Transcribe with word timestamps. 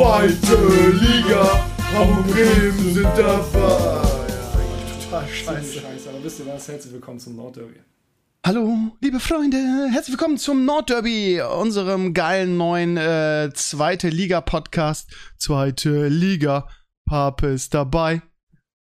Zweite 0.00 0.56
Liga, 0.92 1.62
Hamburg 1.92 2.28
Bremen 2.28 2.94
sind 2.94 3.04
dabei. 3.04 4.00
Total 5.04 5.28
scheiße. 5.28 5.80
scheiße. 5.80 6.08
Aber 6.08 6.24
wisst 6.24 6.40
ihr 6.40 6.46
was? 6.46 6.68
Herzlich 6.68 6.94
willkommen 6.94 7.18
zum 7.20 7.36
Nordderby. 7.36 7.74
Hallo, 8.46 8.96
liebe 9.02 9.20
Freunde, 9.20 9.58
herzlich 9.92 10.16
willkommen 10.16 10.38
zum 10.38 10.64
Nordderby, 10.64 11.42
unserem 11.42 12.14
geilen 12.14 12.56
neuen 12.56 12.96
äh, 12.96 13.50
zweite 13.52 14.08
Liga-Podcast. 14.08 15.10
Zweite 15.36 16.08
Liga, 16.08 16.66
Pape 17.04 17.48
ist 17.48 17.74
dabei. 17.74 18.22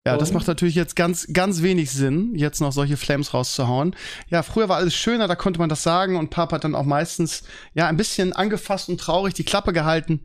Ja, 0.07 0.17
das 0.17 0.33
macht 0.33 0.47
natürlich 0.47 0.77
jetzt 0.77 0.95
ganz, 0.95 1.27
ganz 1.33 1.63
wenig 1.63 1.91
Sinn, 1.91 2.37
jetzt 2.37 2.61
noch 2.61 2.71
solche 2.71 2.97
Flames 2.97 3.35
rauszuhauen. 3.35 3.97
Ja, 4.29 4.45
früher 4.45 4.69
war 4.69 4.77
alles 4.77 4.95
schöner, 4.95 5.27
da 5.27 5.35
konnte 5.35 5.59
man 5.59 5.69
das 5.69 5.83
sagen 5.83 6.15
und 6.15 6.31
Papa 6.31 6.55
hat 6.55 6.65
dann 6.65 6.77
auch 6.77 6.85
meistens, 6.85 7.43
ja, 7.75 7.89
ein 7.89 7.97
bisschen 7.97 8.33
angefasst 8.33 8.89
und 8.89 9.01
traurig 9.01 9.35
die 9.35 9.43
Klappe 9.43 9.73
gehalten. 9.73 10.25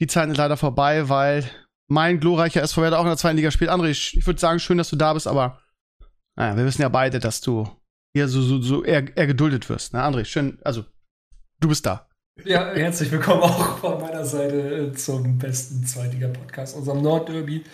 Die 0.00 0.08
Zeit 0.08 0.28
ist 0.28 0.38
leider 0.38 0.56
vorbei, 0.56 1.08
weil 1.08 1.48
mein 1.86 2.18
glorreicher 2.18 2.62
SV 2.62 2.82
Werder 2.82 2.98
auch 2.98 3.04
in 3.04 3.10
der 3.10 3.16
zweiten 3.16 3.36
Liga 3.36 3.52
spielt. 3.52 3.70
André, 3.70 3.90
ich, 3.90 4.26
würde 4.26 4.40
sagen, 4.40 4.58
schön, 4.58 4.78
dass 4.78 4.90
du 4.90 4.96
da 4.96 5.12
bist, 5.14 5.28
aber 5.28 5.60
naja, 6.34 6.56
wir 6.56 6.64
wissen 6.64 6.82
ja 6.82 6.88
beide, 6.88 7.20
dass 7.20 7.40
du 7.40 7.68
hier 8.14 8.26
so, 8.26 8.42
so, 8.42 8.60
so 8.60 8.82
eher, 8.82 9.16
eher 9.16 9.28
geduldet 9.28 9.68
wirst. 9.68 9.92
Ne, 9.92 10.02
André, 10.02 10.24
schön, 10.24 10.58
also, 10.64 10.84
du 11.60 11.68
bist 11.68 11.86
da. 11.86 12.08
Ja, 12.44 12.72
herzlich 12.74 13.10
willkommen 13.12 13.42
auch 13.42 13.78
von 13.78 14.00
meiner 14.00 14.24
Seite 14.24 14.90
äh, 14.90 14.92
zum 14.92 15.38
besten 15.38 15.84
Zweitliga-Podcast, 15.84 16.76
unserem 16.76 17.02
Nordderby. 17.02 17.64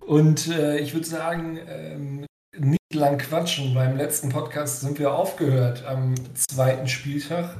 Und 0.00 0.48
äh, 0.48 0.78
ich 0.78 0.94
würde 0.94 1.06
sagen, 1.06 1.58
ähm, 1.68 2.26
nicht 2.58 2.94
lang 2.94 3.18
quatschen. 3.18 3.74
Beim 3.74 3.96
letzten 3.96 4.30
Podcast 4.30 4.80
sind 4.80 4.98
wir 4.98 5.12
aufgehört 5.12 5.84
am 5.84 6.14
zweiten 6.34 6.88
Spieltag 6.88 7.56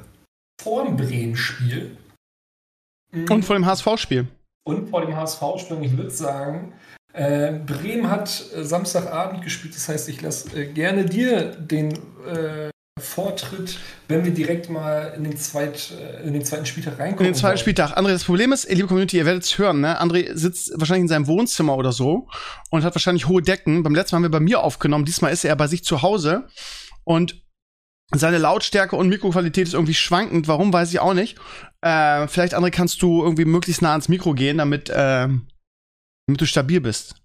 vor 0.61 0.85
dem 0.85 0.97
Bremen-Spiel. 0.97 1.97
Mhm. 3.13 3.31
Und 3.31 3.45
vor 3.45 3.57
dem 3.57 3.67
HSV-Spiel. 3.67 4.27
Und 4.67 4.89
vor 4.89 5.03
dem 5.03 5.15
HSV-Spiel. 5.15 5.83
Ich 5.83 5.97
würde 5.97 6.11
sagen, 6.11 6.73
äh, 7.13 7.53
Bremen 7.53 8.11
hat 8.11 8.45
äh, 8.55 8.65
Samstagabend 8.65 9.43
gespielt. 9.43 9.75
Das 9.75 9.89
heißt, 9.89 10.09
ich 10.09 10.21
lasse 10.23 10.59
äh, 10.59 10.73
gerne 10.73 11.05
dir 11.05 11.53
den 11.53 11.93
äh, 12.27 12.71
Vortritt, 12.99 13.79
wenn 14.09 14.25
wir 14.25 14.33
direkt 14.33 14.71
mal 14.71 15.13
in 15.17 15.25
den, 15.25 15.37
Zweit, 15.37 15.93
in 16.25 16.33
den 16.33 16.45
zweiten 16.47 16.65
Spieltag 16.65 16.99
reinkommen. 16.99 17.27
In 17.27 17.33
den 17.33 17.39
zweiten 17.39 17.59
Spieltag. 17.59 17.95
André, 17.99 18.09
das 18.09 18.25
Problem 18.25 18.53
ist, 18.53 18.71
liebe 18.71 18.89
Community, 18.89 19.19
ihr 19.19 19.27
werdet 19.27 19.45
es 19.45 19.59
hören, 19.59 19.81
ne? 19.83 20.01
André 20.01 20.35
sitzt 20.35 20.73
wahrscheinlich 20.77 21.03
in 21.03 21.09
seinem 21.09 21.27
Wohnzimmer 21.27 21.77
oder 21.77 21.93
so 21.93 22.27
und 22.71 22.85
hat 22.85 22.95
wahrscheinlich 22.95 23.29
hohe 23.29 23.43
Decken. 23.43 23.83
Beim 23.83 23.95
letzten 23.95 24.15
Mal 24.15 24.19
haben 24.19 24.33
wir 24.33 24.39
bei 24.39 24.41
mir 24.41 24.63
aufgenommen, 24.63 25.05
diesmal 25.05 25.31
ist 25.31 25.45
er 25.45 25.55
bei 25.57 25.67
sich 25.67 25.85
zu 25.85 26.01
Hause 26.01 26.49
und 27.05 27.43
seine 28.15 28.39
Lautstärke 28.39 28.97
und 28.97 29.09
Mikroqualität 29.11 29.67
ist 29.67 29.75
irgendwie 29.75 29.93
schwankend. 29.95 30.49
Warum, 30.49 30.73
weiß 30.73 30.91
ich 30.91 31.01
auch 31.01 31.13
nicht. 31.13 31.37
Äh, 31.83 32.27
vielleicht, 32.29 32.57
André, 32.57 32.71
kannst 32.71 33.03
du 33.03 33.23
irgendwie 33.23 33.45
möglichst 33.45 33.83
nah 33.83 33.91
ans 33.91 34.09
Mikro 34.09 34.33
gehen, 34.33 34.57
damit, 34.57 34.89
äh, 34.89 34.95
damit 35.27 36.41
du 36.41 36.47
stabil 36.47 36.81
bist. 36.81 37.17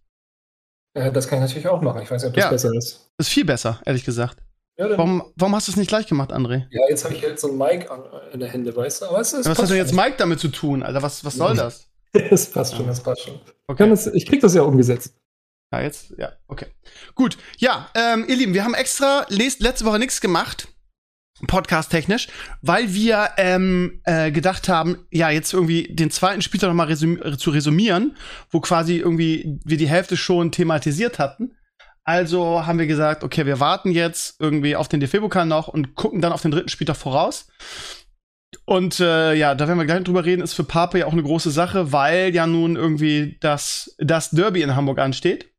Äh, 0.96 1.14
das 1.14 1.30
kann 1.30 1.38
ich 1.38 1.44
natürlich 1.44 1.68
auch 1.70 1.82
machen. 1.82 2.02
Ich 2.02 2.12
weiß 2.12 2.24
nicht, 2.24 2.30
ob 2.30 2.36
das 2.36 2.44
Ja. 2.44 2.50
besser 2.50 2.74
ist. 2.76 3.08
Das 3.18 3.28
ist 3.28 3.34
viel 3.34 3.46
besser, 3.46 3.80
ehrlich 3.86 4.04
gesagt. 4.04 4.38
Ja, 4.78 4.90
Warum, 4.98 5.24
warum 5.36 5.56
hast 5.56 5.68
du 5.68 5.72
es 5.74 5.78
nicht 5.78 5.90
gleich 5.90 6.08
gemacht, 6.08 6.32
André? 6.32 6.66
ja 6.72 6.82
jetzt 6.90 7.04
habe 7.04 7.14
ich 7.14 7.22
halt 7.24 7.40
so 7.40 7.50
ein 7.52 7.58
Mic 7.58 7.90
an, 7.92 8.04
in 8.34 8.40
der 8.40 8.50
Hände, 8.50 8.76
weißt 8.76 9.02
du? 9.02 9.06
Aber 9.08 9.20
es, 9.20 9.34
es 9.34 9.46
Was 9.48 9.58
hat 9.60 9.70
denn 9.70 9.78
jetzt. 9.78 9.94
Mike 9.94 10.16
damit 10.18 10.40
zu 10.40 10.48
tun, 10.48 10.82
Alter? 10.82 11.02
Was, 11.04 11.24
was 11.26 11.36
soll 11.36 11.56
das? 11.56 11.88
Es 12.14 12.46
passt 12.52 12.76
schon, 12.76 12.90
es 12.90 13.00
passt 13.02 13.22
schon. 13.22 13.36
Ich, 13.36 13.54
Okay. 13.68 13.88
das, 13.90 14.08
ich 14.08 14.26
krieg 14.26 14.42
das 14.42 14.54
ja 14.54 14.64
umgesetzt. 14.64 15.16
Ja, 15.72 15.80
jetzt, 15.82 16.14
ja, 16.18 16.34
okay. 16.48 16.66
Gut, 17.16 17.38
ja, 17.58 17.90
ähm, 17.96 18.26
ihr 18.28 18.36
Lieben, 18.36 18.54
wir 18.54 18.66
haben 18.66 18.74
extra 18.74 19.26
letzte 19.30 19.86
Woche 19.86 19.98
nichts 20.00 20.20
gemacht, 20.20 20.68
podcast-technisch, 21.48 22.28
weil 22.62 22.94
wir 22.94 23.30
ähm, 23.38 24.02
äh, 24.04 24.32
gedacht 24.32 24.68
haben, 24.68 25.08
ja, 25.10 25.30
jetzt 25.30 25.54
irgendwie 25.54 25.84
den 25.96 26.12
zweiten 26.12 26.42
Spieltag 26.42 26.68
nochmal 26.70 26.88
resüm 26.88 27.22
äh, 27.24 27.38
zu 27.38 27.52
resümieren, 27.52 28.18
wo 28.50 28.60
quasi 28.60 28.98
irgendwie 28.98 29.58
wir 29.64 29.78
die 29.78 29.88
Hälfte 29.88 30.18
schon 30.18 30.52
thematisiert 30.52 31.18
hatten. 31.18 31.56
Also 32.04 32.66
haben 32.66 32.80
wir 32.80 32.88
gesagt, 32.88 33.24
okay, 33.24 33.46
wir 33.46 33.60
warten 33.60 33.92
jetzt 33.92 34.40
irgendwie 34.40 34.76
auf 34.76 34.88
den 34.88 35.00
DFB-Pokal 35.00 35.46
noch 35.46 35.68
und 35.68 35.96
gucken 35.96 36.22
dann 36.22 36.34
auf 36.34 36.42
den 36.42 36.52
dritten 36.52 36.70
Spieltag 36.70 36.98
voraus. 36.98 37.48
Und 38.66 39.00
äh, 39.00 39.34
ja, 39.34 39.56
da 39.56 39.68
werden 39.68 39.78
wir 39.78 39.86
gleich 39.86 40.04
drüber 40.04 40.26
reden, 40.26 40.42
ist 40.42 40.54
für 40.54 40.64
Pape 40.64 41.00
ja 41.00 41.06
auch 41.06 41.14
eine 41.14 41.24
große 41.24 41.52
Sache, 41.52 41.92
weil 41.92 42.34
ja 42.34 42.48
nun 42.48 42.76
irgendwie 42.76 43.38
das, 43.40 43.96
das 44.00 44.32
Derby 44.32 44.62
in 44.62 44.76
Hamburg 44.76 45.00
ansteht. 45.00 45.52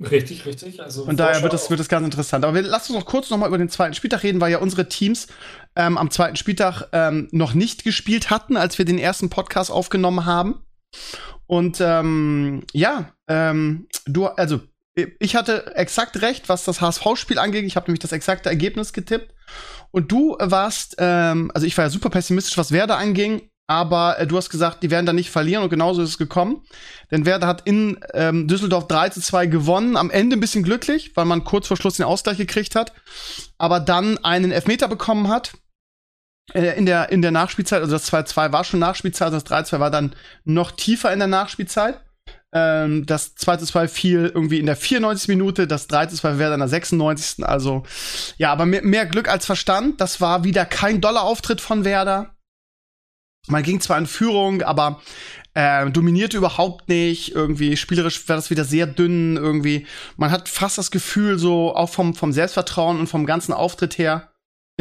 Richtig, 0.00 0.46
richtig. 0.46 0.82
Also 0.82 1.04
Und 1.04 1.20
daher 1.20 1.42
wird 1.42 1.52
das, 1.52 1.70
wird 1.70 1.78
das 1.78 1.88
ganz 1.88 2.04
interessant. 2.04 2.44
Aber 2.44 2.54
wir 2.54 2.62
lassen 2.62 2.92
uns 2.92 3.04
noch 3.04 3.10
kurz 3.10 3.30
noch 3.30 3.38
mal 3.38 3.46
über 3.46 3.58
den 3.58 3.68
zweiten 3.68 3.94
Spieltag 3.94 4.22
reden, 4.22 4.40
weil 4.40 4.50
ja 4.50 4.58
unsere 4.58 4.88
Teams 4.88 5.28
ähm, 5.76 5.96
am 5.98 6.10
zweiten 6.10 6.36
Spieltag 6.36 6.88
ähm, 6.92 7.28
noch 7.30 7.54
nicht 7.54 7.84
gespielt 7.84 8.30
hatten, 8.30 8.56
als 8.56 8.78
wir 8.78 8.84
den 8.84 8.98
ersten 8.98 9.30
Podcast 9.30 9.70
aufgenommen 9.70 10.24
haben. 10.24 10.64
Und 11.46 11.80
ähm, 11.80 12.64
ja, 12.72 13.12
ähm, 13.28 13.86
du, 14.06 14.26
also 14.26 14.60
ich 14.94 15.36
hatte 15.36 15.74
exakt 15.74 16.20
recht, 16.20 16.48
was 16.48 16.64
das 16.64 16.80
HSV-Spiel 16.80 17.38
angeht. 17.38 17.64
Ich 17.64 17.76
habe 17.76 17.86
nämlich 17.86 18.00
das 18.00 18.12
exakte 18.12 18.48
Ergebnis 18.48 18.92
getippt. 18.92 19.34
Und 19.90 20.12
du 20.12 20.36
warst, 20.38 20.96
ähm, 20.98 21.50
also 21.54 21.66
ich 21.66 21.76
war 21.76 21.86
ja 21.86 21.90
super 21.90 22.10
pessimistisch, 22.10 22.58
was 22.58 22.72
Werder 22.72 22.98
anging, 22.98 23.48
aber 23.66 24.18
äh, 24.18 24.26
du 24.26 24.36
hast 24.36 24.50
gesagt, 24.50 24.82
die 24.82 24.90
werden 24.90 25.06
da 25.06 25.12
nicht 25.12 25.30
verlieren 25.30 25.62
und 25.62 25.70
genauso 25.70 26.02
ist 26.02 26.10
es 26.10 26.18
gekommen. 26.18 26.62
Denn 27.10 27.24
Werder 27.24 27.46
hat 27.46 27.66
in 27.66 27.98
ähm, 28.12 28.48
Düsseldorf 28.48 28.88
3 28.88 29.10
zu 29.10 29.20
2 29.20 29.46
gewonnen, 29.46 29.96
am 29.96 30.10
Ende 30.10 30.36
ein 30.36 30.40
bisschen 30.40 30.64
glücklich, 30.64 31.12
weil 31.14 31.24
man 31.24 31.44
kurz 31.44 31.68
vor 31.68 31.76
Schluss 31.76 31.96
den 31.96 32.06
Ausgleich 32.06 32.38
gekriegt 32.38 32.74
hat, 32.74 32.92
aber 33.58 33.80
dann 33.80 34.18
einen 34.24 34.52
Elfmeter 34.52 34.88
bekommen 34.88 35.28
hat. 35.28 35.52
Äh, 36.52 36.76
in 36.76 36.86
der, 36.86 37.10
in 37.10 37.22
der 37.22 37.30
Nachspielzeit, 37.30 37.80
also 37.80 37.92
das 37.92 38.12
2-2 38.12 38.52
war 38.52 38.64
schon 38.64 38.80
Nachspielzeit, 38.80 39.32
das 39.32 39.46
3-2 39.46 39.80
war 39.80 39.90
dann 39.90 40.14
noch 40.44 40.72
tiefer 40.72 41.12
in 41.12 41.18
der 41.18 41.28
Nachspielzeit. 41.28 42.00
Ähm, 42.54 43.06
das 43.06 43.36
2-2 43.36 43.88
fiel 43.88 44.30
irgendwie 44.34 44.58
in 44.58 44.66
der 44.66 44.76
94. 44.76 45.28
Minute, 45.28 45.66
das 45.66 45.88
3-2 45.88 46.38
wäre 46.38 46.50
dann 46.50 46.54
in 46.54 46.60
der 46.60 46.68
96. 46.68 47.44
Also, 47.44 47.84
ja, 48.36 48.52
aber 48.52 48.66
mehr, 48.66 48.82
mehr 48.82 49.06
Glück 49.06 49.28
als 49.28 49.46
Verstand. 49.46 50.00
Das 50.00 50.20
war 50.20 50.44
wieder 50.44 50.64
kein 50.64 51.00
doller 51.00 51.22
Auftritt 51.22 51.60
von 51.60 51.84
Werder. 51.84 52.34
Man 53.48 53.62
ging 53.62 53.80
zwar 53.80 53.98
in 53.98 54.06
Führung, 54.06 54.62
aber 54.62 55.00
äh, 55.54 55.90
dominierte 55.90 56.36
überhaupt 56.36 56.88
nicht. 56.88 57.34
Irgendwie 57.34 57.76
spielerisch 57.76 58.28
war 58.28 58.36
das 58.36 58.50
wieder 58.50 58.64
sehr 58.64 58.86
dünn. 58.86 59.36
Irgendwie, 59.36 59.86
man 60.16 60.30
hat 60.30 60.48
fast 60.48 60.78
das 60.78 60.90
Gefühl, 60.90 61.38
so 61.38 61.74
auch 61.74 61.88
vom, 61.88 62.14
vom 62.14 62.32
Selbstvertrauen 62.32 63.00
und 63.00 63.08
vom 63.08 63.26
ganzen 63.26 63.52
Auftritt 63.52 63.98
her, 63.98 64.31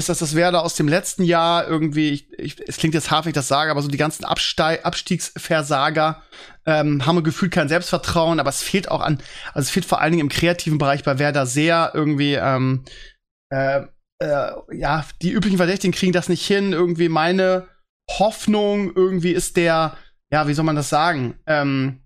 ist 0.01 0.09
das 0.09 0.19
das 0.19 0.35
Werder 0.35 0.63
aus 0.63 0.75
dem 0.75 0.87
letzten 0.87 1.23
Jahr 1.23 1.67
irgendwie, 1.67 2.09
ich, 2.09 2.31
ich, 2.37 2.59
es 2.67 2.77
klingt 2.77 2.93
jetzt 2.93 3.11
hart, 3.11 3.25
wenn 3.25 3.31
ich 3.31 3.35
das 3.35 3.47
sage, 3.47 3.71
aber 3.71 3.81
so 3.81 3.87
die 3.87 3.97
ganzen 3.97 4.25
Absteig, 4.25 4.85
Abstiegsversager 4.85 6.21
ähm, 6.65 7.05
haben 7.05 7.23
gefühlt 7.23 7.51
kein 7.51 7.69
Selbstvertrauen, 7.69 8.39
aber 8.39 8.49
es 8.49 8.61
fehlt 8.61 8.91
auch 8.91 9.01
an, 9.01 9.21
also 9.53 9.67
es 9.67 9.69
fehlt 9.69 9.85
vor 9.85 10.01
allen 10.01 10.11
Dingen 10.11 10.21
im 10.21 10.29
kreativen 10.29 10.77
Bereich 10.77 11.03
bei 11.03 11.19
Werder 11.19 11.45
sehr 11.45 11.91
irgendwie, 11.93 12.33
ähm, 12.33 12.83
äh, 13.49 13.83
äh, 14.21 14.51
ja, 14.71 15.05
die 15.21 15.31
üblichen 15.31 15.57
Verdächtigen 15.57 15.93
kriegen 15.93 16.13
das 16.13 16.29
nicht 16.29 16.45
hin. 16.45 16.73
Irgendwie 16.73 17.09
meine 17.09 17.67
Hoffnung 18.09 18.93
irgendwie 18.95 19.31
ist 19.31 19.57
der, 19.57 19.97
ja, 20.31 20.47
wie 20.47 20.53
soll 20.53 20.65
man 20.65 20.75
das 20.75 20.89
sagen, 20.89 21.39
ähm, 21.47 22.03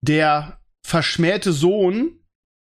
der 0.00 0.60
verschmähte 0.86 1.52
Sohn, 1.52 2.20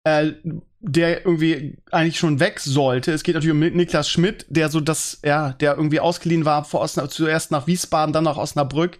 äh, 0.03 0.33
der 0.79 1.25
irgendwie 1.25 1.77
eigentlich 1.91 2.19
schon 2.19 2.39
weg 2.39 2.59
sollte. 2.59 3.11
Es 3.11 3.23
geht 3.23 3.35
natürlich 3.35 3.53
um 3.53 3.59
Niklas 3.59 4.09
Schmidt, 4.09 4.45
der 4.49 4.69
so 4.69 4.79
das, 4.79 5.19
ja, 5.23 5.53
der 5.53 5.75
irgendwie 5.75 5.99
ausgeliehen 5.99 6.45
war 6.45 6.65
vor 6.65 6.81
Osna 6.81 7.09
zuerst 7.09 7.51
nach 7.51 7.67
Wiesbaden, 7.67 8.13
dann 8.13 8.23
nach 8.23 8.37
Osnabrück 8.37 8.99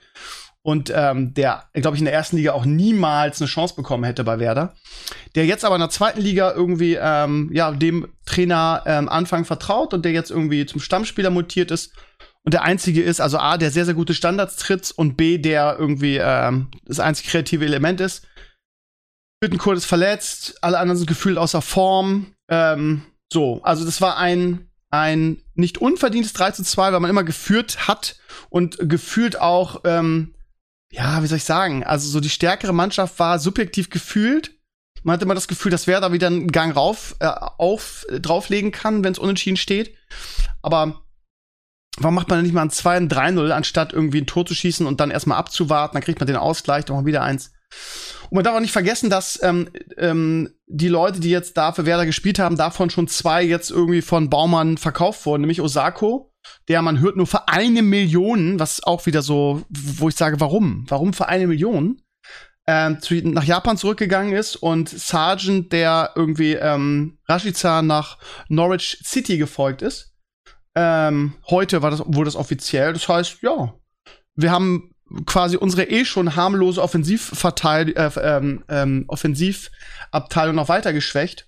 und 0.67 0.91
ähm, 0.93 1.33
der, 1.33 1.63
glaube 1.75 1.95
ich, 1.95 2.01
in 2.01 2.05
der 2.05 2.13
ersten 2.13 2.35
Liga 2.35 2.51
auch 2.51 2.65
niemals 2.65 3.39
eine 3.39 3.47
Chance 3.47 3.75
bekommen 3.75 4.03
hätte 4.03 4.25
bei 4.25 4.37
Werder. 4.37 4.73
Der 5.35 5.45
jetzt 5.45 5.63
aber 5.63 5.75
in 5.75 5.81
der 5.81 5.89
zweiten 5.89 6.19
Liga 6.19 6.51
irgendwie, 6.51 6.97
ähm, 6.99 7.49
ja, 7.53 7.71
dem 7.71 8.09
Trainer 8.25 8.83
ähm, 8.85 9.07
Anfang 9.07 9.45
vertraut 9.45 9.93
und 9.93 10.03
der 10.03 10.11
jetzt 10.11 10.29
irgendwie 10.29 10.65
zum 10.65 10.81
Stammspieler 10.81 11.29
mutiert 11.29 11.71
ist 11.71 11.93
und 12.43 12.53
der 12.53 12.63
einzige 12.63 13.01
ist, 13.01 13.21
also 13.21 13.37
A, 13.37 13.57
der 13.57 13.71
sehr, 13.71 13.85
sehr 13.85 13.93
gute 13.93 14.13
Standards 14.13 14.57
tritt 14.57 14.91
und 14.91 15.15
B, 15.15 15.37
der 15.37 15.77
irgendwie 15.79 16.17
ähm, 16.21 16.67
das 16.85 16.99
einzige 16.99 17.29
kreative 17.29 17.63
Element 17.63 18.01
ist. 18.01 18.27
Bittenkurt 19.39 19.77
ist 19.77 19.85
verletzt, 19.85 20.57
alle 20.61 20.79
anderen 20.79 20.97
sind 20.97 21.07
gefühlt 21.07 21.37
außer 21.37 21.61
Form. 21.61 22.33
Ähm, 22.49 23.03
so, 23.31 23.61
also 23.63 23.85
das 23.85 24.01
war 24.01 24.17
ein, 24.17 24.69
ein 24.89 25.41
nicht 25.53 25.77
unverdientes 25.77 26.33
3 26.33 26.51
zu 26.51 26.63
2, 26.63 26.93
weil 26.93 26.99
man 26.99 27.09
immer 27.09 27.23
geführt 27.23 27.87
hat 27.87 28.17
und 28.49 28.77
gefühlt 28.79 29.39
auch, 29.39 29.81
ähm, 29.83 30.33
ja, 30.91 31.21
wie 31.21 31.27
soll 31.27 31.37
ich 31.37 31.43
sagen, 31.43 31.83
also 31.83 32.07
so 32.09 32.19
die 32.19 32.29
stärkere 32.29 32.73
Mannschaft 32.73 33.19
war 33.19 33.39
subjektiv 33.39 33.89
gefühlt. 33.89 34.53
Man 35.03 35.13
hatte 35.13 35.25
immer 35.25 35.35
das 35.35 35.47
Gefühl, 35.47 35.71
dass 35.71 35.87
wer 35.87 36.01
da 36.01 36.11
wieder 36.11 36.27
einen 36.27 36.47
Gang 36.47 36.75
rauf, 36.75 37.15
äh, 37.19 37.27
auf, 37.27 38.05
drauflegen 38.09 38.71
kann, 38.71 39.03
wenn 39.03 39.13
es 39.13 39.19
unentschieden 39.19 39.57
steht. 39.57 39.95
Aber 40.61 41.03
warum 41.97 42.15
macht 42.15 42.29
man 42.29 42.39
denn 42.39 42.45
nicht 42.45 42.53
mal 42.53 42.63
ein 42.63 42.71
2 42.71 42.97
ein 42.97 43.09
3-0, 43.09 43.51
anstatt 43.51 43.93
irgendwie 43.93 44.21
ein 44.21 44.27
Tor 44.27 44.45
zu 44.45 44.55
schießen 44.55 44.87
und 44.87 44.99
dann 44.99 45.11
erstmal 45.11 45.37
abzuwarten, 45.37 45.95
dann 45.95 46.03
kriegt 46.03 46.19
man 46.19 46.27
den 46.27 46.35
Ausgleich, 46.35 46.85
dann 46.85 46.95
mal 46.95 47.05
wieder 47.05 47.23
eins. 47.23 47.51
Und 48.29 48.35
man 48.35 48.43
darf 48.43 48.55
auch 48.55 48.61
nicht 48.61 48.71
vergessen, 48.71 49.09
dass 49.09 49.41
ähm, 49.43 49.69
ähm, 49.97 50.49
die 50.65 50.89
Leute, 50.89 51.19
die 51.19 51.29
jetzt 51.29 51.57
da 51.57 51.71
für 51.71 51.85
Werder 51.85 52.05
gespielt 52.05 52.39
haben, 52.39 52.57
davon 52.57 52.89
schon 52.89 53.07
zwei 53.07 53.43
jetzt 53.43 53.71
irgendwie 53.71 54.01
von 54.01 54.29
Baumann 54.29 54.77
verkauft 54.77 55.25
wurden, 55.25 55.41
nämlich 55.41 55.61
Osako 55.61 56.33
der 56.67 56.81
man 56.81 56.99
hört 56.99 57.15
nur 57.15 57.27
für 57.27 57.47
eine 57.47 57.81
Million, 57.81 58.59
was 58.59 58.83
auch 58.83 59.05
wieder 59.05 59.21
so, 59.21 59.63
wo 59.69 60.09
ich 60.09 60.15
sage, 60.15 60.39
warum? 60.39 60.85
Warum 60.87 61.13
für 61.13 61.27
eine 61.27 61.47
Million? 61.47 62.01
Ähm, 62.69 62.97
nach 63.23 63.45
Japan 63.45 63.77
zurückgegangen 63.77 64.33
ist 64.33 64.57
und 64.57 64.89
Sargent, 64.89 65.71
der 65.71 66.11
irgendwie 66.15 66.53
ähm, 66.53 67.17
Rashica 67.27 67.81
nach 67.81 68.17
Norwich 68.49 69.01
City 69.05 69.37
gefolgt 69.37 69.81
ist. 69.81 70.13
Ähm, 70.75 71.35
heute 71.49 71.81
war 71.81 71.91
das, 71.91 72.01
wurde 72.05 72.25
das 72.25 72.35
offiziell. 72.35 72.91
Das 72.91 73.07
heißt, 73.07 73.41
ja, 73.41 73.73
wir 74.35 74.51
haben 74.51 74.93
quasi 75.25 75.57
unsere 75.57 75.89
eh 75.89 76.05
schon 76.05 76.35
harmlose 76.35 76.81
Offensivverteil 76.81 77.89
äh, 77.89 78.11
ähm, 78.21 78.63
ähm, 78.69 79.05
Offensivabteilung 79.07 80.55
noch 80.55 80.69
weiter 80.69 80.93
geschwächt. 80.93 81.47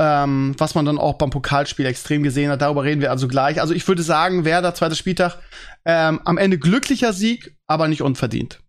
Ähm, 0.00 0.54
was 0.58 0.76
man 0.76 0.84
dann 0.84 0.96
auch 0.96 1.18
beim 1.18 1.30
Pokalspiel 1.30 1.84
extrem 1.84 2.22
gesehen 2.22 2.52
hat. 2.52 2.62
Darüber 2.62 2.84
reden 2.84 3.00
wir 3.00 3.10
also 3.10 3.26
gleich. 3.26 3.60
Also 3.60 3.74
ich 3.74 3.86
würde 3.88 4.04
sagen, 4.04 4.44
Werder, 4.44 4.72
zweiter 4.72 4.94
Spieltag, 4.94 5.38
ähm, 5.84 6.20
am 6.24 6.38
Ende 6.38 6.56
glücklicher 6.56 7.12
Sieg, 7.12 7.56
aber 7.66 7.88
nicht 7.88 8.02
unverdient. 8.02 8.60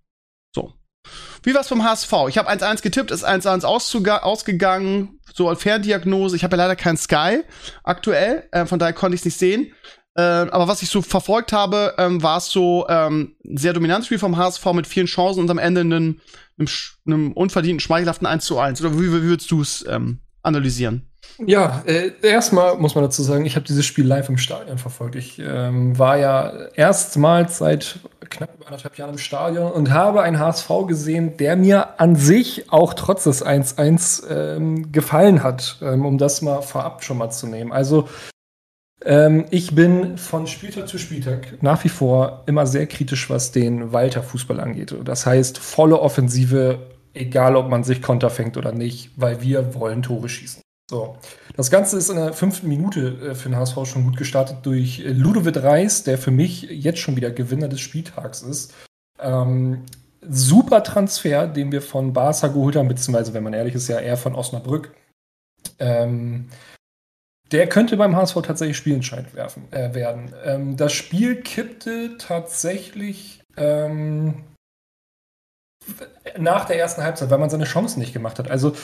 So. 0.55 0.73
Wie 1.43 1.53
war's 1.53 1.67
vom 1.67 1.83
HSV? 1.83 2.11
Ich 2.29 2.39
habe 2.39 2.49
1-1 2.49 2.81
getippt, 2.81 3.11
ist 3.11 3.23
1-1 3.23 3.63
ausgegangen, 3.63 5.19
so 5.31 5.47
als 5.47 5.61
Ferndiagnose. 5.61 6.35
Ich 6.35 6.43
habe 6.43 6.57
ja 6.57 6.63
leider 6.63 6.75
keinen 6.75 6.97
Sky 6.97 7.43
aktuell, 7.83 8.47
äh, 8.51 8.65
von 8.65 8.79
daher 8.79 8.93
konnte 8.93 9.13
ich 9.13 9.21
es 9.21 9.25
nicht 9.25 9.37
sehen. 9.37 9.71
Äh, 10.19 10.49
aber 10.51 10.67
was 10.67 10.81
ich 10.81 10.89
so 10.89 11.01
verfolgt 11.01 11.53
habe, 11.53 11.93
ähm, 11.97 12.21
war 12.21 12.37
es 12.37 12.49
so 12.49 12.85
ähm, 12.89 13.35
ein 13.45 13.57
sehr 13.57 13.71
dominantes 13.71 14.07
Spiel 14.07 14.19
vom 14.19 14.35
HSV 14.35 14.65
mit 14.73 14.85
vielen 14.85 15.07
Chancen 15.07 15.39
und 15.39 15.49
am 15.49 15.57
Ende 15.57 15.81
einem, 15.81 16.19
einem, 17.05 17.31
unverdienten, 17.31 17.79
schmeichelhaften 17.79 18.27
1 18.27 18.43
zu 18.43 18.59
1. 18.59 18.81
Oder 18.81 18.95
wie, 18.95 19.13
wie 19.13 19.23
würdest 19.23 19.49
du 19.49 19.61
es 19.61 19.85
ähm, 19.87 20.19
analysieren? 20.43 21.05
Ja, 21.45 21.83
äh, 21.85 22.11
erstmal 22.21 22.75
muss 22.77 22.95
man 22.95 23.05
dazu 23.05 23.23
sagen, 23.23 23.45
ich 23.45 23.55
habe 23.55 23.65
dieses 23.65 23.85
Spiel 23.85 24.05
live 24.05 24.27
im 24.27 24.37
Stadion 24.37 24.77
verfolgt. 24.77 25.15
Ich 25.15 25.39
ähm, 25.39 25.97
war 25.97 26.17
ja 26.17 26.67
erstmals 26.73 27.59
seit 27.59 27.99
knapp 28.29 28.49
anderthalb 28.65 28.97
Jahren 28.97 29.11
im 29.11 29.17
Stadion 29.17 29.71
und 29.71 29.91
habe 29.91 30.21
einen 30.21 30.37
HSV 30.37 30.69
gesehen, 30.85 31.37
der 31.37 31.55
mir 31.55 31.99
an 32.01 32.17
sich 32.17 32.69
auch 32.73 32.93
trotz 32.93 33.23
des 33.23 33.45
1-1 33.45 34.27
ähm, 34.29 34.91
gefallen 34.91 35.43
hat, 35.43 35.77
ähm, 35.81 36.05
um 36.05 36.17
das 36.17 36.41
mal 36.41 36.61
vorab 36.61 37.05
schon 37.05 37.17
mal 37.17 37.29
zu 37.29 37.47
nehmen. 37.47 37.71
Also 37.71 38.09
ähm, 39.05 39.45
ich 39.49 39.73
bin 39.75 40.17
von 40.17 40.47
Spieltag 40.47 40.87
zu 40.87 40.97
Spieltag 40.97 41.61
nach 41.61 41.83
wie 41.83 41.89
vor 41.89 42.43
immer 42.47 42.67
sehr 42.67 42.87
kritisch, 42.87 43.29
was 43.29 43.51
den 43.51 43.93
Walter 43.93 44.23
Fußball 44.23 44.59
angeht. 44.59 44.95
Das 45.05 45.25
heißt, 45.25 45.57
volle 45.57 45.99
Offensive, 45.99 46.79
egal 47.13 47.55
ob 47.55 47.69
man 47.69 47.83
sich 47.83 48.01
Konter 48.01 48.29
fängt 48.29 48.57
oder 48.57 48.71
nicht, 48.71 49.11
weil 49.15 49.41
wir 49.41 49.73
wollen 49.73 50.01
Tore 50.01 50.27
schießen. 50.27 50.61
So. 50.89 51.17
Das 51.55 51.69
Ganze 51.69 51.97
ist 51.97 52.09
in 52.09 52.15
der 52.15 52.33
fünften 52.33 52.67
Minute 52.67 53.29
äh, 53.31 53.35
für 53.35 53.49
den 53.49 53.57
HSV 53.57 53.85
schon 53.85 54.03
gut 54.05 54.17
gestartet 54.17 54.57
durch 54.63 54.99
äh, 55.01 55.11
Ludovic 55.11 55.61
Reis, 55.61 56.03
der 56.03 56.17
für 56.17 56.31
mich 56.31 56.63
jetzt 56.63 56.99
schon 56.99 57.15
wieder 57.15 57.29
Gewinner 57.29 57.67
des 57.67 57.79
Spieltags 57.79 58.41
ist. 58.41 58.73
Ähm, 59.19 59.83
super 60.27 60.83
Transfer, 60.83 61.47
den 61.47 61.71
wir 61.71 61.81
von 61.83 62.11
Barca 62.11 62.47
geholt 62.47 62.75
haben, 62.75 62.87
beziehungsweise, 62.87 63.33
wenn 63.33 63.43
man 63.43 63.53
ehrlich 63.53 63.75
ist, 63.75 63.87
ja 63.87 63.99
eher 63.99 64.17
von 64.17 64.33
Osnabrück. 64.33 64.93
Ähm, 65.77 66.47
der 67.51 67.67
könnte 67.67 67.97
beim 67.97 68.15
HSV 68.15 68.41
tatsächlich 68.43 68.77
spielentscheidend 68.77 69.33
werfen, 69.33 69.71
äh, 69.71 69.93
werden. 69.93 70.33
Ähm, 70.43 70.77
das 70.77 70.93
Spiel 70.93 71.41
kippte 71.41 72.17
tatsächlich 72.17 73.41
ähm, 73.57 74.43
nach 76.37 76.65
der 76.65 76.77
ersten 76.77 77.03
Halbzeit, 77.03 77.29
weil 77.29 77.39
man 77.39 77.49
seine 77.49 77.65
Chancen 77.65 77.99
nicht 77.99 78.13
gemacht 78.13 78.39
hat. 78.39 78.51
Also 78.51 78.75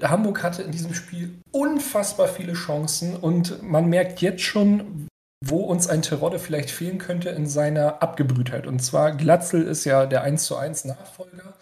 Hamburg 0.00 0.42
hatte 0.42 0.62
in 0.62 0.72
diesem 0.72 0.94
Spiel 0.94 1.40
unfassbar 1.50 2.28
viele 2.28 2.54
Chancen 2.54 3.16
und 3.16 3.62
man 3.62 3.88
merkt 3.88 4.20
jetzt 4.20 4.42
schon, 4.42 5.08
wo 5.44 5.58
uns 5.58 5.88
ein 5.88 6.02
Terodde 6.02 6.38
vielleicht 6.38 6.70
fehlen 6.70 6.98
könnte 6.98 7.30
in 7.30 7.46
seiner 7.46 8.02
Abgebrühtheit. 8.02 8.66
Und 8.66 8.80
zwar 8.80 9.12
Glatzel 9.12 9.62
ist 9.62 9.84
ja 9.84 10.06
der 10.06 10.22
1 10.22 10.44
zu 10.44 10.56
1 10.56 10.84
Nachfolger. 10.84 11.54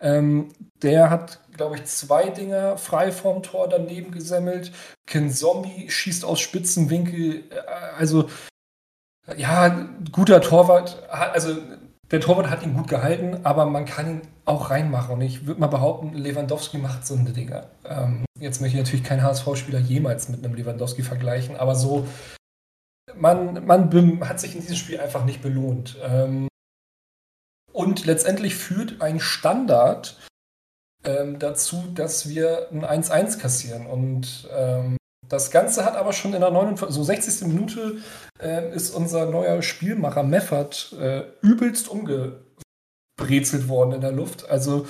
Ähm, 0.00 0.48
der 0.82 1.10
hat, 1.10 1.40
glaube 1.52 1.76
ich, 1.76 1.84
zwei 1.84 2.28
Dinger 2.28 2.76
frei 2.76 3.12
vorm 3.12 3.42
Tor 3.42 3.68
daneben 3.68 4.10
gesammelt. 4.10 4.72
Ken 5.06 5.30
Zombie 5.30 5.90
schießt 5.90 6.24
aus 6.24 6.40
Spitzenwinkel. 6.40 7.44
Äh, 7.50 7.60
also, 7.98 8.28
ja, 9.36 9.88
guter 10.10 10.40
Torwart. 10.40 11.08
Also, 11.08 11.56
der 12.10 12.20
Torwart 12.20 12.50
hat 12.50 12.62
ihn 12.62 12.74
gut 12.74 12.88
gehalten, 12.88 13.40
aber 13.44 13.64
man 13.64 13.86
kann 13.86 14.08
ihn 14.08 14.22
auch 14.44 14.70
reinmachen. 14.70 15.14
Und 15.14 15.20
ich 15.22 15.46
würde 15.46 15.60
mal 15.60 15.68
behaupten, 15.68 16.12
Lewandowski 16.14 16.78
macht 16.78 17.06
so 17.06 17.14
eine 17.14 17.30
Dinger. 17.30 17.70
Ähm, 17.84 18.24
jetzt 18.38 18.60
möchte 18.60 18.76
ich 18.76 18.82
natürlich 18.82 19.04
keinen 19.04 19.22
HSV-Spieler 19.22 19.78
jemals 19.78 20.28
mit 20.28 20.44
einem 20.44 20.54
Lewandowski 20.54 21.02
vergleichen, 21.02 21.56
aber 21.56 21.74
so, 21.74 22.06
man, 23.14 23.64
man 23.66 24.28
hat 24.28 24.40
sich 24.40 24.54
in 24.54 24.60
diesem 24.60 24.76
Spiel 24.76 25.00
einfach 25.00 25.24
nicht 25.24 25.40
belohnt. 25.40 25.96
Ähm, 26.02 26.48
und 27.72 28.04
letztendlich 28.04 28.54
führt 28.54 29.00
ein 29.00 29.18
Standard 29.18 30.18
ähm, 31.04 31.38
dazu, 31.38 31.84
dass 31.94 32.28
wir 32.28 32.68
ein 32.70 33.02
1-1 33.02 33.38
kassieren. 33.38 33.86
Und 33.86 34.48
ähm, 34.52 34.96
das 35.28 35.50
Ganze 35.50 35.84
hat 35.84 35.96
aber 35.96 36.12
schon 36.12 36.34
in 36.34 36.40
der 36.40 36.50
49, 36.50 36.94
so 36.94 37.02
60. 37.02 37.46
Minute 37.48 37.96
äh, 38.40 38.74
ist 38.74 38.90
unser 38.94 39.26
neuer 39.26 39.62
Spielmacher 39.62 40.22
Meffert 40.22 40.94
äh, 41.00 41.22
übelst 41.40 41.88
umgebrezelt 41.88 43.68
worden 43.68 43.92
in 43.92 44.00
der 44.00 44.12
Luft. 44.12 44.48
Also 44.48 44.86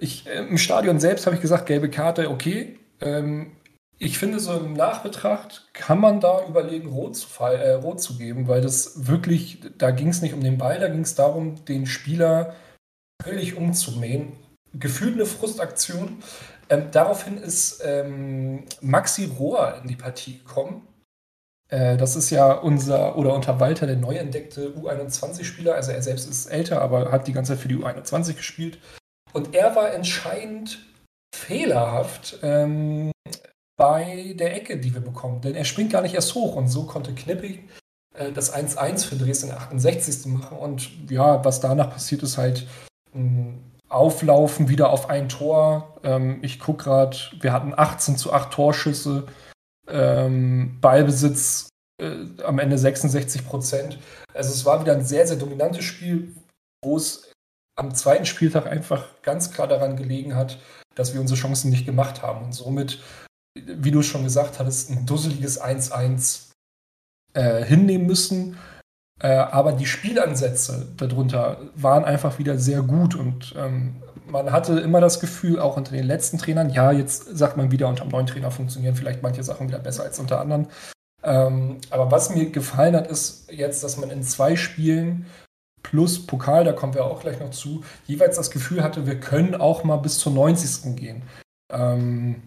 ich, 0.00 0.26
äh, 0.26 0.38
im 0.38 0.58
Stadion 0.58 1.00
selbst 1.00 1.26
habe 1.26 1.36
ich 1.36 1.42
gesagt, 1.42 1.66
gelbe 1.66 1.90
Karte, 1.90 2.30
okay. 2.30 2.78
Ähm, 3.00 3.52
ich 3.98 4.18
finde, 4.18 4.40
so 4.40 4.52
im 4.54 4.74
Nachbetracht 4.74 5.68
kann 5.72 5.98
man 5.98 6.20
da 6.20 6.46
überlegen, 6.46 6.88
rot 6.88 7.16
zu, 7.16 7.28
äh, 7.42 7.72
rot 7.72 8.00
zu 8.00 8.18
geben, 8.18 8.46
weil 8.46 8.60
das 8.60 9.06
wirklich, 9.06 9.60
da 9.78 9.90
ging 9.90 10.08
es 10.08 10.20
nicht 10.20 10.34
um 10.34 10.42
den 10.42 10.58
Ball, 10.58 10.78
da 10.78 10.88
ging 10.88 11.00
es 11.00 11.14
darum, 11.14 11.64
den 11.64 11.86
Spieler 11.86 12.54
völlig 13.22 13.56
umzumähen. 13.56 14.32
Gefühlt 14.78 15.14
eine 15.14 15.26
Frustaktion. 15.26 16.22
Ähm, 16.68 16.88
daraufhin 16.90 17.38
ist 17.38 17.82
ähm, 17.84 18.64
Maxi 18.80 19.26
Rohr 19.38 19.80
in 19.82 19.88
die 19.88 19.96
Partie 19.96 20.38
gekommen. 20.38 20.86
Äh, 21.68 21.96
das 21.96 22.16
ist 22.16 22.30
ja 22.30 22.52
unser, 22.52 23.16
oder 23.16 23.34
unter 23.34 23.60
Walter 23.60 23.86
der 23.86 23.96
neu 23.96 24.16
entdeckte 24.16 24.70
U21-Spieler. 24.70 25.74
Also 25.74 25.92
er 25.92 26.02
selbst 26.02 26.28
ist 26.28 26.46
älter, 26.46 26.80
aber 26.82 27.12
hat 27.12 27.26
die 27.26 27.32
ganze 27.32 27.52
Zeit 27.52 27.62
für 27.62 27.68
die 27.68 27.76
U21 27.76 28.34
gespielt. 28.34 28.78
Und 29.32 29.54
er 29.54 29.76
war 29.76 29.92
entscheidend 29.92 30.84
fehlerhaft 31.34 32.38
ähm, 32.42 33.12
bei 33.76 34.34
der 34.38 34.56
Ecke, 34.56 34.78
die 34.78 34.94
wir 34.94 35.02
bekommen. 35.02 35.40
Denn 35.40 35.54
er 35.54 35.64
springt 35.64 35.92
gar 35.92 36.02
nicht 36.02 36.14
erst 36.14 36.34
hoch. 36.34 36.56
Und 36.56 36.68
so 36.68 36.84
konnte 36.84 37.14
Knippig 37.14 37.68
äh, 38.14 38.32
das 38.32 38.54
1-1 38.54 39.06
für 39.06 39.16
Dresden 39.16 39.50
68. 39.50 40.26
machen. 40.26 40.58
Und 40.58 41.10
ja, 41.10 41.44
was 41.44 41.60
danach 41.60 41.90
passiert, 41.90 42.22
ist 42.22 42.38
halt 42.38 42.66
ein 43.14 43.75
auflaufen 43.88 44.68
wieder 44.68 44.90
auf 44.90 45.10
ein 45.10 45.28
Tor. 45.28 45.98
Ähm, 46.02 46.38
ich 46.42 46.58
gucke 46.58 46.84
gerade, 46.84 47.16
wir 47.40 47.52
hatten 47.52 47.72
18 47.76 48.16
zu 48.16 48.32
8 48.32 48.52
Torschüsse, 48.52 49.26
ähm, 49.88 50.78
Ballbesitz 50.80 51.68
äh, 52.00 52.42
am 52.42 52.58
Ende 52.58 52.78
66 52.78 53.46
Prozent. 53.46 53.98
Also 54.34 54.50
es 54.50 54.64
war 54.64 54.80
wieder 54.80 54.92
ein 54.92 55.04
sehr, 55.04 55.26
sehr 55.26 55.36
dominantes 55.36 55.84
Spiel, 55.84 56.34
wo 56.84 56.96
es 56.96 57.32
am 57.76 57.94
zweiten 57.94 58.26
Spieltag 58.26 58.66
einfach 58.66 59.04
ganz 59.22 59.52
klar 59.52 59.68
daran 59.68 59.96
gelegen 59.96 60.34
hat, 60.34 60.58
dass 60.94 61.12
wir 61.12 61.20
unsere 61.20 61.38
Chancen 61.38 61.70
nicht 61.70 61.86
gemacht 61.86 62.22
haben 62.22 62.46
und 62.46 62.52
somit, 62.52 63.00
wie 63.54 63.90
du 63.90 64.02
schon 64.02 64.24
gesagt 64.24 64.58
hattest, 64.58 64.90
ein 64.90 65.06
dusseliges 65.06 65.60
1-1 65.62 66.50
äh, 67.34 67.64
hinnehmen 67.64 68.06
müssen. 68.06 68.58
Äh, 69.20 69.28
aber 69.28 69.72
die 69.72 69.86
Spielansätze 69.86 70.88
darunter 70.96 71.58
waren 71.74 72.04
einfach 72.04 72.38
wieder 72.38 72.58
sehr 72.58 72.82
gut 72.82 73.14
und 73.14 73.54
ähm, 73.56 73.96
man 74.28 74.52
hatte 74.52 74.78
immer 74.80 75.00
das 75.00 75.20
Gefühl, 75.20 75.58
auch 75.58 75.76
unter 75.76 75.92
den 75.92 76.04
letzten 76.04 76.38
Trainern, 76.38 76.70
ja, 76.70 76.92
jetzt 76.92 77.36
sagt 77.36 77.56
man 77.56 77.70
wieder, 77.70 77.88
unter 77.88 78.04
dem 78.04 78.10
neuen 78.10 78.26
Trainer 78.26 78.50
funktionieren 78.50 78.94
vielleicht 78.94 79.22
manche 79.22 79.42
Sachen 79.42 79.68
wieder 79.68 79.78
besser 79.78 80.02
als 80.02 80.18
unter 80.18 80.40
anderen. 80.40 80.66
Ähm, 81.22 81.78
aber 81.90 82.10
was 82.10 82.34
mir 82.34 82.50
gefallen 82.50 82.94
hat, 82.94 83.06
ist 83.06 83.50
jetzt, 83.50 83.82
dass 83.84 83.96
man 83.96 84.10
in 84.10 84.22
zwei 84.22 84.56
Spielen 84.56 85.26
plus 85.82 86.26
Pokal, 86.26 86.64
da 86.64 86.72
kommen 86.72 86.94
wir 86.94 87.04
auch 87.04 87.20
gleich 87.20 87.40
noch 87.40 87.50
zu, 87.50 87.84
jeweils 88.06 88.36
das 88.36 88.50
Gefühl 88.50 88.82
hatte, 88.82 89.06
wir 89.06 89.20
können 89.20 89.54
auch 89.54 89.84
mal 89.84 89.96
bis 89.96 90.18
zur 90.18 90.32
90. 90.32 90.96
gehen. 90.96 91.22
Ähm, 91.72 92.42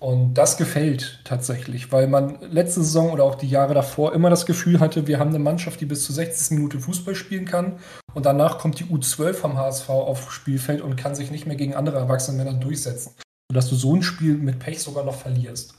und 0.00 0.34
das 0.34 0.56
gefällt 0.56 1.20
tatsächlich, 1.24 1.90
weil 1.90 2.06
man 2.06 2.40
letzte 2.42 2.82
Saison 2.82 3.10
oder 3.10 3.24
auch 3.24 3.34
die 3.34 3.48
Jahre 3.48 3.74
davor 3.74 4.12
immer 4.12 4.30
das 4.30 4.46
Gefühl 4.46 4.78
hatte, 4.78 5.08
wir 5.08 5.18
haben 5.18 5.30
eine 5.30 5.40
Mannschaft, 5.40 5.80
die 5.80 5.86
bis 5.86 6.04
zu 6.04 6.12
60 6.12 6.52
Minuten 6.56 6.78
Fußball 6.78 7.16
spielen 7.16 7.46
kann. 7.46 7.80
Und 8.14 8.24
danach 8.24 8.58
kommt 8.58 8.78
die 8.78 8.84
U12 8.84 9.34
vom 9.34 9.56
HSV 9.56 9.88
aufs 9.90 10.32
Spielfeld 10.32 10.82
und 10.82 10.96
kann 10.96 11.16
sich 11.16 11.32
nicht 11.32 11.46
mehr 11.46 11.56
gegen 11.56 11.74
andere 11.74 11.98
erwachsene 11.98 12.38
Männer 12.38 12.56
durchsetzen. 12.56 13.14
Sodass 13.50 13.68
du 13.68 13.74
so 13.74 13.94
ein 13.96 14.02
Spiel 14.02 14.34
mit 14.34 14.60
Pech 14.60 14.80
sogar 14.80 15.04
noch 15.04 15.16
verlierst. 15.16 15.74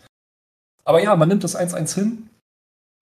Aber 0.84 1.02
ja, 1.02 1.16
man 1.16 1.30
nimmt 1.30 1.46
das 1.46 1.58
1-1 1.58 1.96
hin 1.96 2.30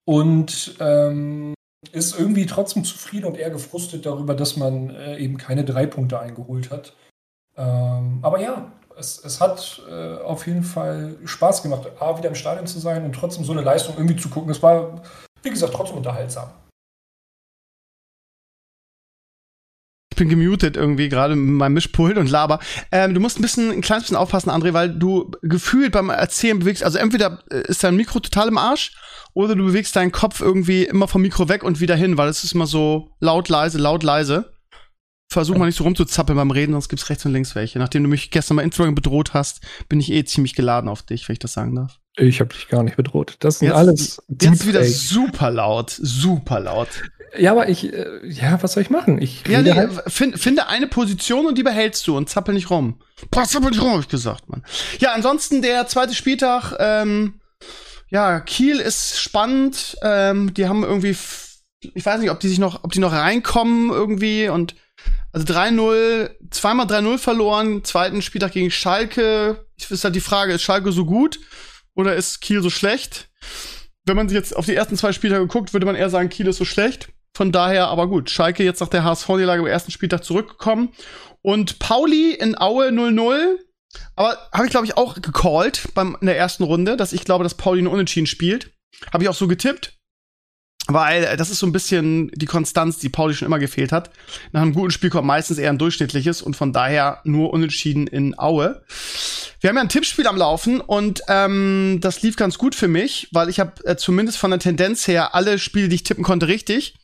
und 0.06 0.76
ähm, 0.80 1.56
ist 1.94 2.20
irgendwie 2.20 2.46
trotzdem 2.46 2.84
zufrieden 2.84 3.26
und 3.26 3.38
eher 3.38 3.50
gefrustet 3.50 4.06
darüber, 4.06 4.36
dass 4.36 4.56
man 4.56 4.92
äh, 4.92 5.18
eben 5.18 5.38
keine 5.38 5.66
drei 5.66 5.88
Punkte 5.88 6.20
eingeholt 6.20 6.70
hat. 6.70 6.94
Ähm, 7.56 8.20
aber 8.22 8.40
ja, 8.40 8.72
es, 8.98 9.24
es 9.24 9.39
hat 9.39 9.82
äh, 9.89 10.18
auf 10.24 10.48
jeden 10.48 10.63
Fall 10.63 11.16
Spaß 11.25 11.63
gemacht, 11.63 11.88
A, 12.00 12.18
wieder 12.18 12.30
im 12.30 12.36
Stadion 12.36 12.68
zu 12.68 12.80
sein 12.80 13.06
und 13.06 13.13
trotzdem 13.13 13.44
so 13.44 13.51
eine 13.51 13.62
Leistung 13.62 13.96
irgendwie 13.96 14.16
zu 14.16 14.30
gucken. 14.30 14.50
Es 14.50 14.62
war 14.63 15.01
wie 15.44 15.50
gesagt, 15.50 15.74
trotzdem 15.74 15.98
unterhaltsam. 15.98 16.50
Ich 20.12 20.18
bin 20.18 20.30
gemutet 20.30 20.75
irgendwie 20.75 21.10
gerade 21.10 21.36
mit 21.36 21.56
meinem 21.56 21.74
Mischpult 21.74 22.18
und 22.18 22.30
laber. 22.30 22.60
Ähm, 22.92 23.13
du 23.13 23.20
musst 23.20 23.38
ein 23.38 23.44
bisschen, 23.44 23.72
ein 23.72 23.82
kleines 23.82 24.06
bisschen 24.06 24.18
aufpassen, 24.18 24.50
André, 24.50 24.74
weil 24.74 24.89
du 24.89 25.30
gefühlt 25.44 25.92
beim 25.92 26.10
Erzählen 26.10 26.58
bewegst, 26.58 26.84
also 26.84 26.98
entweder 26.98 27.44
äh, 27.51 27.62
ist 27.68 27.84
dein 27.84 27.96
Mikro 27.96 28.20
total 28.20 28.48
im 28.48 28.58
Arsch 28.58 28.98
oder 29.34 29.56
du 29.56 29.66
bewegst 29.66 29.96
deinen 29.96 30.12
Kopf 30.12 30.42
irgendwie 30.42 30.86
immer 30.86 31.08
vom 31.08 31.22
Mikro 31.22 31.50
weg 31.50 31.63
und 31.63 31.80
wieder 31.80 31.96
hin, 31.96 32.18
weil 32.18 32.30
es 32.30 32.44
ist 32.44 32.54
immer 32.54 32.66
so 32.66 33.12
laut, 33.20 33.48
leise, 33.48 33.77
laut, 33.77 34.01
leise. 34.01 34.57
Versuch 35.30 35.58
mal 35.58 35.66
nicht 35.66 35.78
so 35.78 35.84
rumzuzappeln 35.84 36.38
beim 36.38 36.52
Reden, 36.52 36.72
sonst 36.72 36.88
gibt's 36.88 37.10
rechts 37.10 37.26
und 37.26 37.34
links 37.34 37.54
welche. 37.54 37.80
Nachdem 37.80 38.04
du 38.04 38.10
mich 38.10 38.32
gestern 38.32 38.56
mal 38.56 38.62
Instagram 38.64 38.96
bedroht 38.96 39.34
hast, 39.34 39.60
bin 39.90 40.00
ich 40.00 40.12
eh 40.12 40.24
ziemlich 40.24 40.56
geladen 40.56 40.90
auf 40.90 41.02
dich, 41.04 41.28
wenn 41.28 41.34
ich 41.34 41.40
das 41.40 41.52
sagen 41.54 41.76
darf. 41.76 42.00
Ich 42.16 42.40
habe 42.40 42.54
dich 42.54 42.70
gar 42.70 42.82
nicht 42.84 42.96
bedroht. 42.96 43.36
Das 43.42 43.60
sind 43.60 43.68
Jetzt- 43.68 43.78
alles 43.78 44.22
Jetzt 44.30 44.66
wieder 44.66 44.80
Deepfake. 44.80 44.96
super 44.98 45.52
laut, 45.52 45.92
super 45.92 46.60
laut. 46.62 46.88
Ja, 47.38 47.52
aber 47.52 47.68
ich, 47.68 47.92
äh, 47.94 48.06
ja, 48.26 48.58
was 48.64 48.74
soll 48.74 48.84
ich 48.84 48.90
machen? 48.90 49.22
Ich 49.22 49.46
Ja, 49.48 49.62
nee, 49.62 49.74
halt- 49.74 50.02
find, 50.08 50.40
finde 50.40 50.68
eine 50.70 50.88
Position 50.88 51.46
und 51.46 51.58
die 51.58 51.64
behältst 51.64 52.08
du 52.08 52.16
und 52.16 52.30
zappel 52.30 52.54
nicht 52.54 52.70
rum. 52.70 53.02
Boah, 53.30 53.44
zappel 53.44 53.70
nicht 53.72 53.82
rum, 53.82 53.92
hab 53.92 54.00
ich 54.00 54.08
gesagt, 54.08 54.48
Mann. 54.50 54.64
Ja, 55.00 55.12
ansonsten 55.14 55.62
der 55.62 55.88
zweite 55.88 56.16
Spieltag, 56.16 56.74
ähm, 56.80 57.42
ja, 58.10 58.40
Kiel 58.40 58.78
ist 58.80 59.20
spannend. 59.20 59.98
Ähm, 60.02 60.54
die 60.54 60.68
haben 60.70 60.84
irgendwie, 60.84 61.16
ich 61.94 62.06
weiß 62.06 62.22
nicht, 62.22 62.32
ob 62.32 62.40
die 62.40 62.48
sich 62.48 62.60
noch, 62.60 62.86
ob 62.86 62.94
die 62.94 63.00
noch 63.00 63.12
reinkommen 63.12 63.90
irgendwie 63.90 64.48
und 64.48 64.74
also 65.38 65.53
3-0, 65.53 66.32
zweimal 66.51 66.88
3-0 66.88 67.17
verloren, 67.17 67.84
zweiten 67.84 68.22
Spieltag 68.22 68.53
gegen 68.53 68.72
Schalke. 68.72 69.67
Ist 69.89 70.03
halt 70.03 70.15
die 70.15 70.22
Frage, 70.22 70.53
ist 70.53 70.63
Schalke 70.63 70.91
so 70.91 71.06
gut 71.06 71.39
oder 71.94 72.15
ist 72.15 72.41
Kiel 72.41 72.62
so 72.62 72.70
schlecht? 72.70 73.29
Wenn 74.06 74.15
man 74.15 74.29
sich 74.29 74.36
jetzt 74.36 74.56
auf 74.56 74.65
die 74.65 74.75
ersten 74.75 74.98
zwei 74.98 75.12
Spieltage 75.12 75.48
guckt, 75.48 75.74
würde 75.74 75.86
man 75.86 75.96
eher 75.96 76.10
sagen, 76.10 76.29
Kiel 76.29 76.48
ist 76.48 76.58
so 76.58 76.65
schlecht. 76.65 77.10
Von 77.36 77.51
daher, 77.51 77.88
aber 77.88 78.08
gut, 78.08 78.32
Schalke 78.32 78.63
jetzt 78.63 78.79
nach 78.79 78.88
der 78.88 79.03
HSV-Niederlage 79.03 79.62
am 79.62 79.67
ersten 79.67 79.91
Spieltag 79.91 80.24
zurückgekommen. 80.24 80.89
Und 81.41 81.77
Pauli 81.77 82.32
in 82.34 82.58
Aue 82.58 82.88
0-0. 82.88 83.58
Aber 84.15 84.38
habe 84.51 84.65
ich, 84.65 84.72
glaube 84.72 84.86
ich, 84.88 84.98
auch 84.98 85.22
gecallt 85.22 85.89
beim, 85.94 86.17
in 86.20 86.27
der 86.27 86.38
ersten 86.38 86.63
Runde, 86.63 86.98
dass 86.98 87.13
ich 87.13 87.25
glaube, 87.25 87.44
dass 87.44 87.56
Pauli 87.56 87.82
ein 87.82 87.88
Unentschieden 87.88 88.27
spielt. 88.27 88.72
Habe 89.13 89.24
ich 89.24 89.29
auch 89.29 89.36
so 89.36 89.48
getippt. 89.48 89.97
Weil 90.88 91.24
äh, 91.24 91.38
das 91.38 91.50
ist 91.50 91.60
so 91.60 91.65
ein 91.65 91.72
bisschen 91.72 92.32
die 92.34 92.46
Konstanz, 92.46 92.98
die 92.98 93.10
Pauli 93.10 93.34
schon 93.34 93.46
immer 93.46 93.60
gefehlt 93.60 93.91
hat. 93.91 94.10
Nach 94.51 94.62
einem 94.62 94.74
guten 94.74 94.91
Spiel 94.91 95.10
kommt 95.10 95.27
meistens 95.27 95.58
eher 95.58 95.70
ein 95.70 95.77
durchschnittliches 95.77 96.41
und 96.41 96.56
von 96.56 96.74
daher 96.74 97.22
nur 97.24 97.51
unentschieden 97.53 98.08
in 98.08 98.38
Aue. 98.38 98.82
Wir 99.60 99.70
haben 99.70 99.77
ja 99.77 99.82
ein 99.82 99.89
Tippspiel 99.89 100.27
am 100.27 100.38
Laufen 100.38 100.79
und 100.82 101.22
ähm, 101.27 101.98
das 102.01 102.22
lief 102.22 102.36
ganz 102.36 102.58
gut 102.58 102.75
für 102.75 102.88
mich, 102.88 103.27
weil 103.32 103.50
ich 103.50 103.60
habe 103.60 103.74
äh, 103.86 103.96
zumindest 103.96 104.38
von 104.38 104.51
der 104.51 104.60
Tendenz 104.60 105.08
her 105.08 105.34
alle 105.34 105.60
Spiele, 105.60 105.89
die 105.89 105.96
ich 105.96 106.03
tippen 106.03 106.24
konnte, 106.24 106.48
richtig. 106.48 106.96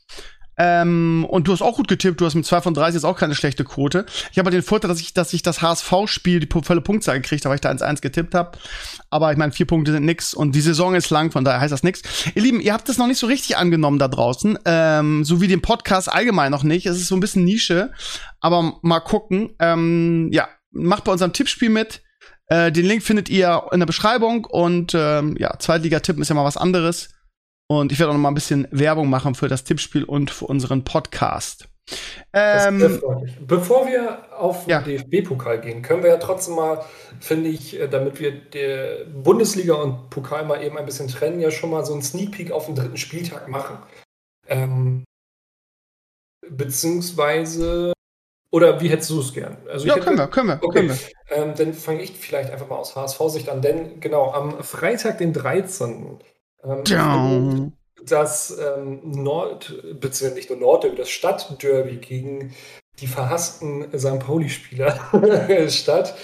Ähm, 0.58 1.26
und 1.30 1.48
du 1.48 1.52
hast 1.52 1.62
auch 1.62 1.78
gut 1.78 1.88
getippt, 1.88 2.22
du 2.22 2.26
hast 2.26 2.36
mit 2.36 2.46
2 2.46 2.62
von 2.62 2.74
30 2.74 2.96
jetzt 2.96 3.06
auch 3.06 3.18
keine 3.18 3.36
schlechte 3.36 3.64
Quote. 3.64 4.06
Ich 4.32 4.40
habe 4.40 4.52
den 4.52 4.62
Vorteil, 4.62 4.90
dass 4.90 5.00
ich, 5.00 5.14
dass 5.14 5.34
ich 5.34 5.42
das 5.42 5.62
HSV-Spiel 5.62 6.40
die 6.40 6.50
volle 6.62 6.82
Punktzahl 6.82 7.20
gekriegt 7.20 7.46
habe, 7.46 7.52
weil 7.52 7.56
ich 7.56 7.62
da 7.62 7.72
1-1 7.72 8.02
getippt 8.02 8.36
habe. 8.36 8.58
Aber 9.10 9.32
ich 9.32 9.38
meine, 9.38 9.52
vier 9.52 9.66
Punkte 9.66 9.92
sind 9.92 10.06
nix 10.06 10.34
und 10.34 10.54
die 10.54 10.62
Saison 10.62 10.96
ist 10.96 11.10
lang, 11.10 11.32
von 11.32 11.44
daher 11.44 11.60
heißt 11.60 11.74
das 11.74 11.84
nix. 11.84 12.02
Ihr 12.36 12.42
Lieben, 12.42 12.60
ihr 12.60 12.74
habt 12.74 12.88
das 12.88 12.98
noch 12.98 13.08
nicht 13.08 13.20
so 13.20 13.28
richtig 13.28 13.58
angenommen 13.58 14.00
da 14.00 14.08
draußen, 14.08 14.60
ähm, 14.66 15.24
so 15.24 15.42
wie 15.42 15.48
den 15.48 15.62
Podcast 15.62 16.12
allgemein 16.12 16.52
noch 16.52 16.64
nicht. 16.64 16.86
Es 16.86 16.98
ist 16.98 17.08
so 17.08 17.16
ein 17.16 17.22
bisschen 17.22 17.46
Nische, 17.46 17.92
aber 18.40 18.78
mal 18.82 19.00
gucken. 19.00 19.52
Ähm, 19.60 20.30
ja, 20.32 20.48
macht 20.72 21.04
bei 21.04 21.12
unserem 21.12 21.34
Tippspiel 21.34 21.70
mit. 21.70 22.02
Äh, 22.48 22.72
den 22.72 22.86
Link 22.86 23.04
findet 23.04 23.30
ihr 23.30 23.64
in 23.72 23.80
der 23.80 23.88
Beschreibung 23.88 24.46
und 24.46 24.94
ähm, 24.96 25.36
ja, 25.40 25.58
Zweitliga-Tippen 25.58 26.22
ist 26.22 26.30
ja 26.30 26.36
mal 26.36 26.44
was 26.44 26.58
anderes. 26.58 27.10
Und 27.68 27.92
ich 27.92 28.00
werde 28.00 28.12
auch 28.12 28.16
noch 28.16 28.22
mal 28.22 28.30
ein 28.32 28.36
bisschen 28.36 28.68
Werbung 28.72 29.10
machen 29.10 29.36
für 29.36 29.48
das 29.48 29.64
Tippspiel 29.64 30.04
und 30.04 30.32
für 30.32 30.46
unseren 30.46 30.84
Podcast. 30.84 31.68
Ähm. 32.34 33.02
Bevor 33.42 33.88
wir 33.88 34.34
auf 34.40 34.68
Ja. 34.68 34.82
den 34.82 35.10
DFB-Pokal 35.10 35.60
gehen, 35.62 35.82
können 35.82 36.02
wir 36.04 36.12
ja 36.12 36.18
trotzdem 36.18 36.56
mal, 36.56 36.84
finde 37.20 37.50
ich, 37.50 37.80
äh, 37.80 37.88
damit 37.90 38.20
wir 38.20 38.32
der 38.32 39.06
Bundesliga 39.06 39.74
und 39.76 40.10
Pokal 40.10 40.46
mal 40.46 40.64
eben 40.64 40.78
ein 40.78 40.86
bisschen 40.86 41.08
trennen, 41.10 41.40
ja 41.42 41.52
schon 41.52 41.72
mal 41.72 41.86
so 41.86 41.94
einen 41.94 42.02
Sneak 42.02 42.32
Peek 42.32 42.52
auf 42.52 42.68
den 42.68 42.76
dritten 42.76 42.98
Spieltag 42.98 43.50
machen. 43.50 43.78
Ähm, 44.48 45.04
beziehungsweise, 46.50 47.94
oder 48.52 48.80
wie 48.82 48.90
hättest 48.90 49.10
du 49.10 49.20
es 49.20 49.34
gern? 49.34 49.58
Also 49.70 49.88
ja, 49.88 50.00
können 50.00 50.18
wir, 50.18 50.28
können 50.28 50.48
wir, 50.50 50.60
Okay, 50.64 50.88
können 50.88 50.90
wir. 50.90 51.38
ähm, 51.38 51.54
dann 51.58 51.74
fange 51.74 52.02
ich 52.04 52.12
vielleicht 52.12 52.50
einfach 52.52 52.70
mal 52.70 52.78
aus 52.78 52.96
HSV-Sicht 52.96 53.50
an, 53.50 53.62
denn 53.62 54.00
genau, 54.00 54.32
am 54.32 54.64
Freitag, 54.64 55.18
den 55.18 55.34
13. 55.34 56.20
Ähm, 56.66 57.74
das 58.06 58.58
ähm, 58.58 59.02
Nord, 59.04 59.74
beziehungsweise 60.00 60.36
nicht 60.36 60.50
nur 60.50 60.60
Nordderby, 60.60 60.96
das 60.96 61.10
Stadtderby 61.10 61.98
gegen 61.98 62.54
die 63.00 63.08
verhassten 63.08 63.88
St. 63.98 64.20
Pauli-Spieler 64.20 65.68
statt. 65.70 66.16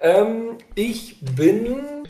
Ähm, 0.00 0.58
ich 0.74 1.20
bin 1.20 2.04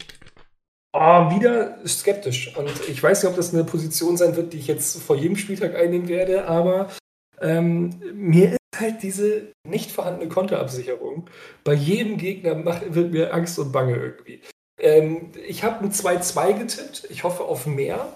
oh, 0.93 1.31
wieder 1.31 1.79
skeptisch 1.87 2.57
und 2.57 2.71
ich 2.89 3.03
weiß 3.03 3.23
nicht, 3.23 3.31
ob 3.31 3.37
das 3.37 3.55
eine 3.55 3.65
Position 3.65 4.17
sein 4.17 4.37
wird, 4.37 4.53
die 4.53 4.59
ich 4.59 4.67
jetzt 4.67 5.03
vor 5.03 5.17
jedem 5.17 5.37
Spieltag 5.37 5.75
einnehmen 5.75 6.09
werde, 6.09 6.47
aber 6.47 6.89
ähm, 7.41 7.91
mir 8.15 8.53
ist 8.53 8.81
halt 8.81 9.03
diese 9.03 9.53
nicht 9.67 9.91
vorhandene 9.91 10.29
Konterabsicherung 10.29 11.29
bei 11.65 11.75
jedem 11.75 12.19
Gegner 12.19 12.55
macht, 12.55 12.95
wird 12.95 13.13
mir 13.13 13.35
Angst 13.35 13.59
und 13.59 13.73
Bange 13.73 13.97
irgendwie. 13.97 14.41
Ähm, 14.79 15.33
ich 15.47 15.63
habe 15.65 15.85
ein 15.85 15.93
2-2 15.93 16.53
getippt. 16.59 17.07
Ich 17.11 17.25
hoffe 17.25 17.45
auf 17.45 17.67
mehr. 17.67 18.07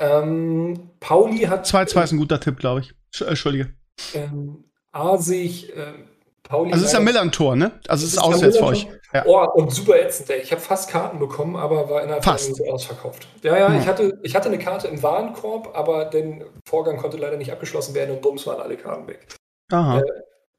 Ähm, 0.00 0.90
Pauli 1.00 1.40
hat. 1.40 1.66
2-2 1.66 2.04
ist 2.04 2.12
ein 2.12 2.18
guter 2.18 2.40
Tipp, 2.40 2.58
glaube 2.58 2.80
ich. 2.80 2.94
Sch- 3.14 3.24
äh, 3.24 3.28
Entschuldige. 3.30 3.74
Ähm, 4.14 4.64
A 4.92 5.16
sehe 5.18 5.42
ich. 5.44 5.76
Ähm, 5.76 6.08
Pauli 6.44 6.72
Also 6.72 6.84
es 6.84 6.90
ist 6.90 6.92
ja 6.94 7.00
leider- 7.00 7.10
Millern-Tor, 7.12 7.56
ne? 7.56 7.72
Also 7.88 8.06
es 8.06 8.12
ist 8.12 8.16
ja 8.16 8.22
auswärts 8.22 8.56
für 8.58 8.64
euch. 8.64 8.86
Ja. 9.12 9.24
Oh, 9.26 9.44
und 9.54 9.70
super 9.72 9.98
ätzend, 10.00 10.30
ey. 10.30 10.40
Ich 10.40 10.50
habe 10.52 10.60
fast 10.60 10.88
Karten 10.90 11.18
bekommen, 11.18 11.56
aber 11.56 11.90
war 11.90 12.02
innerhalb 12.02 12.24
Fast. 12.24 12.60
einer 12.62 12.72
ausverkauft. 12.72 13.26
Ja, 13.42 13.58
ja, 13.58 13.68
Hm. 13.68 13.80
ich, 13.80 13.86
hatte, 13.86 14.18
ich 14.22 14.34
hatte 14.36 14.48
eine 14.48 14.58
Karte 14.58 14.88
im 14.88 15.02
Warenkorb, 15.02 15.76
aber 15.76 16.06
der 16.06 16.46
Vorgang 16.66 16.96
konnte 16.96 17.16
leider 17.16 17.36
nicht 17.36 17.52
abgeschlossen 17.52 17.94
werden 17.94 18.14
und 18.14 18.22
bums 18.22 18.46
waren 18.46 18.60
alle 18.60 18.76
Karten 18.76 19.06
weg. 19.08 19.26
Aha. 19.72 20.00
Äh, 20.00 20.04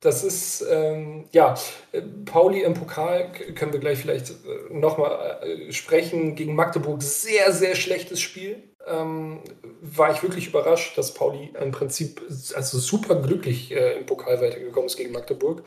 Das 0.01 0.23
ist, 0.23 0.65
ähm, 0.69 1.25
ja, 1.31 1.55
äh, 1.91 2.01
Pauli 2.01 2.61
im 2.61 2.73
Pokal 2.73 3.31
können 3.55 3.73
wir 3.73 3.81
gleich 3.81 3.99
vielleicht 3.99 4.29
äh, 4.29 4.73
nochmal 4.73 5.39
äh, 5.43 5.73
sprechen. 5.73 6.35
Gegen 6.35 6.55
Magdeburg 6.55 7.03
sehr, 7.03 7.51
sehr 7.51 7.75
schlechtes 7.75 8.21
Spiel. 8.21 8.63
Ähm, 8.87 9.41
war 9.81 10.13
ich 10.13 10.23
wirklich 10.23 10.47
überrascht, 10.47 10.97
dass 10.97 11.13
Pauli 11.13 11.53
im 11.59 11.71
Prinzip 11.71 12.21
also 12.55 12.79
super 12.79 13.15
glücklich 13.15 13.71
äh, 13.71 13.97
im 13.97 14.05
Pokal 14.05 14.41
weitergekommen 14.41 14.87
ist 14.87 14.95
gegen 14.95 15.11
Magdeburg. 15.11 15.63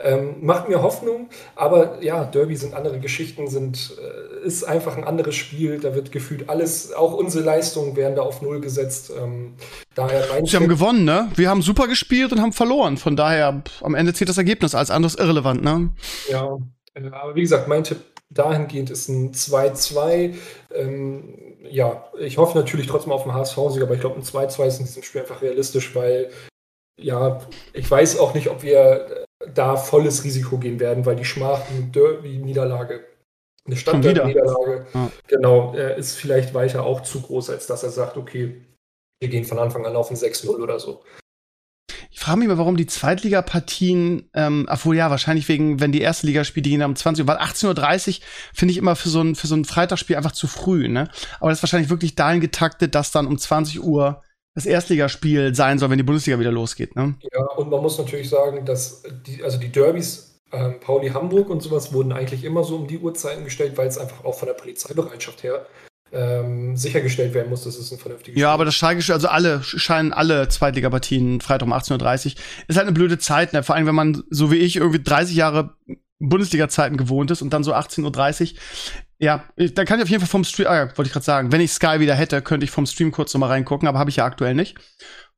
Ähm, 0.00 0.36
macht 0.42 0.68
mir 0.68 0.80
Hoffnung, 0.80 1.28
aber 1.56 2.00
ja, 2.02 2.22
Derby 2.22 2.54
sind 2.54 2.72
andere 2.72 3.00
Geschichten, 3.00 3.48
sind, 3.48 3.96
äh, 4.00 4.46
ist 4.46 4.62
einfach 4.62 4.96
ein 4.96 5.02
anderes 5.02 5.34
Spiel. 5.34 5.80
Da 5.80 5.92
wird 5.92 6.12
gefühlt 6.12 6.48
alles, 6.48 6.92
auch 6.92 7.14
unsere 7.14 7.42
Leistungen 7.42 7.96
werden 7.96 8.14
da 8.14 8.22
auf 8.22 8.40
Null 8.40 8.60
gesetzt. 8.60 9.10
Ähm, 9.18 9.54
daher 9.96 10.24
Sie 10.44 10.56
haben 10.56 10.68
gewonnen, 10.68 11.04
ne? 11.04 11.28
Wir 11.34 11.50
haben 11.50 11.62
super 11.62 11.88
gespielt 11.88 12.30
und 12.30 12.40
haben 12.40 12.52
verloren. 12.52 12.96
Von 12.96 13.16
daher, 13.16 13.60
am 13.80 13.94
Ende 13.96 14.14
zählt 14.14 14.28
das 14.28 14.38
Ergebnis. 14.38 14.76
Alles 14.76 14.92
andere 14.92 15.08
ist 15.08 15.18
irrelevant, 15.18 15.64
ne? 15.64 15.90
Ja, 16.30 16.58
äh, 16.94 17.08
aber 17.10 17.34
wie 17.34 17.42
gesagt, 17.42 17.66
mein 17.66 17.82
Tipp 17.82 17.98
dahingehend 18.30 18.90
ist 18.90 19.08
ein 19.08 19.32
2-2. 19.32 20.34
Ähm, 20.74 21.34
ja, 21.68 22.04
ich 22.20 22.38
hoffe 22.38 22.56
natürlich 22.56 22.86
trotzdem 22.86 23.12
auf 23.12 23.24
einen 23.24 23.34
HSV-Sieg, 23.34 23.82
aber 23.82 23.94
ich 23.94 24.00
glaube, 24.00 24.16
ein 24.16 24.22
2-2 24.22 24.66
ist 24.66 24.78
in 24.78 24.86
diesem 24.86 25.02
Spiel 25.02 25.22
einfach 25.22 25.42
realistisch, 25.42 25.92
weil, 25.96 26.30
ja, 27.00 27.40
ich 27.72 27.90
weiß 27.90 28.20
auch 28.20 28.34
nicht, 28.34 28.48
ob 28.48 28.62
wir 28.62 29.26
da 29.54 29.76
volles 29.76 30.24
Risiko 30.24 30.58
gehen 30.58 30.80
werden, 30.80 31.06
weil 31.06 31.16
die 31.16 31.24
Schmach, 31.24 31.62
eine 31.70 31.82
Derby-Niederlage, 31.86 33.06
eine. 33.66 33.76
Stadt-Niederlage, 33.76 34.86
Ja. 34.94 35.10
genau, 35.26 35.74
ist 35.74 36.16
vielleicht 36.16 36.54
weiter 36.54 36.84
auch 36.84 37.02
zu 37.02 37.20
groß, 37.20 37.50
als 37.50 37.66
dass 37.66 37.82
er 37.82 37.90
sagt, 37.90 38.16
okay, 38.16 38.64
wir 39.20 39.28
gehen 39.28 39.44
von 39.44 39.58
Anfang 39.58 39.86
an 39.86 39.96
auf 39.96 40.10
ein 40.10 40.16
6-0 40.16 40.48
oder 40.60 40.78
so. 40.80 41.02
Ich 42.10 42.20
frage 42.20 42.40
mich 42.40 42.48
mal, 42.48 42.58
warum 42.58 42.76
die 42.76 42.86
Zweitligapartien, 42.86 44.28
ähm, 44.34 44.66
obwohl 44.68 44.96
ja, 44.96 45.10
wahrscheinlich 45.10 45.48
wegen, 45.48 45.78
wenn 45.80 45.92
die 45.92 46.00
erste 46.00 46.26
Liga 46.26 46.42
spielt, 46.42 46.66
die 46.66 46.70
gehen 46.70 46.82
um 46.82 46.96
20 46.96 47.22
Uhr, 47.22 47.28
weil 47.28 47.38
18.30 47.38 48.08
Uhr 48.18 48.24
finde 48.54 48.72
ich 48.72 48.78
immer 48.78 48.96
für 48.96 49.08
so 49.08 49.20
ein, 49.20 49.34
für 49.36 49.46
so 49.46 49.54
ein 49.54 49.64
Freitagsspiel 49.64 50.16
einfach 50.16 50.32
zu 50.32 50.48
früh, 50.48 50.88
ne? 50.88 51.08
Aber 51.38 51.50
das 51.50 51.58
ist 51.58 51.62
wahrscheinlich 51.62 51.90
wirklich 51.90 52.16
dahin 52.16 52.40
getaktet, 52.40 52.94
dass 52.94 53.12
dann 53.12 53.26
um 53.26 53.38
20 53.38 53.82
Uhr 53.82 54.22
das 54.58 54.66
Erstligaspiel 54.66 55.54
sein 55.54 55.78
soll, 55.78 55.90
wenn 55.90 55.98
die 55.98 56.04
Bundesliga 56.04 56.38
wieder 56.38 56.52
losgeht, 56.52 56.96
ne? 56.96 57.14
Ja, 57.32 57.44
und 57.56 57.70
man 57.70 57.80
muss 57.80 57.98
natürlich 57.98 58.28
sagen, 58.28 58.64
dass 58.64 59.02
die, 59.26 59.42
also 59.42 59.58
die 59.58 59.70
Derbys, 59.70 60.40
ähm, 60.52 60.80
Pauli 60.80 61.10
Hamburg 61.10 61.50
und 61.50 61.62
sowas 61.62 61.92
wurden 61.92 62.12
eigentlich 62.12 62.44
immer 62.44 62.64
so 62.64 62.76
um 62.76 62.86
die 62.86 62.98
Uhrzeiten 62.98 63.44
gestellt, 63.44 63.76
weil 63.76 63.88
es 63.88 63.98
einfach 63.98 64.24
auch 64.24 64.34
von 64.34 64.46
der 64.46 64.54
Polizeibereitschaft 64.54 65.42
her 65.42 65.66
ähm, 66.10 66.76
sichergestellt 66.76 67.34
werden 67.34 67.50
muss, 67.50 67.64
dass 67.64 67.76
es 67.76 67.92
ein 67.92 67.98
vernünftiges 67.98 68.40
Ja, 68.40 68.48
Spiel 68.48 68.54
aber 68.54 68.64
das 68.64 68.74
Schalke, 68.74 69.12
also 69.12 69.28
alle 69.28 69.62
scheinen 69.62 70.12
alle 70.12 70.48
Zweitligapartien 70.48 71.40
Freitag 71.40 71.66
um 71.66 71.74
18.30 71.74 72.26
Uhr. 72.26 72.32
Ist 72.66 72.76
halt 72.76 72.86
eine 72.86 72.92
blöde 72.92 73.18
Zeit, 73.18 73.52
ne? 73.52 73.62
Vor 73.62 73.74
allem, 73.74 73.86
wenn 73.86 73.94
man, 73.94 74.22
so 74.30 74.50
wie 74.50 74.56
ich, 74.56 74.76
irgendwie 74.76 75.02
30 75.02 75.36
Jahre 75.36 75.74
Bundesliga-Zeiten 76.18 76.96
gewohnt 76.96 77.30
ist 77.30 77.42
und 77.42 77.52
dann 77.52 77.64
so 77.64 77.74
18.30 77.74 78.52
Uhr. 78.52 78.58
Ja, 79.20 79.44
da 79.56 79.84
kann 79.84 79.98
ich 79.98 80.04
auf 80.04 80.10
jeden 80.10 80.20
Fall 80.20 80.28
vom 80.28 80.44
Stream, 80.44 80.68
ah, 80.68 80.86
wollte 80.96 81.08
ich 81.08 81.12
gerade 81.12 81.24
sagen, 81.24 81.50
wenn 81.52 81.60
ich 81.60 81.72
Sky 81.72 81.98
wieder 81.98 82.14
hätte, 82.14 82.40
könnte 82.42 82.64
ich 82.64 82.70
vom 82.70 82.86
Stream 82.86 83.10
kurz 83.10 83.34
noch 83.34 83.40
mal 83.40 83.48
reingucken, 83.48 83.88
aber 83.88 83.98
habe 83.98 84.10
ich 84.10 84.16
ja 84.16 84.24
aktuell 84.24 84.54
nicht. 84.54 84.76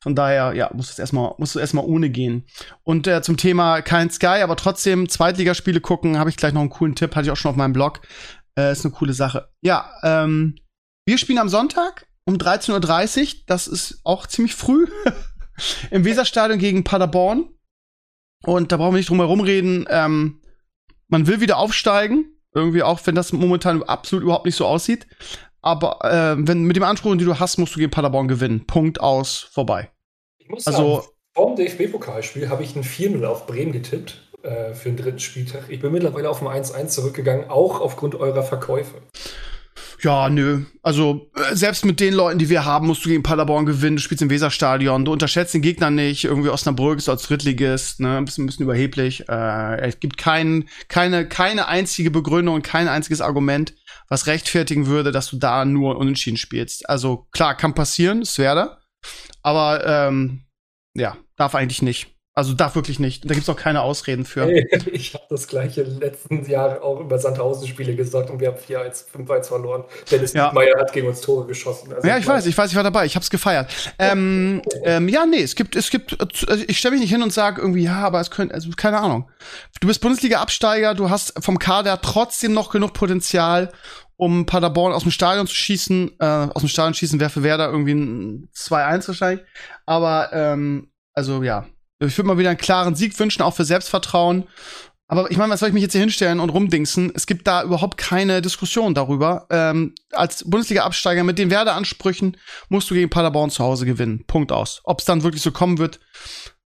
Von 0.03 0.15
daher, 0.15 0.55
ja, 0.55 0.71
muss 0.73 0.91
es 0.91 0.99
erstmal, 0.99 1.35
muss 1.37 1.57
ohne 1.75 2.11
gehen. 2.11 2.47
Und 2.85 3.07
äh, 3.07 3.21
zum 3.21 3.37
Thema 3.37 3.83
kein 3.83 4.11
Sky, 4.11 4.41
aber 4.43 4.57
trotzdem 4.57 5.09
Zweitligaspiele 5.09 5.81
gucken, 5.81 6.19
habe 6.19 6.31
ich 6.31 6.37
gleich 6.37 6.55
noch 6.55 6.63
einen 6.63 6.71
coolen 6.71 6.95
Tipp, 6.95 7.15
hatte 7.15 7.27
ich 7.27 7.31
auch 7.31 7.37
schon 7.37 7.51
auf 7.51 7.57
meinem 7.57 7.75
Blog. 7.75 8.01
Äh, 8.59 8.73
ist 8.73 8.85
eine 8.85 8.95
coole 8.95 9.13
Sache. 9.13 9.51
Ja, 9.61 9.91
ähm, 10.03 10.57
wir 11.07 11.19
spielen 11.19 11.39
am 11.39 11.51
Sonntag 11.51 12.07
um 12.25 12.37
13.30 12.37 13.21
Uhr. 13.21 13.41
Das 13.47 13.67
ist 13.67 14.01
auch 14.05 14.27
ziemlich 14.27 14.55
früh. 14.55 14.87
Im 15.91 16.05
Weserstadion 16.05 16.59
gegen 16.59 16.85
Paderborn. 16.85 17.51
Und 18.43 18.73
da 18.73 18.79
brauchen 18.79 18.95
wir 18.95 18.99
nicht 18.99 19.11
drum 19.11 19.19
herum 19.19 19.41
reden. 19.41 19.87
Ähm, 19.91 20.40
man 21.11 21.27
will 21.27 21.41
wieder 21.41 21.59
aufsteigen. 21.59 22.37
Irgendwie 22.53 22.83
auch, 22.83 23.01
wenn 23.05 23.15
das 23.15 23.33
momentan 23.33 23.83
absolut 23.85 24.25
überhaupt 24.25 24.47
nicht 24.47 24.57
so 24.57 24.67
aussieht. 24.67 25.07
Aber 25.63 26.05
äh, 26.05 26.37
wenn 26.39 26.65
mit 26.65 26.77
dem 26.77 26.83
Anspruch, 26.83 27.11
den 27.11 27.25
du 27.25 27.39
hast, 27.39 27.59
musst 27.59 27.75
du 27.77 27.79
gegen 27.79 27.91
Paderborn 27.91 28.29
gewinnen. 28.29 28.67
Punkt 28.67 29.01
aus, 29.01 29.49
vorbei. 29.53 29.91
Ich 30.39 30.49
muss 30.49 30.67
also, 30.67 30.97
sagen, 30.97 31.07
vom 31.35 31.57
DFB-Pokalspiel 31.57 32.49
habe 32.49 32.63
ich 32.65 32.75
ein 32.75 32.83
4-0 32.83 33.25
auf 33.25 33.47
Bremen 33.47 33.73
getippt 33.73 34.31
äh, 34.43 34.75
für 34.75 34.89
den 34.89 34.97
dritten 34.97 35.21
Spieltag. 35.21 35.65
Ich 35.69 35.81
bin 35.81 35.93
mittlerweile 35.93 36.29
auf 36.29 36.43
ein 36.43 36.49
1-1 36.49 36.89
zurückgegangen, 36.89 37.51
auch 37.51 37.81
aufgrund 37.81 38.15
eurer 38.15 38.43
Verkäufe. 38.43 38.97
Ja, 40.03 40.31
nö. 40.31 40.63
Also, 40.83 41.31
äh, 41.35 41.55
selbst 41.55 41.85
mit 41.85 42.01
den 42.01 42.15
Leuten, 42.15 42.39
die 42.39 42.49
wir 42.49 42.65
haben, 42.65 42.87
musst 42.87 43.05
du 43.05 43.11
gegen 43.11 43.23
Paderborn 43.23 43.67
gewinnen. 43.67 43.97
Du 43.97 44.03
spielst 44.03 44.23
im 44.23 44.31
Weserstadion. 44.31 45.05
Du 45.05 45.13
unterschätzt 45.13 45.53
den 45.53 45.61
Gegner 45.61 45.91
nicht. 45.91 46.25
Irgendwie 46.25 46.49
Osnabrück 46.49 46.99
ist 46.99 47.09
als 47.11 47.25
Drittligist, 47.25 48.01
ne? 48.01 48.17
Ein 48.17 48.25
bisschen, 48.25 48.45
ein 48.45 48.47
bisschen 48.47 48.65
überheblich. 48.65 49.29
Äh, 49.29 49.81
es 49.81 50.01
gibt 50.01 50.17
kein, 50.17 50.69
keine, 50.89 51.29
keine 51.29 51.69
einzige 51.69 52.11
Begründung, 52.11 52.63
kein 52.63 52.89
einziges 52.89 53.21
Argument, 53.21 53.75
was 54.09 54.27
rechtfertigen 54.27 54.87
würde, 54.87 55.13
dass 55.13 55.29
du 55.29 55.37
da 55.37 55.67
nur 55.67 55.99
unentschieden 55.99 56.39
spielst. 56.39 56.89
Also, 56.89 57.27
klar, 57.33 57.55
kann 57.55 57.75
passieren, 57.75 58.23
ist 58.23 58.39
Werder. 58.39 58.81
Aber, 59.43 59.87
ähm, 59.87 60.47
ja, 60.95 61.19
darf 61.37 61.55
eigentlich 61.55 61.83
nicht. 61.83 62.15
Also 62.33 62.55
darf 62.55 62.77
wirklich 62.77 63.01
nicht. 63.01 63.25
Da 63.25 63.35
gibt 63.35 63.43
es 63.43 63.49
auch 63.49 63.57
keine 63.57 63.83
Ausreden 63.83 64.25
für. 64.25 64.49
Ich 64.93 65.15
habe 65.15 65.25
das 65.29 65.47
gleiche 65.49 65.83
letzten 65.83 66.49
Jahr 66.49 66.83
auch 66.83 67.01
über 67.01 67.19
Sandhausen-Spiele 67.19 67.97
gesagt 67.97 68.31
und 68.31 68.41
wir 68.41 68.49
haben 68.49 68.57
4-1, 68.57 69.05
5-1 69.15 69.45
verloren. 69.45 69.85
Dennis 70.11 70.33
ja. 70.33 70.53
Meyer 70.53 70.79
hat 70.79 70.93
gegen 70.93 71.09
uns 71.09 71.21
Tore 71.21 71.47
geschossen. 71.47 71.93
Also 71.93 72.07
ja, 72.07 72.19
ich 72.19 72.27
weiß, 72.27 72.47
ich 72.47 72.57
weiß, 72.57 72.71
ich 72.71 72.77
war 72.77 72.85
dabei, 72.85 73.05
ich 73.05 73.15
habe 73.17 73.25
es 73.25 73.31
gefeiert. 73.31 73.71
ähm, 73.99 74.63
ähm, 74.85 75.09
ja, 75.09 75.27
nee, 75.27 75.43
es 75.43 75.55
gibt, 75.55 75.75
es 75.75 75.91
gibt, 75.91 76.19
also 76.21 76.65
ich 76.67 76.79
stelle 76.79 76.93
mich 76.93 77.03
nicht 77.03 77.11
hin 77.11 77.23
und 77.23 77.33
sage 77.33 77.61
irgendwie, 77.61 77.85
ja, 77.85 77.99
aber 77.99 78.21
es 78.21 78.31
könnte, 78.31 78.55
also 78.55 78.71
keine 78.77 78.99
Ahnung. 78.99 79.29
Du 79.81 79.89
bist 79.89 80.01
Bundesliga-Absteiger, 80.01 80.95
du 80.95 81.11
hast 81.11 81.35
vom 81.43 81.59
Kader 81.59 82.01
trotzdem 82.01 82.53
noch 82.53 82.71
genug 82.71 82.93
Potenzial, 82.93 83.73
um 84.17 84.47
Paderborn 84.47 84.93
aus 84.93 85.03
dem 85.03 85.11
Stadion 85.11 85.47
zu 85.47 85.55
schießen. 85.55 86.13
Äh, 86.21 86.25
aus 86.25 86.63
dem 86.63 86.69
Stadion 86.69 86.95
schießen 86.95 87.19
wäre 87.19 87.31
für 87.31 87.43
Werder 87.43 87.71
irgendwie 87.71 87.95
ein 87.95 88.49
2-1 88.55 89.09
wahrscheinlich. 89.09 89.47
Aber, 89.85 90.31
ähm, 90.33 90.93
also 91.13 91.43
ja, 91.43 91.67
ich 92.09 92.17
würde 92.17 92.29
mal 92.29 92.39
wieder 92.39 92.51
einen 92.51 92.59
klaren 92.59 92.95
Sieg 92.95 93.19
wünschen, 93.19 93.43
auch 93.43 93.55
für 93.55 93.65
Selbstvertrauen. 93.65 94.47
Aber 95.07 95.31
ich 95.31 95.37
meine, 95.37 95.53
was 95.53 95.61
soll 95.61 95.69
ich 95.69 95.75
mich 95.75 95.83
jetzt 95.83 95.93
hier 95.93 96.01
hinstellen 96.01 96.39
und 96.39 96.51
rumdingsen? 96.51 97.13
Es 97.17 97.27
gibt 97.27 97.47
da 97.49 97.65
überhaupt 97.65 97.97
keine 97.97 98.41
Diskussion 98.43 98.95
darüber. 98.95 99.47
Ähm, 99.51 99.95
als 100.13 100.49
Bundesliga-Absteiger 100.49 101.25
mit 101.25 101.37
den 101.37 101.51
Werdeansprüchen 101.51 102.37
musst 102.69 102.89
du 102.91 102.95
gegen 102.95 103.11
Paderborn 103.11 103.51
zu 103.51 103.65
Hause 103.65 103.87
gewinnen. 103.87 104.25
Punkt 104.29 104.53
aus. 104.53 104.81
Ob 104.85 105.01
es 105.01 105.05
dann 105.05 105.25
wirklich 105.25 105.43
so 105.43 105.51
kommen 105.51 105.79
wird. 105.79 105.99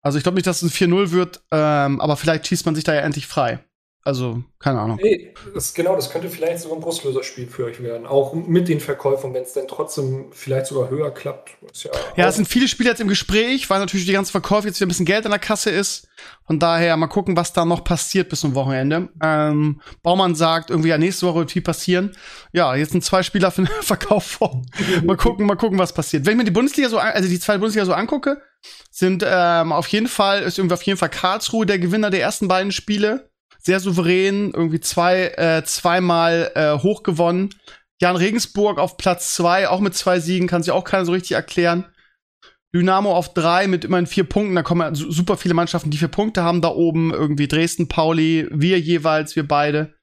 Also 0.01 0.17
ich 0.17 0.25
glaube 0.25 0.37
nicht, 0.37 0.47
dass 0.47 0.63
es 0.63 0.81
ein 0.81 0.91
4-0 0.91 1.11
wird, 1.11 1.43
ähm, 1.51 2.01
aber 2.01 2.17
vielleicht 2.17 2.47
schießt 2.47 2.65
man 2.65 2.75
sich 2.75 2.85
da 2.85 2.95
ja 2.95 3.03
endlich 3.03 3.27
frei. 3.27 3.63
Also, 4.03 4.43
keine 4.59 4.81
Ahnung. 4.81 4.99
Nee, 5.03 5.35
das, 5.53 5.75
genau, 5.75 5.95
das 5.95 6.09
könnte 6.09 6.31
vielleicht 6.31 6.61
sogar 6.61 6.79
ein 6.79 6.81
Brustlöserspiel 6.81 7.47
für 7.47 7.67
euch 7.67 7.83
werden. 7.83 8.07
Auch 8.07 8.33
mit 8.33 8.69
den 8.69 8.81
Verkäufen, 8.81 9.35
wenn 9.35 9.43
es 9.43 9.53
dann 9.53 9.69
trotzdem 9.69 10.33
vielleicht 10.33 10.67
sogar 10.67 10.89
höher 10.89 11.11
klappt. 11.11 11.51
ja, 11.75 11.91
ja 12.17 12.29
es 12.29 12.37
sind 12.37 12.49
viele 12.49 12.67
Spiele 12.67 12.89
jetzt 12.89 13.03
im 13.03 13.09
Gespräch, 13.09 13.69
weil 13.69 13.79
natürlich 13.79 14.07
die 14.07 14.13
ganzen 14.13 14.33
Verkäufe 14.33 14.69
jetzt 14.69 14.81
wieder 14.81 14.87
ein 14.87 14.89
bisschen 14.89 15.05
Geld 15.05 15.27
in 15.27 15.31
der 15.31 15.39
Kasse 15.39 15.69
ist. 15.69 16.09
Von 16.47 16.59
daher 16.59 16.97
mal 16.97 17.09
gucken, 17.09 17.37
was 17.37 17.53
da 17.53 17.67
noch 17.67 17.85
passiert 17.85 18.31
bis 18.31 18.41
zum 18.41 18.55
Wochenende. 18.55 19.11
Ähm, 19.23 19.83
Baumann 20.03 20.35
sagt 20.35 20.71
irgendwie, 20.71 20.89
ja, 20.89 20.97
nächste 20.97 21.27
Woche 21.27 21.41
wird 21.41 21.53
viel 21.53 21.63
passieren. 21.63 22.17
Ja, 22.53 22.75
jetzt 22.75 22.93
sind 22.93 23.05
zwei 23.05 23.23
Spieler 23.23 23.51
für 23.51 23.63
den 23.63 23.71
Verkauf 23.83 24.25
vor. 24.25 24.63
mal 25.05 25.19
gucken, 25.19 25.45
mal 25.45 25.57
gucken, 25.57 25.79
was 25.79 25.93
passiert. 25.93 26.25
Wenn 26.25 26.33
ich 26.33 26.39
mir 26.39 26.45
die 26.45 26.51
Bundesliga 26.53 26.89
so, 26.89 26.99
also 26.99 27.29
die 27.29 27.39
zweite 27.39 27.59
Bundesliga 27.59 27.85
so 27.85 27.93
angucke, 27.93 28.41
sind 28.91 29.25
ähm, 29.27 29.73
auf 29.73 29.89
jeden 29.89 30.09
Fall, 30.09 30.43
ist 30.43 30.59
irgendwie 30.59 30.75
auf 30.75 30.83
jeden 30.83 30.99
Fall 30.99 31.11
Karlsruhe 31.11 31.67
der 31.67 31.79
Gewinner 31.79 32.11
der 32.11 32.23
ersten 32.23 32.49
beiden 32.49 32.73
Spiele 32.73 33.30
sehr 33.63 33.81
souverän, 33.81 34.53
irgendwie 34.55 34.81
zwei, 34.81 35.27
äh, 35.37 35.63
zweimal 35.65 36.51
äh, 36.55 36.79
hochgewonnen. 36.79 37.51
Jan 38.01 38.17
Regensburg 38.17 38.79
auf 38.79 38.97
Platz 38.97 39.35
zwei, 39.35 39.69
auch 39.69 39.81
mit 39.81 39.95
zwei 39.95 40.21
Siegen, 40.21 40.49
kann 40.49 40.63
sich 40.63 40.73
auch 40.73 40.85
keiner 40.85 41.05
so 41.05 41.13
richtig 41.13 41.33
erklären. 41.33 41.87
Dynamo 42.75 43.13
auf 43.13 43.35
drei 43.35 43.67
mit 43.67 43.85
immerhin 43.85 44.07
vier 44.07 44.25
Punkten. 44.25 44.55
Da 44.55 44.63
kommen 44.63 44.95
super 44.95 45.37
viele 45.37 45.55
Mannschaften, 45.55 45.91
die 45.91 45.99
vier 45.99 46.09
Punkte 46.09 46.45
haben 46.45 46.63
da 46.63 46.69
oben. 46.69 47.13
Irgendwie 47.13 47.49
Dresden, 47.49 47.89
Pauli, 47.89 48.49
wir 48.51 48.79
jeweils, 48.79 49.35
wir 49.37 49.47
beide. 49.47 49.95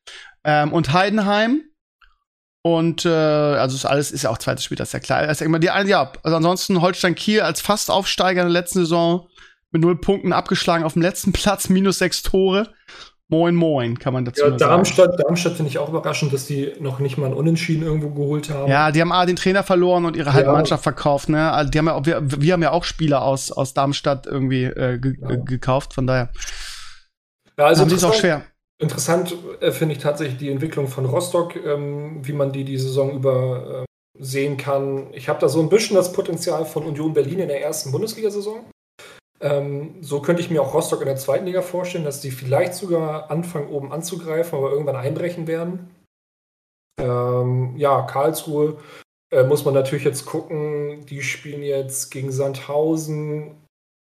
Ähm, 0.44 0.74
und 0.74 0.94
Heidenheim. 0.94 1.64
Und 2.64 3.06
äh, 3.06 3.10
also 3.10 3.76
ist 3.76 3.86
alles 3.86 4.12
ist 4.12 4.24
ja 4.24 4.30
auch 4.30 4.40
zweites 4.40 4.66
Spiel, 4.66 4.76
das 4.76 4.90
ist 4.90 4.94
ja 4.94 5.00
klar. 5.00 5.20
Also, 5.20 5.46
die, 5.46 5.68
ja, 5.68 6.12
also 6.24 6.36
ansonsten 6.36 6.82
Holstein 6.82 7.16
Kiel 7.16 7.40
als 7.40 7.62
Fastaufsteiger 7.62 8.42
in 8.42 8.48
der 8.48 8.62
letzten 8.62 8.80
Saison 8.80 9.30
mit 9.72 9.82
null 9.82 10.02
Punkten 10.02 10.34
abgeschlagen 10.34 10.84
auf 10.84 10.94
dem 10.94 11.02
letzten 11.02 11.32
Platz, 11.34 11.70
minus 11.70 12.00
sechs 12.00 12.24
Tore. 12.24 12.74
Moin 13.30 13.56
Moin, 13.56 14.00
kann 14.00 14.14
man 14.14 14.24
dazu 14.24 14.42
ja, 14.42 14.52
Darmstadt, 14.52 15.12
sagen. 15.12 15.24
Darmstadt 15.24 15.54
finde 15.54 15.70
ich 15.70 15.78
auch 15.80 15.90
überraschend, 15.90 16.32
dass 16.32 16.46
die 16.46 16.72
noch 16.80 17.00
nicht 17.00 17.18
mal 17.18 17.26
einen 17.26 17.36
Unentschieden 17.36 17.84
irgendwo 17.84 18.10
geholt 18.10 18.50
haben. 18.50 18.72
Ja, 18.72 18.92
die 18.92 19.02
haben 19.02 19.12
A, 19.12 19.26
den 19.26 19.36
Trainer 19.36 19.64
verloren 19.64 20.06
und 20.06 20.16
ihre 20.16 20.32
halbe 20.32 20.48
ja. 20.48 20.54
Mannschaft 20.54 20.84
verkauft. 20.84 21.28
Ne? 21.28 21.52
Also 21.52 21.70
die 21.70 21.78
haben 21.78 21.88
ja, 21.88 22.06
wir, 22.06 22.22
wir 22.42 22.54
haben 22.54 22.64
ja 22.64 22.72
auch 22.72 22.86
Spieler 22.86 23.24
aus, 23.24 23.52
aus 23.52 23.74
Darmstadt 23.74 24.28
irgendwie 24.28 24.64
äh, 24.64 24.98
ge 24.98 25.18
ja. 25.20 25.36
gekauft, 25.36 25.94
von 25.94 26.08
daher. 26.08 26.30
Ja, 27.58 27.66
also 27.66 27.84
ist 27.84 28.04
auch 28.06 28.14
schwer. 28.14 28.44
Interessant 28.80 29.36
äh, 29.60 29.72
finde 29.72 29.96
ich 29.96 30.02
tatsächlich 30.02 30.38
die 30.38 30.50
Entwicklung 30.50 30.88
von 30.88 31.06
Rostock, 31.06 31.56
ähm, 31.58 32.20
wie 32.26 32.34
man 32.34 32.54
die 32.54 32.64
die 32.64 32.78
Saison 32.78 33.12
über 33.12 33.84
äh, 33.84 33.86
sehen 34.24 34.56
kann. 34.56 35.08
Ich 35.14 35.28
habe 35.28 35.40
da 35.40 35.50
so 35.50 35.60
ein 35.60 35.68
bisschen 35.68 35.98
das 35.98 36.14
Potenzial 36.14 36.66
von 36.66 36.84
Union 36.84 37.14
Berlin 37.14 37.40
in 37.40 37.48
der 37.50 37.62
ersten 37.62 37.92
Bundesliga-Saison. 37.92 38.66
Ähm, 39.40 39.96
so 40.02 40.22
könnte 40.22 40.42
ich 40.42 40.50
mir 40.50 40.62
auch 40.62 40.74
Rostock 40.74 41.02
in 41.02 41.08
der 41.08 41.16
zweiten 41.16 41.46
Liga 41.46 41.62
vorstellen, 41.62 42.06
dass 42.06 42.22
die 42.22 42.32
vielleicht 42.32 42.74
sogar 42.74 43.30
anfangen, 43.30 43.70
oben 43.70 43.92
anzugreifen, 43.92 44.58
aber 44.58 44.72
irgendwann 44.72 44.96
einbrechen 44.96 45.48
werden. 45.48 45.92
Ähm, 47.00 47.76
ja, 47.78 48.02
Karlsruhe 48.04 48.78
äh, 49.32 49.44
muss 49.44 49.66
man 49.66 49.74
natürlich 49.74 50.06
jetzt 50.06 50.26
gucken. 50.26 51.06
Die 51.06 51.22
spielen 51.22 51.62
jetzt 51.62 52.10
gegen 52.10 52.32
Sandhausen. 52.32 53.56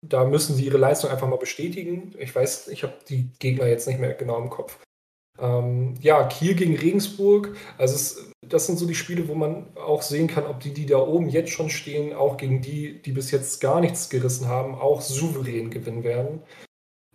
Da 0.05 0.25
müssen 0.25 0.57
sie 0.57 0.65
ihre 0.65 0.79
Leistung 0.79 1.11
einfach 1.11 1.29
mal 1.29 1.37
bestätigen. 1.37 2.15
Ich 2.19 2.35
weiß, 2.35 2.69
ich 2.69 2.83
habe 2.83 2.95
die 3.09 3.31
Gegner 3.39 3.67
jetzt 3.67 3.87
nicht 3.87 4.01
mehr 4.01 4.15
genau 4.15 4.39
im 4.39 4.51
Kopf. 4.51 4.79
Ähm, 5.39 5.95
ja, 6.01 6.27
Kiel 6.27 6.55
gegen 6.55 6.77
Regensburg. 6.77 7.57
Also 7.79 7.95
es, 7.95 8.32
das 8.53 8.67
sind 8.67 8.79
so 8.79 8.87
die 8.87 8.95
Spiele, 8.95 9.29
wo 9.29 9.35
man 9.35 9.77
auch 9.77 10.03
sehen 10.03 10.29
kann, 10.29 10.47
ob 10.47 10.61
die, 10.61 10.75
die 10.75 10.87
da 10.87 10.99
oben 10.99 11.29
jetzt 11.29 11.51
schon 11.51 11.71
stehen, 11.71 12.13
auch 12.13 12.37
gegen 12.37 12.61
die, 12.61 13.01
die 13.01 13.13
bis 13.13 13.31
jetzt 13.31 13.61
gar 13.61 13.81
nichts 13.81 14.11
gerissen 14.11 14.49
haben, 14.49 14.75
auch 14.75 15.01
souverän 15.01 15.71
gewinnen 15.71 16.05
werden. 16.05 16.43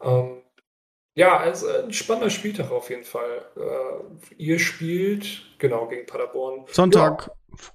Ähm, 0.02 0.42
ja, 1.16 1.38
also 1.38 1.68
ein 1.68 1.94
spannender 1.94 2.30
Spieltag 2.30 2.72
auf 2.72 2.90
jeden 2.90 3.04
Fall. 3.04 3.46
Äh, 3.56 4.34
ihr 4.38 4.60
spielt, 4.60 5.44
genau, 5.58 5.88
gegen 5.88 6.06
Paderborn. 6.06 6.66
Sonntag, 6.72 7.32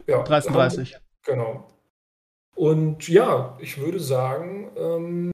ja, 0.07 0.23
13.30 0.23 0.95
Genau. 1.25 1.69
Und 2.55 3.09
ja, 3.09 3.57
ich 3.61 3.79
würde 3.79 4.01
sagen, 4.01 4.71
ähm, 4.77 5.33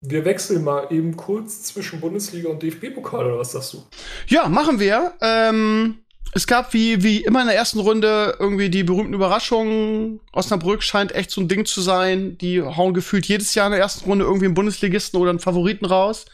wir 0.00 0.24
wechseln 0.24 0.62
mal 0.62 0.92
eben 0.92 1.16
kurz 1.16 1.62
zwischen 1.64 2.00
Bundesliga 2.00 2.48
und 2.48 2.62
DFB-Pokal, 2.62 3.26
oder 3.26 3.38
was 3.38 3.52
sagst 3.52 3.74
du? 3.74 3.82
Ja, 4.28 4.48
machen 4.48 4.78
wir. 4.78 5.14
Ähm, 5.20 6.05
es 6.32 6.46
gab 6.46 6.74
wie, 6.74 7.02
wie 7.02 7.22
immer 7.22 7.40
in 7.40 7.46
der 7.46 7.56
ersten 7.56 7.80
Runde 7.80 8.36
irgendwie 8.38 8.68
die 8.68 8.84
berühmten 8.84 9.14
Überraschungen. 9.14 10.20
Osnabrück 10.32 10.82
scheint 10.82 11.14
echt 11.14 11.30
so 11.30 11.40
ein 11.40 11.48
Ding 11.48 11.64
zu 11.64 11.80
sein. 11.80 12.36
Die 12.38 12.60
hauen 12.62 12.94
gefühlt 12.94 13.26
jedes 13.26 13.54
Jahr 13.54 13.66
in 13.66 13.72
der 13.72 13.80
ersten 13.80 14.04
Runde 14.04 14.24
irgendwie 14.24 14.46
einen 14.46 14.54
Bundesligisten 14.54 15.18
oder 15.18 15.30
einen 15.30 15.38
Favoriten 15.38 15.86
raus. 15.86 16.26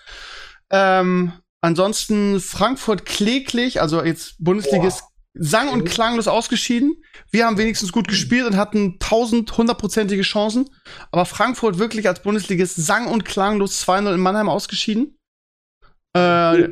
Ähm, 0.70 1.33
ansonsten 1.61 2.40
Frankfurt 2.40 3.07
kläglich, 3.07 3.81
also 3.81 4.02
jetzt 4.02 4.35
Bundesligist 4.38 5.05
sang- 5.35 5.70
und 5.70 5.85
klanglos 5.85 6.28
ausgeschieden. 6.28 6.96
Wir 7.31 7.46
haben 7.46 7.57
wenigstens 7.57 7.92
gut 7.92 8.09
gespielt 8.09 8.46
und 8.46 8.57
hatten 8.57 8.98
tausend 8.98 9.57
hundertprozentige 9.57 10.22
Chancen. 10.22 10.68
Aber 11.11 11.24
Frankfurt 11.24 11.78
wirklich 11.78 12.09
als 12.09 12.22
Bundesligist 12.22 12.76
sang- 12.76 13.07
und 13.07 13.24
klanglos 13.24 13.81
2-0 13.87 14.14
in 14.14 14.20
Mannheim 14.20 14.48
ausgeschieden. 14.48 15.16
Äh, 16.14 16.68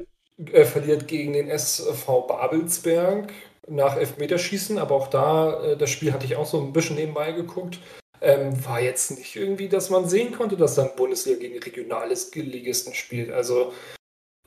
er 0.52 0.66
verliert 0.66 1.08
gegen 1.08 1.32
den 1.32 1.48
SV 1.48 2.22
Babelsberg 2.22 3.32
nach 3.68 3.96
Elfmeterschießen, 3.96 4.78
aber 4.78 4.94
auch 4.94 5.08
da, 5.08 5.62
äh, 5.62 5.76
das 5.76 5.90
Spiel 5.90 6.12
hatte 6.12 6.26
ich 6.26 6.36
auch 6.36 6.46
so 6.46 6.60
ein 6.60 6.72
bisschen 6.72 6.96
nebenbei 6.96 7.32
geguckt. 7.32 7.78
Ähm, 8.22 8.64
war 8.66 8.80
jetzt 8.80 9.12
nicht 9.12 9.34
irgendwie, 9.36 9.68
dass 9.68 9.88
man 9.88 10.08
sehen 10.08 10.32
konnte, 10.32 10.56
dass 10.56 10.74
dann 10.74 10.94
Bundesliga 10.94 11.38
gegen 11.38 11.58
regionales 11.58 12.34
Ligisten 12.34 12.92
spielt. 12.92 13.30
Also 13.30 13.72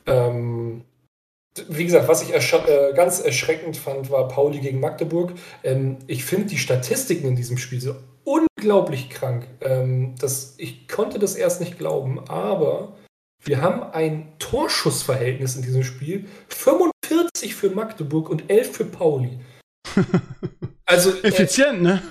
ähm, 0.05 0.83
wie 1.67 1.85
gesagt, 1.85 2.07
was 2.07 2.23
ich 2.23 2.31
ersch 2.31 2.53
äh, 2.53 2.93
ganz 2.93 3.19
erschreckend 3.19 3.77
fand, 3.77 4.09
war 4.09 4.27
Pauli 4.27 4.59
gegen 4.59 4.79
Magdeburg. 4.79 5.33
Ähm, 5.63 5.97
ich 6.07 6.25
finde 6.25 6.47
die 6.47 6.57
Statistiken 6.57 7.27
in 7.27 7.35
diesem 7.35 7.57
Spiel 7.57 7.81
so 7.81 7.95
unglaublich 8.23 9.09
krank. 9.09 9.47
Ähm, 9.61 10.15
das, 10.19 10.55
ich 10.57 10.87
konnte 10.87 11.19
das 11.19 11.35
erst 11.35 11.59
nicht 11.59 11.77
glauben, 11.77 12.19
aber 12.27 12.93
wir 13.43 13.61
haben 13.61 13.83
ein 13.83 14.33
Torschussverhältnis 14.39 15.55
in 15.55 15.61
diesem 15.61 15.83
Spiel. 15.83 16.25
45 16.49 17.55
für 17.55 17.69
Magdeburg 17.69 18.29
und 18.29 18.49
11 18.49 18.71
für 18.71 18.85
Pauli. 18.85 19.39
Also, 20.85 21.11
äh, 21.11 21.27
Effizient, 21.29 21.79
äh, 21.79 21.81
ne? 21.81 22.01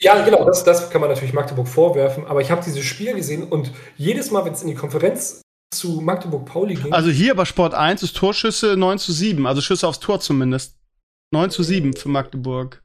ja, 0.00 0.24
genau, 0.24 0.44
das, 0.44 0.64
das 0.64 0.90
kann 0.90 1.00
man 1.00 1.08
natürlich 1.08 1.32
Magdeburg 1.32 1.68
vorwerfen, 1.68 2.26
aber 2.26 2.40
ich 2.40 2.50
habe 2.50 2.60
dieses 2.62 2.84
Spiel 2.84 3.14
gesehen 3.14 3.44
und 3.44 3.70
jedes 3.96 4.32
Mal, 4.32 4.44
wenn 4.44 4.52
es 4.52 4.62
in 4.62 4.68
die 4.68 4.74
Konferenz 4.74 5.42
zu 5.72 6.00
Magdeburg-Pauli 6.00 6.74
ging. 6.74 6.92
Also 6.92 7.10
hier 7.10 7.34
bei 7.36 7.44
Sport 7.44 7.72
1 7.72 8.02
ist 8.02 8.16
Torschüsse 8.16 8.76
9 8.76 8.98
zu 8.98 9.12
7, 9.12 9.46
also 9.46 9.60
Schüsse 9.60 9.86
aufs 9.86 10.00
Tor 10.00 10.18
zumindest. 10.20 10.76
9 11.32 11.50
zu 11.50 11.62
7 11.62 11.94
für 11.94 12.08
Magdeburg. 12.08 12.82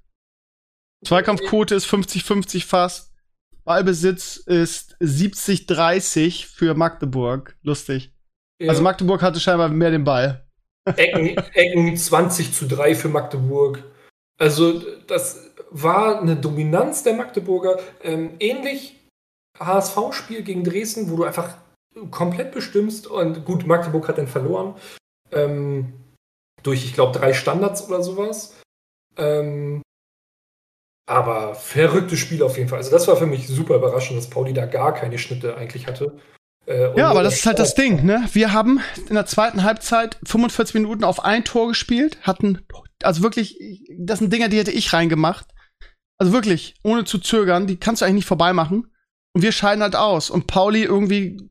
Zweikampfquote 1.06 1.76
ist 1.76 1.88
50-50 1.88 2.66
fast. 2.66 3.09
Ballbesitz 3.70 4.38
ist 4.38 4.98
70-30 5.00 6.48
für 6.48 6.74
Magdeburg. 6.74 7.56
Lustig. 7.62 8.12
Ja. 8.60 8.70
Also 8.70 8.82
Magdeburg 8.82 9.22
hatte 9.22 9.40
scheinbar 9.40 9.70
mehr 9.70 9.92
den 9.92 10.04
Ball. 10.04 10.44
Ecken, 10.86 11.38
Ecken 11.54 11.96
20 11.96 12.52
zu 12.52 12.68
3 12.68 12.96
für 12.96 13.10
Magdeburg. 13.10 13.84
Also 14.40 14.82
das 15.06 15.52
war 15.70 16.20
eine 16.20 16.36
Dominanz 16.36 17.04
der 17.04 17.14
Magdeburger. 17.14 17.78
Ähm, 18.02 18.32
ähnlich 18.40 19.00
HSV-Spiel 19.60 20.42
gegen 20.42 20.64
Dresden, 20.64 21.12
wo 21.12 21.18
du 21.18 21.26
einfach 21.26 21.54
komplett 22.10 22.52
bestimmst 22.52 23.06
und 23.06 23.46
gut, 23.46 23.68
Magdeburg 23.68 24.08
hat 24.08 24.18
dann 24.18 24.28
verloren. 24.28 24.74
Ähm, 25.32 25.94
durch, 26.64 26.86
ich 26.86 26.96
glaube, 26.96 27.16
drei 27.16 27.34
Standards 27.34 27.88
oder 27.88 28.02
sowas. 28.02 28.56
Ähm, 29.16 29.84
aber 31.10 31.56
verrücktes 31.56 32.20
Spiel 32.20 32.44
auf 32.44 32.58
jeden 32.58 32.70
Fall. 32.70 32.78
Also 32.78 32.92
das 32.92 33.08
war 33.08 33.16
für 33.18 33.26
mich 33.26 33.48
super 33.48 33.76
überraschend, 33.76 34.18
dass 34.20 34.30
Pauli 34.30 34.54
da 34.54 34.68
gar 34.68 34.94
keine 34.94 35.18
Schnitte 35.18 35.58
eigentlich 35.58 35.88
hatte. 35.88 36.18
Äh, 36.68 36.96
ja, 36.96 37.10
aber 37.10 37.24
das 37.24 37.36
ist 37.36 37.46
halt 37.48 37.58
das 37.58 37.74
Ding, 37.74 38.06
ne? 38.06 38.24
Wir 38.34 38.54
haben 38.54 38.80
in 39.08 39.16
der 39.16 39.26
zweiten 39.26 39.64
Halbzeit 39.64 40.20
45 40.24 40.76
Minuten 40.76 41.04
auf 41.04 41.26
ein 41.26 41.44
Tor 41.44 41.70
gespielt, 41.70 42.20
hatten, 42.22 42.60
also 43.02 43.24
wirklich, 43.24 43.58
das 43.98 44.20
sind 44.20 44.32
Dinger, 44.32 44.50
die 44.50 44.60
hätte 44.60 44.72
ich 44.72 44.94
reingemacht. 44.94 45.48
Also 46.20 46.32
wirklich, 46.32 46.76
ohne 46.84 47.06
zu 47.06 47.18
zögern, 47.18 47.66
die 47.66 47.78
kannst 47.78 48.02
du 48.02 48.06
eigentlich 48.06 48.18
nicht 48.18 48.28
vorbeimachen. 48.28 48.92
Und 49.34 49.42
wir 49.42 49.52
scheiden 49.52 49.82
halt 49.82 49.96
aus. 49.96 50.30
Und 50.30 50.46
Pauli 50.46 50.84
irgendwie 50.84 51.50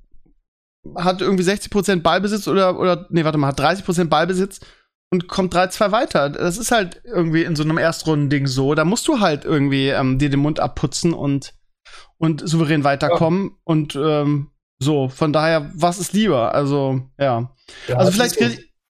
hat 0.94 1.20
irgendwie 1.20 1.42
60% 1.42 2.02
Ballbesitz 2.02 2.46
oder, 2.46 2.78
oder, 2.78 3.06
nee, 3.10 3.24
warte 3.24 3.38
mal, 3.38 3.48
hat 3.48 3.60
30% 3.60 4.04
Ballbesitz 4.04 4.60
und 5.10 5.28
kommt 5.28 5.54
3-2 5.54 5.90
weiter. 5.90 6.30
Das 6.30 6.58
ist 6.58 6.70
halt 6.70 7.00
irgendwie 7.04 7.44
in 7.44 7.56
so 7.56 7.62
einem 7.62 7.78
Erstrunden-Ding 7.78 8.46
so. 8.46 8.74
Da 8.74 8.84
musst 8.84 9.08
du 9.08 9.20
halt 9.20 9.44
irgendwie 9.44 9.88
ähm, 9.88 10.18
dir 10.18 10.30
den 10.30 10.40
Mund 10.40 10.60
abputzen 10.60 11.14
und, 11.14 11.54
und 12.18 12.46
souverän 12.46 12.84
weiterkommen. 12.84 13.50
Ja. 13.50 13.56
Und 13.64 13.96
ähm, 13.96 14.50
so, 14.78 15.08
von 15.08 15.32
daher, 15.32 15.70
was 15.74 15.98
ist 15.98 16.12
lieber? 16.12 16.54
Also, 16.54 17.00
ja. 17.18 17.50
ja 17.88 17.96
also 17.96 18.12
vielleicht 18.12 18.38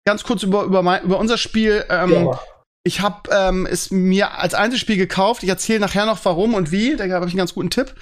ganz 0.05 0.25
kurz 0.25 0.43
über, 0.43 0.65
über, 0.65 0.83
mein, 0.83 1.05
über 1.05 1.19
unser 1.19 1.39
Spiel. 1.39 1.85
Ähm, 1.89 2.13
ja. 2.13 2.41
Ich 2.85 3.01
habe 3.01 3.31
ähm, 3.31 3.67
es 3.71 3.91
mir 3.91 4.39
als 4.39 4.55
Einzelspiel 4.55 4.97
gekauft. 4.97 5.43
Ich 5.43 5.49
erzähle 5.49 5.81
nachher 5.81 6.07
noch 6.07 6.25
warum 6.25 6.55
und 6.55 6.73
wie. 6.73 6.97
Da 6.97 7.09
habe 7.09 7.27
ich 7.27 7.33
einen 7.33 7.39
ganz 7.39 7.55
guten 7.55 7.71
Tipp. 7.71 7.95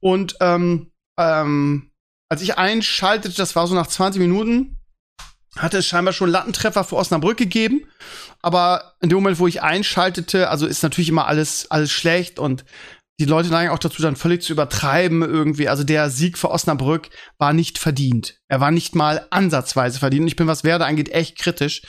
Und 0.00 0.36
ähm, 0.40 0.92
ähm, 1.18 1.90
als 2.28 2.42
ich 2.42 2.56
einschaltete, 2.58 3.36
das 3.36 3.56
war 3.56 3.66
so 3.66 3.74
nach 3.74 3.86
20 3.86 4.20
Minuten, 4.20 4.78
hatte 5.56 5.78
es 5.78 5.86
scheinbar 5.86 6.12
schon 6.12 6.30
Lattentreffer 6.30 6.84
für 6.84 6.96
Osnabrück 6.96 7.36
gegeben. 7.36 7.86
Aber 8.42 8.94
in 9.00 9.08
dem 9.08 9.16
Moment, 9.16 9.38
wo 9.38 9.46
ich 9.46 9.62
einschaltete, 9.62 10.50
also 10.50 10.66
ist 10.66 10.82
natürlich 10.82 11.08
immer 11.08 11.26
alles, 11.26 11.70
alles 11.70 11.90
schlecht 11.90 12.38
und 12.38 12.64
die 13.20 13.26
Leute 13.26 13.48
neigen 13.48 13.70
auch 13.70 13.78
dazu, 13.78 14.02
dann 14.02 14.16
völlig 14.16 14.42
zu 14.42 14.52
übertreiben 14.52 15.22
irgendwie. 15.22 15.68
Also 15.68 15.84
der 15.84 16.10
Sieg 16.10 16.36
für 16.36 16.50
Osnabrück 16.50 17.10
war 17.38 17.52
nicht 17.52 17.78
verdient. 17.78 18.40
Er 18.48 18.60
war 18.60 18.72
nicht 18.72 18.96
mal 18.96 19.26
ansatzweise 19.30 20.00
verdient. 20.00 20.22
Und 20.22 20.28
ich 20.28 20.36
bin, 20.36 20.48
was 20.48 20.64
Werder 20.64 20.86
angeht, 20.86 21.10
echt 21.10 21.38
kritisch. 21.38 21.82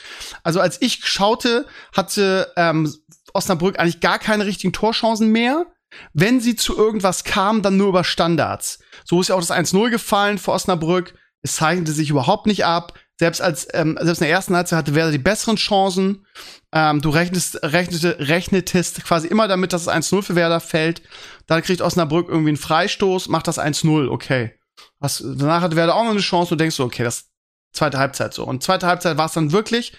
Also 0.44 0.60
als 0.60 0.80
ich 0.80 1.04
schaute, 1.04 1.66
hatte 1.92 2.52
ähm, 2.56 2.94
Osnabrück 3.34 3.78
eigentlich 3.78 4.00
gar 4.00 4.20
keine 4.20 4.46
richtigen 4.46 4.72
Torchancen 4.72 5.30
mehr. 5.30 5.66
Wenn 6.12 6.40
sie 6.40 6.54
zu 6.54 6.76
irgendwas 6.76 7.24
kam, 7.24 7.62
dann 7.62 7.76
nur 7.76 7.88
über 7.88 8.04
Standards. 8.04 8.78
So 9.04 9.20
ist 9.20 9.28
ja 9.28 9.34
auch 9.34 9.40
das 9.40 9.50
1-0 9.50 9.90
gefallen 9.90 10.38
für 10.38 10.52
Osnabrück. 10.52 11.14
Es 11.42 11.56
zeichnete 11.56 11.92
sich 11.92 12.10
überhaupt 12.10 12.46
nicht 12.46 12.64
ab. 12.64 12.94
Selbst 13.18 13.40
als 13.40 13.66
ähm, 13.72 13.98
selbst 14.00 14.20
in 14.20 14.26
der 14.26 14.34
ersten 14.34 14.54
Halbzeit 14.54 14.78
hatte 14.78 14.94
Werder 14.94 15.12
die 15.12 15.18
besseren 15.18 15.56
Chancen. 15.56 16.26
Ähm, 16.72 17.00
du 17.00 17.08
rechnest, 17.08 17.58
rechnete, 17.62 18.16
rechnetest 18.20 19.04
quasi 19.04 19.26
immer 19.26 19.48
damit, 19.48 19.72
dass 19.72 19.82
es 19.82 19.88
1-0 19.88 20.22
für 20.22 20.34
Werder 20.34 20.60
fällt. 20.60 21.02
Dann 21.46 21.62
kriegt 21.62 21.80
Osnabrück 21.80 22.28
irgendwie 22.28 22.50
einen 22.50 22.58
Freistoß, 22.58 23.28
macht 23.28 23.48
das 23.48 23.58
1-0, 23.58 24.08
okay. 24.08 24.52
Was, 24.98 25.24
danach 25.24 25.62
hatte 25.62 25.76
Werder 25.76 25.94
auch 25.94 26.04
noch 26.04 26.10
eine 26.10 26.20
Chance 26.20 26.52
und 26.52 26.60
denkst 26.60 26.76
du, 26.76 26.84
okay, 26.84 27.04
das 27.04 27.30
zweite 27.72 27.98
Halbzeit 27.98 28.34
so. 28.34 28.44
Und 28.44 28.62
zweite 28.62 28.86
Halbzeit 28.86 29.16
war 29.16 29.26
es 29.26 29.32
dann 29.32 29.52
wirklich 29.52 29.92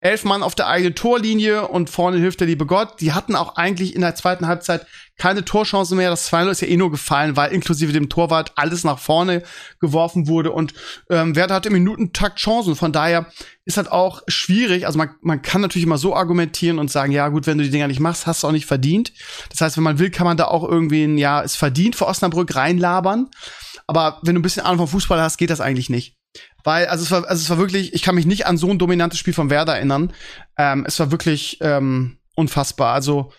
elf 0.00 0.24
Mann 0.24 0.42
auf 0.42 0.54
der 0.54 0.66
eigenen 0.66 0.94
Torlinie 0.94 1.68
und 1.68 1.90
vorne 1.90 2.18
hilft 2.18 2.40
der 2.40 2.46
liebe 2.46 2.64
Gott. 2.64 3.00
Die 3.00 3.12
hatten 3.12 3.36
auch 3.36 3.56
eigentlich 3.56 3.94
in 3.94 4.00
der 4.00 4.14
zweiten 4.14 4.46
Halbzeit 4.46 4.86
keine 5.18 5.44
Torchance 5.44 5.94
mehr. 5.94 6.08
Das 6.08 6.32
2-0 6.32 6.50
ist 6.50 6.62
ja 6.62 6.68
eh 6.68 6.78
nur 6.78 6.90
gefallen, 6.90 7.36
weil 7.36 7.52
inklusive 7.52 7.92
dem 7.92 8.08
Torwart 8.08 8.52
alles 8.56 8.82
nach 8.82 8.98
vorne 8.98 9.42
geworfen 9.78 10.26
wurde 10.26 10.52
und 10.52 10.72
ähm, 11.10 11.36
Werder 11.36 11.54
hatte 11.54 11.68
im 11.68 11.74
Minutentakt 11.74 12.38
Chancen. 12.38 12.76
Von 12.76 12.92
daher 12.92 13.26
ist 13.66 13.76
halt 13.76 13.92
auch 13.92 14.22
schwierig. 14.26 14.86
Also 14.86 14.96
man, 14.96 15.10
man 15.20 15.42
kann 15.42 15.60
natürlich 15.60 15.84
immer 15.84 15.98
so 15.98 16.16
argumentieren 16.16 16.78
und 16.78 16.90
sagen, 16.90 17.12
ja 17.12 17.28
gut, 17.28 17.46
wenn 17.46 17.58
du 17.58 17.64
die 17.64 17.70
Dinger 17.70 17.88
nicht 17.88 18.00
machst, 18.00 18.26
hast 18.26 18.42
du 18.42 18.46
auch 18.46 18.52
nicht 18.52 18.66
verdient. 18.66 19.12
Das 19.50 19.60
heißt, 19.60 19.76
wenn 19.76 19.84
man 19.84 19.98
will, 19.98 20.10
kann 20.10 20.24
man 20.24 20.38
da 20.38 20.46
auch 20.46 20.66
irgendwie 20.66 21.04
ein, 21.04 21.18
ja, 21.18 21.42
es 21.42 21.56
verdient 21.56 21.94
für 21.94 22.06
Osnabrück 22.06 22.54
reinlabern. 22.54 23.28
Aber 23.86 24.18
wenn 24.22 24.34
du 24.34 24.40
ein 24.40 24.42
bisschen 24.42 24.64
Ahnung 24.64 24.78
vom 24.78 24.88
Fußball 24.88 25.20
hast, 25.20 25.36
geht 25.36 25.50
das 25.50 25.60
eigentlich 25.60 25.90
nicht. 25.90 26.16
Weil, 26.64 26.86
also 26.86 27.04
es 27.04 27.10
war, 27.10 27.26
also 27.28 27.40
es 27.40 27.50
war 27.50 27.58
wirklich, 27.58 27.94
ich 27.94 28.02
kann 28.02 28.14
mich 28.14 28.26
nicht 28.26 28.46
an 28.46 28.58
so 28.58 28.68
ein 28.70 28.78
dominantes 28.78 29.18
Spiel 29.18 29.34
von 29.34 29.50
Werder 29.50 29.76
erinnern. 29.76 30.12
Ähm, 30.56 30.84
es 30.86 30.98
war 31.00 31.10
wirklich 31.10 31.58
ähm, 31.60 32.18
unfassbar. 32.34 32.94
Also, 32.94 33.32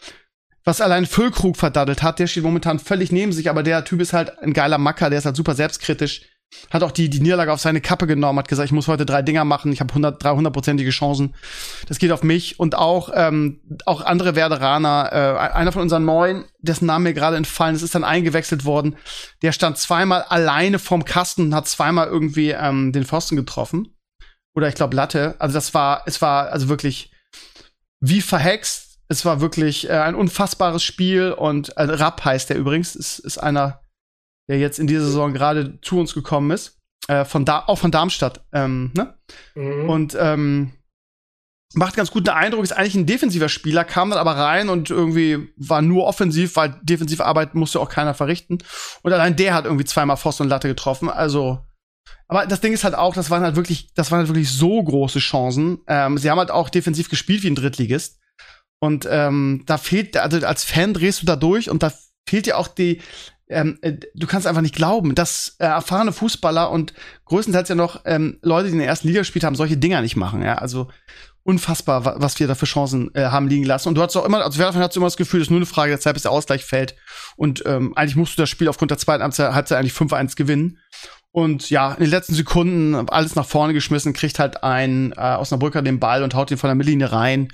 was 0.64 0.82
allein 0.82 1.06
Füllkrug 1.06 1.58
verdattelt 1.58 2.04
hat, 2.04 2.20
der 2.20 2.28
steht 2.28 2.44
momentan 2.44 2.80
völlig 2.80 3.12
neben 3.12 3.32
sich, 3.32 3.50
aber 3.50 3.64
der 3.64 3.84
Typ 3.84 4.02
ist 4.02 4.14
halt 4.14 4.38
ein 4.40 4.54
geiler 4.54 4.78
Macker, 4.78 5.10
der 5.10 5.20
ist 5.20 5.26
halt 5.26 5.36
super 5.36 5.56
selbstkritisch 5.56 6.24
hat 6.70 6.84
auch 6.84 6.92
die, 6.92 7.10
die 7.10 7.20
Niederlage 7.20 7.52
auf 7.52 7.62
seine 7.62 7.82
Kappe 7.82 8.08
genommen, 8.08 8.40
hat 8.40 8.48
gesagt, 8.48 8.66
ich 8.66 8.72
muss 8.72 8.88
heute 8.88 9.06
drei 9.06 9.22
Dinger 9.22 9.46
machen, 9.46 9.72
ich 9.72 9.80
habe 9.80 9.90
100, 9.90 10.24
300-prozentige 10.24 10.90
Chancen. 10.90 11.34
Das 11.88 11.98
geht 11.98 12.12
auf 12.12 12.24
mich 12.24 12.60
und 12.60 12.76
auch, 12.76 13.10
ähm, 13.14 13.62
auch 13.86 14.02
andere 14.02 14.36
Werderaner. 14.36 15.10
Äh, 15.12 15.54
einer 15.54 15.72
von 15.72 15.82
unseren 15.82 16.06
Neuen, 16.06 16.46
dessen 16.60 16.86
Name 16.86 17.10
mir 17.10 17.14
gerade 17.14 17.38
entfallen 17.38 17.76
ist, 17.76 17.82
ist 17.82 17.96
dann 17.96 18.04
eingewechselt 18.04 18.66
worden. 18.66 18.98
Der 19.42 19.52
stand 19.52 19.78
zweimal 19.78 20.24
alleine 20.24 20.80
vorm 20.80 21.06
Kasten 21.06 21.48
und 21.48 21.56
hat 21.56 21.68
zweimal 21.68 22.08
irgendwie 22.08 22.52
ähm, 22.52 22.92
den 22.92 23.06
Pfosten 23.06 23.36
getroffen. 23.36 23.96
Oder 24.54 24.68
ich 24.68 24.76
glaube 24.76 24.96
Latte. 24.96 25.36
Also 25.40 25.54
das 25.54 25.74
war, 25.74 26.04
es 26.06 26.22
war 26.22 26.50
also 26.50 26.68
wirklich 26.68 27.12
wie 28.02 28.22
verhext. 28.22 29.00
Es 29.08 29.26
war 29.26 29.42
wirklich 29.42 29.90
äh, 29.90 29.94
ein 29.94 30.16
unfassbares 30.16 30.84
Spiel 30.84 31.32
und 31.32 31.70
äh, 31.78 31.84
Rapp 31.84 32.24
heißt 32.24 32.50
der 32.50 32.58
übrigens, 32.58 32.96
ist, 32.96 33.20
ist 33.20 33.38
einer 33.38 33.82
der 34.52 34.60
jetzt 34.60 34.80
in 34.80 34.88
dieser 34.88 35.06
Saison 35.06 35.32
gerade 35.32 35.80
zu 35.80 35.98
uns 35.98 36.14
gekommen 36.14 36.52
ist. 36.52 36.78
Äh, 37.08 37.24
von 37.24 37.46
da, 37.46 37.64
auch 37.68 37.78
von 37.78 37.90
Darmstadt. 37.90 38.44
Ähm, 38.52 38.92
ne? 38.94 39.16
Mhm. 39.56 39.90
Und 39.90 40.18
ähm, 40.20 40.74
macht 41.74 41.96
ganz 41.96 42.12
guten 42.12 42.28
Eindruck, 42.28 42.62
ist 42.66 42.74
eigentlich 42.74 42.96
ein 42.96 43.06
defensiver 43.06 43.48
Spieler, 43.48 43.86
kam 43.86 44.10
dann 44.10 44.20
aber 44.20 44.36
rein 44.36 44.68
und 44.68 44.90
irgendwie 44.90 45.54
war 45.56 45.82
nur 45.82 46.06
offensiv, 46.06 46.58
weil 46.58 46.78
defensive 46.84 47.26
Arbeit 47.26 47.56
musste 47.56 47.80
auch 47.80 47.88
keiner 47.88 48.14
verrichten. 48.14 48.58
Und 49.04 49.14
allein 49.14 49.38
der 49.38 49.54
hat 49.54 49.64
irgendwie 49.64 49.86
zweimal 49.86 50.18
Pfosten 50.18 50.44
und 50.44 50.50
Latte 50.50 50.68
getroffen. 50.68 51.10
Also, 51.10 51.66
aber 52.28 52.46
das 52.46 52.60
Ding 52.60 52.74
ist 52.74 52.84
halt 52.84 52.96
auch, 52.96 53.16
das 53.16 53.30
waren 53.30 53.44
halt 53.44 53.56
wirklich, 53.56 53.94
das 53.94 54.12
waren 54.12 54.20
halt 54.20 54.28
wirklich 54.28 54.52
so 54.52 54.84
große 54.84 55.20
Chancen. 55.20 55.80
Ähm, 55.88 56.18
sie 56.18 56.30
haben 56.30 56.40
halt 56.40 56.52
auch 56.52 56.68
defensiv 56.68 57.10
gespielt 57.10 57.44
wie 57.44 57.50
ein 57.50 57.56
Drittligist. 57.56 58.20
Und 58.82 59.08
ähm, 59.10 59.64
da 59.66 59.78
fehlt, 59.78 60.18
also 60.18 60.46
als 60.46 60.66
Fan 60.66 60.94
drehst 60.94 61.22
du 61.22 61.26
da 61.26 61.38
durch 61.38 61.70
und 61.70 61.84
da 61.84 61.94
fehlt 62.28 62.48
dir 62.48 62.58
auch 62.58 62.68
die, 62.68 63.02
ähm, 63.52 63.78
äh, 63.82 63.94
du 64.16 64.28
kannst 64.28 64.48
einfach 64.48 64.62
nicht 64.62 64.76
glauben, 64.76 65.16
dass 65.16 65.56
äh, 65.60 65.66
erfahrene 65.66 66.14
Fußballer 66.14 66.72
und 66.72 66.94
größtenteils 67.26 67.70
ja 67.70 67.76
noch 67.76 68.02
ähm, 68.06 68.40
Leute, 68.42 68.68
die 68.68 68.74
in 68.74 68.80
der 68.80 68.88
ersten 68.88 69.08
Liga 69.08 69.20
gespielt 69.22 69.44
haben, 69.44 69.56
solche 69.56 69.78
Dinger 69.78 70.02
nicht 70.02 70.16
machen. 70.16 70.42
Ja, 70.42 70.56
also 70.56 70.88
unfassbar, 71.44 72.22
was 72.22 72.40
wir 72.40 72.48
da 72.48 72.56
für 72.56 72.66
Chancen 72.66 73.14
äh, 73.16 73.26
haben 73.26 73.48
liegen 73.48 73.66
lassen. 73.66 73.90
Und 73.90 73.96
du 73.96 74.02
hast 74.02 74.16
auch 74.16 74.26
immer, 74.26 74.44
also 74.44 74.60
Werder 74.60 74.80
hat 74.80 74.96
immer 74.96 75.08
das 75.08 75.18
Gefühl, 75.18 75.42
es 75.42 75.48
ist 75.48 75.52
nur 75.52 75.58
eine 75.58 75.66
Frage 75.66 75.92
der 75.92 76.00
Zeit, 76.00 76.14
bis 76.14 76.24
der 76.24 76.32
Ausgleich 76.32 76.66
fällt. 76.66 76.96
Und 77.36 77.64
ähm, 77.66 77.94
eigentlich 77.96 78.16
musst 78.16 78.38
du 78.38 78.42
das 78.42 78.50
Spiel 78.50 78.68
aufgrund 78.68 78.92
der 78.92 78.98
zweiten 78.98 79.24
Halbzeit 79.24 79.78
eigentlich 79.78 79.94
5-1 79.94 80.36
gewinnen. 80.36 80.78
Und 81.32 81.70
ja, 81.70 81.94
in 81.94 82.02
den 82.02 82.10
letzten 82.10 82.36
Sekunden 82.36 83.10
alles 83.10 83.36
nach 83.36 83.48
vorne 83.48 83.74
geschmissen, 83.74 84.14
kriegt 84.14 84.38
halt 84.38 84.64
ein 84.64 85.14
äh, 85.14 85.36
Osnabrücker 85.36 85.82
den 85.82 86.00
Ball 86.00 86.24
und 86.24 86.36
haut 86.36 86.52
ihn 86.52 86.58
von 86.58 86.68
der 86.68 86.76
Mittellinie 86.76 87.12
rein 87.12 87.48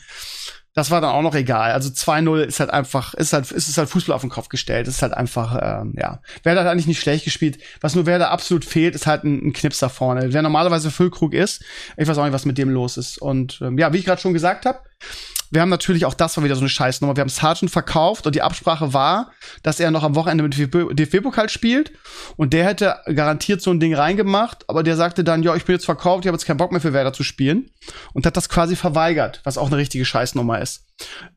das 0.78 0.92
war 0.92 1.02
dann 1.02 1.10
auch 1.10 1.24
noch 1.24 1.34
egal. 1.34 1.72
Also 1.72 1.90
2-0 1.90 2.44
ist 2.44 2.60
halt 2.60 2.70
einfach, 2.70 3.16
ist 3.16 3.34
halt, 3.34 3.52
ist 3.52 3.68
es 3.68 3.80
halt 3.80 3.90
Fußball 3.90 4.14
auf 4.14 4.22
den 4.22 4.30
Kopf 4.30 4.48
gestellt. 4.48 4.88
Ist 4.88 5.02
halt 5.02 5.12
einfach, 5.12 5.58
ähm, 5.60 5.96
ja. 5.98 6.22
Werder 6.44 6.62
hat 6.62 6.68
eigentlich 6.68 6.86
nicht 6.86 7.00
schlecht 7.00 7.26
gespielt. 7.26 7.58
Was 7.82 7.96
nur 7.96 8.06
Werder 8.06 8.30
absolut 8.30 8.64
fehlt, 8.64 8.94
ist 8.94 9.08
halt 9.08 9.24
ein, 9.24 9.48
ein 9.48 9.54
Knips 9.54 9.80
da 9.80 9.90
vorne. 9.90 10.34
Wer 10.34 10.44
normalerweise 10.44 10.92
Füllkrug 10.92 11.34
ist, 11.34 11.64
ich 11.98 12.08
weiß 12.08 12.20
auch 12.20 12.26
nicht, 12.26 12.34
was 12.34 12.46
mit 12.46 12.60
dem 12.60 12.70
los 12.70 12.98
ist. 12.98 13.18
Und 13.18 13.60
ähm, 13.64 13.80
ja, 13.80 13.92
wie 13.92 13.98
ich 13.98 14.06
gerade 14.06 14.22
schon 14.22 14.34
gesagt 14.34 14.68
habe, 14.68 14.78
wir 15.52 15.62
haben 15.62 15.70
natürlich 15.70 16.06
auch 16.06 16.14
das 16.14 16.38
war 16.38 16.44
wieder 16.44 16.56
so 16.56 16.62
eine 16.62 16.70
Scheißnummer. 16.70 17.16
Wir 17.16 17.22
haben 17.22 17.30
Sargent 17.30 17.72
verkauft 17.72 18.26
und 18.26 18.36
die 18.36 18.42
Absprache 18.42 18.94
war, 18.94 19.32
dass 19.64 19.80
er 19.80 19.92
noch 19.92 20.04
am 20.04 20.16
Wochenende 20.16 20.44
mit 20.44 20.58
DFB-Pokal 21.00 21.50
spielt 21.50 21.92
und 22.36 22.54
der 22.54 22.66
hätte 22.66 22.98
garantiert 23.06 23.62
so 23.62 23.72
ein 23.72 23.80
Ding 23.80 23.94
reingemacht, 23.94 24.66
aber 24.68 24.84
der 24.84 24.96
sagte 24.96 25.24
dann, 25.24 25.44
ja, 25.44 25.56
ich 25.56 25.66
bin 25.66 25.76
jetzt 25.76 25.86
verkauft, 25.86 26.26
ich 26.26 26.28
habe 26.28 26.36
jetzt 26.36 26.46
keinen 26.46 26.58
Bock 26.58 26.72
mehr 26.72 26.82
für 26.82 26.94
Werder 26.94 27.14
zu 27.14 27.24
spielen 27.24 27.70
und 28.14 28.26
hat 28.26 28.38
das 28.38 28.50
quasi 28.50 28.76
verweigert, 28.76 29.42
was 29.44 29.58
auch 29.58 29.68
eine 29.68 29.78
richtige 29.78 30.06
Scheißnummer 30.06 30.62
ist. 30.62 30.86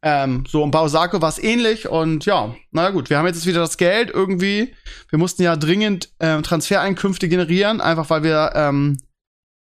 Ähm, 0.02 0.44
so, 0.48 0.62
und 0.62 0.70
bei 0.70 0.80
Osako 0.80 1.20
war 1.20 1.28
es 1.28 1.38
ähnlich 1.38 1.88
und 1.88 2.26
ja, 2.26 2.54
naja 2.70 2.90
gut, 2.90 3.10
wir 3.10 3.18
haben 3.18 3.26
jetzt 3.26 3.46
wieder 3.46 3.60
das 3.60 3.76
Geld 3.76 4.10
irgendwie. 4.10 4.74
Wir 5.08 5.18
mussten 5.18 5.42
ja 5.42 5.56
dringend 5.56 6.08
äh, 6.18 6.40
Transfereinkünfte 6.40 7.28
generieren, 7.28 7.80
einfach 7.80 8.10
weil 8.10 8.22
wir 8.22 8.52
ähm, 8.54 8.98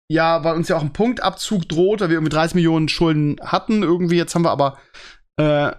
ja, 0.10 0.44
weil 0.44 0.56
uns 0.56 0.70
ja 0.70 0.78
auch 0.78 0.82
ein 0.82 0.94
Punktabzug 0.94 1.68
droht, 1.68 2.02
weil 2.02 2.10
wir 2.10 2.16
irgendwie 2.16 2.32
30 2.32 2.56
Millionen 2.56 2.88
Schulden 2.88 3.38
hatten 3.42 3.84
irgendwie. 3.84 4.18
Jetzt 4.18 4.36
haben 4.36 4.46
wir 4.46 4.52
aber 4.52 4.78
äh, 5.38 5.72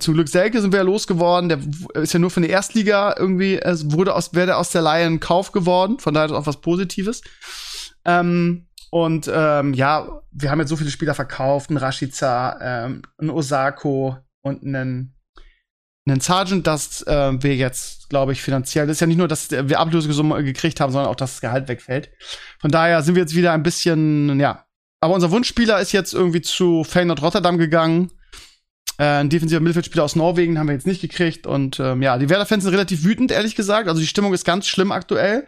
zum 0.00 0.14
Glück 0.14 0.28
Selke 0.28 0.60
sind 0.60 0.72
wir 0.72 0.78
ja 0.78 0.84
losgeworden. 0.84 1.48
Der 1.48 1.60
ist 2.02 2.12
ja 2.12 2.18
nur 2.18 2.30
von 2.30 2.42
der 2.42 2.50
Erstliga 2.50 3.14
irgendwie, 3.16 3.58
es 3.58 3.92
wurde 3.92 4.14
aus, 4.14 4.34
wäre 4.34 4.56
aus 4.56 4.70
der 4.70 4.82
Laie 4.82 5.06
ein 5.06 5.20
Kauf 5.20 5.52
geworden. 5.52 5.98
Von 5.98 6.14
daher 6.14 6.26
ist 6.26 6.32
auch 6.32 6.46
was 6.46 6.60
Positives. 6.60 7.22
Ähm, 8.04 8.66
und 8.90 9.30
ähm, 9.32 9.74
ja, 9.74 10.22
wir 10.30 10.50
haben 10.50 10.60
jetzt 10.60 10.70
so 10.70 10.76
viele 10.76 10.90
Spieler 10.90 11.14
verkauft, 11.14 11.70
einen 11.70 11.76
Rashica, 11.76 12.58
ähm, 12.60 13.02
einen 13.18 13.30
Osako 13.30 14.18
und 14.42 14.64
einen 14.64 15.14
einen 16.10 16.20
Sergeant, 16.20 16.66
dass 16.66 17.02
äh, 17.02 17.32
wir 17.42 17.56
jetzt, 17.56 18.08
glaube 18.08 18.32
ich, 18.32 18.42
finanziell, 18.42 18.86
das 18.86 18.96
ist 18.96 19.00
ja 19.00 19.06
nicht 19.06 19.16
nur, 19.16 19.28
dass 19.28 19.50
wir 19.50 19.78
Ablösesumme 19.78 20.42
gekriegt 20.44 20.80
haben, 20.80 20.92
sondern 20.92 21.10
auch, 21.10 21.16
dass 21.16 21.32
das 21.32 21.40
Gehalt 21.40 21.68
wegfällt. 21.68 22.10
Von 22.60 22.70
daher 22.70 23.02
sind 23.02 23.14
wir 23.14 23.22
jetzt 23.22 23.34
wieder 23.34 23.52
ein 23.52 23.62
bisschen, 23.62 24.38
ja. 24.40 24.64
Aber 25.00 25.14
unser 25.14 25.30
Wunschspieler 25.30 25.80
ist 25.80 25.92
jetzt 25.92 26.12
irgendwie 26.12 26.40
zu 26.40 26.82
Feyenoord 26.84 27.22
Rotterdam 27.22 27.58
gegangen. 27.58 28.10
Äh, 28.98 29.20
ein 29.20 29.30
defensiver 29.30 29.60
Mittelfeldspieler 29.60 30.04
aus 30.04 30.16
Norwegen 30.16 30.58
haben 30.58 30.66
wir 30.66 30.74
jetzt 30.74 30.86
nicht 30.86 31.00
gekriegt. 31.00 31.46
Und 31.46 31.78
ähm, 31.78 32.02
ja, 32.02 32.18
die 32.18 32.28
Werder-Fans 32.28 32.64
sind 32.64 32.72
relativ 32.72 33.04
wütend, 33.04 33.30
ehrlich 33.30 33.54
gesagt. 33.54 33.88
Also 33.88 34.00
die 34.00 34.08
Stimmung 34.08 34.34
ist 34.34 34.44
ganz 34.44 34.66
schlimm 34.66 34.90
aktuell. 34.90 35.46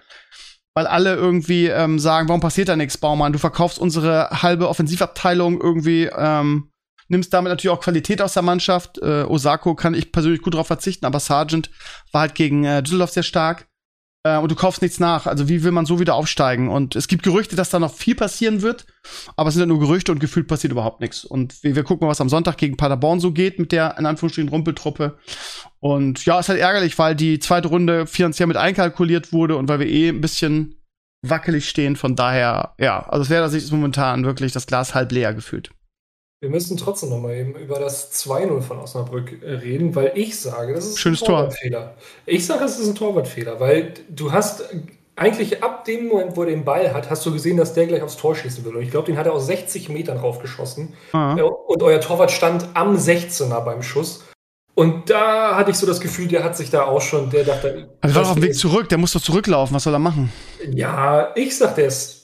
Weil 0.72 0.86
alle 0.86 1.16
irgendwie 1.16 1.66
ähm, 1.66 1.98
sagen, 1.98 2.28
warum 2.28 2.40
passiert 2.40 2.68
da 2.68 2.76
nichts, 2.76 2.96
Baumann? 2.96 3.32
Du 3.32 3.40
verkaufst 3.40 3.80
unsere 3.80 4.30
halbe 4.30 4.68
Offensivabteilung 4.68 5.60
irgendwie 5.60 6.08
ähm, 6.16 6.69
nimmst 7.10 7.32
damit 7.32 7.50
natürlich 7.50 7.76
auch 7.76 7.82
Qualität 7.82 8.22
aus 8.22 8.34
der 8.34 8.42
Mannschaft. 8.42 8.98
Äh, 8.98 9.24
Osako 9.24 9.74
kann 9.74 9.94
ich 9.94 10.12
persönlich 10.12 10.42
gut 10.42 10.54
darauf 10.54 10.66
verzichten, 10.66 11.06
aber 11.06 11.20
Sargent 11.20 11.70
war 12.12 12.22
halt 12.22 12.34
gegen 12.34 12.64
äh, 12.64 12.82
Düsseldorf 12.82 13.10
sehr 13.10 13.22
stark. 13.22 13.66
Äh, 14.22 14.36
und 14.36 14.50
du 14.50 14.54
kaufst 14.54 14.82
nichts 14.82 15.00
nach. 15.00 15.26
Also 15.26 15.48
wie 15.48 15.64
will 15.64 15.72
man 15.72 15.86
so 15.86 15.98
wieder 15.98 16.14
aufsteigen? 16.14 16.68
Und 16.68 16.94
es 16.94 17.08
gibt 17.08 17.22
Gerüchte, 17.22 17.56
dass 17.56 17.70
da 17.70 17.78
noch 17.78 17.94
viel 17.94 18.14
passieren 18.14 18.62
wird, 18.62 18.86
aber 19.36 19.48
es 19.48 19.54
sind 19.54 19.62
ja 19.62 19.66
nur 19.66 19.80
Gerüchte 19.80 20.12
und 20.12 20.18
gefühlt 20.18 20.46
passiert 20.46 20.72
überhaupt 20.72 21.00
nichts. 21.00 21.24
Und 21.24 21.62
wir, 21.62 21.74
wir 21.74 21.84
gucken 21.84 22.06
mal, 22.06 22.10
was 22.10 22.20
am 22.20 22.28
Sonntag 22.28 22.58
gegen 22.58 22.76
Paderborn 22.76 23.20
so 23.20 23.32
geht 23.32 23.58
mit 23.58 23.72
der 23.72 23.96
in 23.98 24.06
Anführungsstrichen 24.06 24.50
Rumpeltruppe. 24.50 25.18
Und 25.78 26.24
ja, 26.26 26.38
ist 26.38 26.48
halt 26.48 26.60
ärgerlich, 26.60 26.98
weil 26.98 27.16
die 27.16 27.38
zweite 27.38 27.68
Runde 27.68 28.06
finanziell 28.06 28.46
mit 28.46 28.56
einkalkuliert 28.56 29.32
wurde 29.32 29.56
und 29.56 29.68
weil 29.68 29.80
wir 29.80 29.88
eh 29.88 30.08
ein 30.08 30.20
bisschen 30.20 30.76
wackelig 31.22 31.68
stehen. 31.68 31.96
Von 31.96 32.14
daher, 32.14 32.74
ja, 32.78 33.06
also 33.08 33.22
es 33.22 33.30
wäre 33.30 33.48
sich 33.48 33.70
momentan 33.72 34.24
wirklich 34.24 34.52
das 34.52 34.66
Glas 34.66 34.94
halb 34.94 35.12
leer 35.12 35.32
gefühlt. 35.32 35.70
Wir 36.42 36.48
müssen 36.48 36.78
trotzdem 36.78 37.10
noch 37.10 37.20
mal 37.20 37.34
eben 37.34 37.54
über 37.54 37.78
das 37.78 38.12
2-0 38.12 38.62
von 38.62 38.78
Osnabrück 38.78 39.42
äh, 39.42 39.56
reden, 39.56 39.94
weil 39.94 40.12
ich 40.14 40.40
sage, 40.40 40.72
das 40.72 40.86
ist 40.86 40.98
Schönes 40.98 41.20
ein 41.20 41.26
Torwartfehler. 41.26 41.94
Ich 42.24 42.46
sage, 42.46 42.64
es 42.64 42.78
ist 42.78 42.88
ein 42.88 42.94
Torwartfehler, 42.94 43.60
weil 43.60 43.92
du 44.08 44.32
hast 44.32 44.64
eigentlich 45.16 45.62
ab 45.62 45.84
dem 45.84 46.08
Moment, 46.08 46.38
wo 46.38 46.44
er 46.44 46.48
den 46.48 46.64
Ball 46.64 46.94
hat, 46.94 47.10
hast 47.10 47.26
du 47.26 47.32
gesehen, 47.32 47.58
dass 47.58 47.74
der 47.74 47.86
gleich 47.86 48.00
aufs 48.00 48.16
Tor 48.16 48.34
schießen 48.34 48.64
will. 48.64 48.74
Und 48.74 48.82
ich 48.82 48.90
glaube, 48.90 49.04
den 49.04 49.18
hat 49.18 49.26
er 49.26 49.34
aus 49.34 49.46
60 49.48 49.90
Metern 49.90 50.16
raufgeschossen. 50.16 50.94
Ah. 51.12 51.36
Äh, 51.36 51.42
und 51.42 51.82
euer 51.82 52.00
Torwart 52.00 52.30
stand 52.30 52.68
am 52.72 52.96
16er 52.96 53.60
beim 53.60 53.82
Schuss. 53.82 54.24
Und 54.74 55.10
da 55.10 55.56
hatte 55.56 55.72
ich 55.72 55.76
so 55.76 55.86
das 55.86 56.00
Gefühl, 56.00 56.28
der 56.28 56.42
hat 56.42 56.56
sich 56.56 56.70
da 56.70 56.84
auch 56.84 57.02
schon, 57.02 57.28
der 57.28 57.44
dachte. 57.44 57.90
Also 58.00 58.16
war 58.16 58.22
auf 58.22 58.32
dem 58.32 58.42
Weg 58.42 58.54
zurück, 58.54 58.88
der 58.88 58.96
muss 58.96 59.12
doch 59.12 59.20
zurücklaufen, 59.20 59.74
was 59.74 59.82
soll 59.82 59.92
er 59.92 59.98
machen? 59.98 60.32
Ja, 60.72 61.34
ich 61.34 61.54
sag, 61.58 61.74
der 61.74 61.88
ist. 61.88 62.22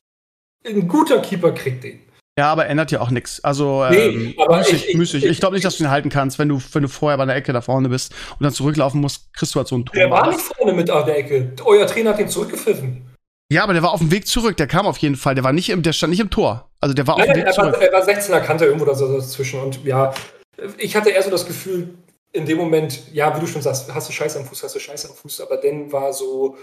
Ein 0.66 0.88
guter 0.88 1.20
Keeper 1.20 1.52
kriegt 1.52 1.84
den. 1.84 2.05
Ja, 2.38 2.52
aber 2.52 2.66
ändert 2.66 2.90
ja 2.90 3.00
auch 3.00 3.10
nichts. 3.10 3.42
Also 3.42 3.86
nee, 3.88 3.96
ähm, 3.96 4.34
aber 4.36 4.58
müßig, 4.58 4.88
ich, 4.90 4.94
müßig. 4.94 5.24
Ich, 5.24 5.30
ich 5.30 5.40
glaube 5.40 5.54
nicht, 5.54 5.64
dass 5.64 5.78
du 5.78 5.84
ihn 5.84 5.90
halten 5.90 6.10
kannst, 6.10 6.38
wenn 6.38 6.48
du, 6.48 6.60
wenn 6.72 6.82
du 6.82 6.88
vorher 6.88 7.16
bei 7.16 7.24
der 7.24 7.34
Ecke 7.34 7.52
da 7.54 7.62
vorne 7.62 7.88
bist 7.88 8.12
und 8.38 8.44
dann 8.44 8.52
zurücklaufen 8.52 9.00
musst, 9.00 9.32
kriegst 9.32 9.54
du 9.54 9.58
halt 9.58 9.68
so 9.68 9.76
ein 9.78 9.86
Tor. 9.86 9.94
Der 9.94 10.10
war 10.10 10.28
nicht 10.28 10.40
vorne 10.40 10.74
mit 10.74 10.90
auf 10.90 11.06
der 11.06 11.16
Ecke. 11.16 11.52
Euer 11.64 11.86
Trainer 11.86 12.10
hat 12.10 12.20
ihn 12.20 12.28
zurückgepfiffen. 12.28 13.06
Ja, 13.50 13.62
aber 13.62 13.72
der 13.72 13.82
war 13.82 13.92
auf 13.92 14.00
dem 14.00 14.10
Weg 14.10 14.26
zurück. 14.26 14.56
Der 14.58 14.66
kam 14.66 14.86
auf 14.86 14.98
jeden 14.98 15.16
Fall. 15.16 15.34
Der 15.34 15.44
war 15.44 15.52
nicht 15.52 15.70
im, 15.70 15.82
der 15.82 15.92
stand 15.92 16.10
nicht 16.10 16.20
im 16.20 16.30
Tor. 16.30 16.68
Also 16.80 16.94
der 16.94 17.06
war 17.06 17.16
Nein, 17.16 17.28
auf 17.28 17.32
dem 17.32 17.40
Weg 17.40 17.46
er 17.46 17.52
zurück. 17.52 17.72
War, 17.72 17.82
er 17.82 17.92
war 17.92 18.02
16er 18.02 18.40
Kante 18.40 18.66
irgendwo 18.66 18.84
dazwischen. 18.84 19.60
Und 19.60 19.84
ja, 19.84 20.12
ich 20.78 20.94
hatte 20.94 21.10
eher 21.10 21.22
so 21.22 21.30
das 21.30 21.46
Gefühl, 21.46 21.94
in 22.32 22.44
dem 22.44 22.58
Moment, 22.58 23.12
ja, 23.14 23.34
wie 23.34 23.40
du 23.40 23.46
schon 23.46 23.62
sagst, 23.62 23.92
hast 23.94 24.08
du 24.08 24.12
Scheiße 24.12 24.38
am 24.38 24.44
Fuß, 24.44 24.62
hast 24.62 24.74
du 24.74 24.80
Scheiße 24.80 25.08
am 25.08 25.14
Fuß. 25.14 25.40
Aber 25.40 25.56
dann 25.56 25.90
war 25.90 26.12
so, 26.12 26.56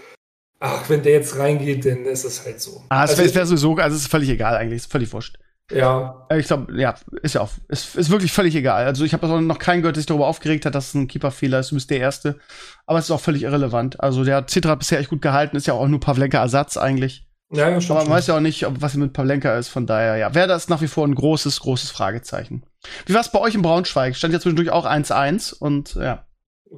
ach, 0.60 0.88
wenn 0.88 1.02
der 1.02 1.14
jetzt 1.14 1.36
reingeht, 1.36 1.84
dann 1.84 2.04
ist 2.04 2.24
es 2.24 2.44
halt 2.44 2.60
so. 2.60 2.82
Ah, 2.90 3.04
es 3.04 3.10
also, 3.10 3.24
wäre 3.24 3.34
wär 3.34 3.46
sowieso, 3.46 3.74
also 3.76 3.96
es 3.96 4.02
ist 4.02 4.10
völlig 4.10 4.28
egal 4.28 4.54
eigentlich, 4.56 4.76
ist 4.76 4.92
völlig 4.92 5.12
wurscht. 5.12 5.38
Ja. 5.72 6.26
Äh, 6.30 6.40
ich 6.40 6.46
glaube, 6.46 6.78
ja, 6.78 6.94
ist 7.22 7.34
ja 7.34 7.40
auch, 7.40 7.50
ist, 7.68 7.96
ist 7.96 8.10
wirklich 8.10 8.32
völlig 8.32 8.54
egal. 8.54 8.84
Also 8.84 9.04
ich 9.04 9.12
habe 9.14 9.26
noch 9.40 9.58
keinen 9.58 9.82
gehört, 9.82 9.96
der 9.96 10.00
sich 10.00 10.06
darüber 10.06 10.26
aufgeregt 10.26 10.66
hat, 10.66 10.74
dass 10.74 10.88
es 10.88 10.94
ein 10.94 11.08
Keeper-Fehler 11.08 11.60
ist. 11.60 11.70
Du 11.70 11.76
bist 11.76 11.90
der 11.90 12.00
Erste. 12.00 12.38
Aber 12.86 12.98
es 12.98 13.06
ist 13.06 13.10
auch 13.10 13.20
völlig 13.20 13.42
irrelevant. 13.42 14.00
Also 14.00 14.24
der 14.24 14.46
Citra 14.46 14.72
hat 14.72 14.80
bisher 14.80 14.98
echt 14.98 15.10
gut 15.10 15.22
gehalten, 15.22 15.56
ist 15.56 15.66
ja 15.66 15.74
auch 15.74 15.88
nur 15.88 16.00
Pavlenka-Ersatz 16.00 16.76
eigentlich. 16.76 17.26
Ja, 17.50 17.68
ja, 17.68 17.80
stimmt. 17.80 17.98
Aber 17.98 18.08
man 18.08 18.18
weiß 18.18 18.26
ja 18.26 18.36
auch 18.36 18.40
nicht, 18.40 18.66
ob, 18.66 18.82
was 18.82 18.94
mit 18.94 19.12
Pavlenka 19.12 19.56
ist, 19.56 19.68
von 19.68 19.86
daher, 19.86 20.16
ja. 20.16 20.34
Wäre 20.34 20.48
das 20.48 20.68
nach 20.68 20.80
wie 20.80 20.88
vor 20.88 21.06
ein 21.06 21.14
großes, 21.14 21.60
großes 21.60 21.90
Fragezeichen. 21.90 22.64
Wie 23.06 23.14
war 23.14 23.20
es 23.20 23.30
bei 23.30 23.38
euch 23.38 23.54
in 23.54 23.62
Braunschweig? 23.62 24.16
Stand 24.16 24.34
ja 24.34 24.40
zwischendurch 24.40 24.70
auch 24.70 24.86
1-1 24.86 25.54
und 25.54 25.94
ja. 25.94 26.26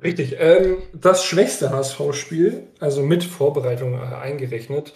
Richtig. 0.02 0.36
Ähm, 0.38 0.78
das 0.94 1.24
schwächste 1.24 1.70
HSV-Spiel, 1.70 2.68
also 2.80 3.02
mit 3.02 3.24
Vorbereitung 3.24 3.94
äh, 3.94 4.14
eingerechnet, 4.14 4.92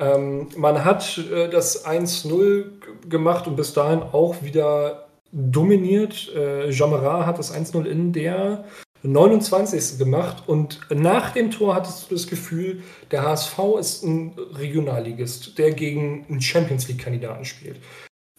ähm, 0.00 0.48
man 0.56 0.84
hat 0.84 1.18
äh, 1.18 1.48
das 1.48 1.84
1-0 1.84 3.08
gemacht 3.08 3.46
und 3.46 3.56
bis 3.56 3.74
dahin 3.74 4.02
auch 4.02 4.42
wieder 4.42 5.08
dominiert. 5.30 6.32
Äh, 6.34 6.70
Jamara 6.70 7.26
hat 7.26 7.38
das 7.38 7.54
1-0 7.54 7.84
in 7.84 8.12
der 8.12 8.64
29. 9.02 9.98
gemacht 9.98 10.44
und 10.46 10.80
nach 10.90 11.32
dem 11.32 11.50
Tor 11.50 11.74
hattest 11.74 12.10
du 12.10 12.14
das 12.14 12.26
Gefühl, 12.26 12.82
der 13.10 13.22
HSV 13.22 13.58
ist 13.78 14.04
ein 14.04 14.34
Regionalligist, 14.54 15.58
der 15.58 15.72
gegen 15.72 16.26
einen 16.28 16.40
Champions 16.40 16.88
League-Kandidaten 16.88 17.44
spielt. 17.44 17.76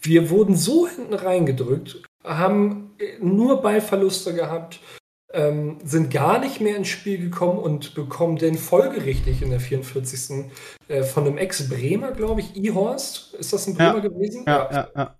Wir 0.01 0.29
wurden 0.29 0.55
so 0.55 0.87
hinten 0.87 1.13
reingedrückt, 1.13 2.01
haben 2.23 2.95
nur 3.19 3.61
Ballverluste 3.61 4.33
gehabt, 4.33 4.79
ähm, 5.33 5.77
sind 5.83 6.11
gar 6.11 6.39
nicht 6.39 6.61
mehr 6.61 6.75
ins 6.75 6.89
Spiel 6.89 7.17
gekommen 7.17 7.59
und 7.59 7.95
bekommen 7.95 8.37
denn 8.37 8.57
folgerichtig 8.57 9.41
in 9.41 9.49
der 9.49 9.59
44. 9.59 10.45
Äh, 10.87 11.03
von 11.03 11.25
einem 11.25 11.37
Ex-Bremer, 11.37 12.11
glaube 12.11 12.41
ich, 12.41 12.55
Ihorst. 12.55 13.33
Ist 13.35 13.53
das 13.53 13.67
ein 13.67 13.75
Bremer 13.75 13.95
ja. 13.95 13.99
gewesen? 13.99 14.43
Ja, 14.45 14.69
ja, 14.71 14.87
ja, 14.95 15.15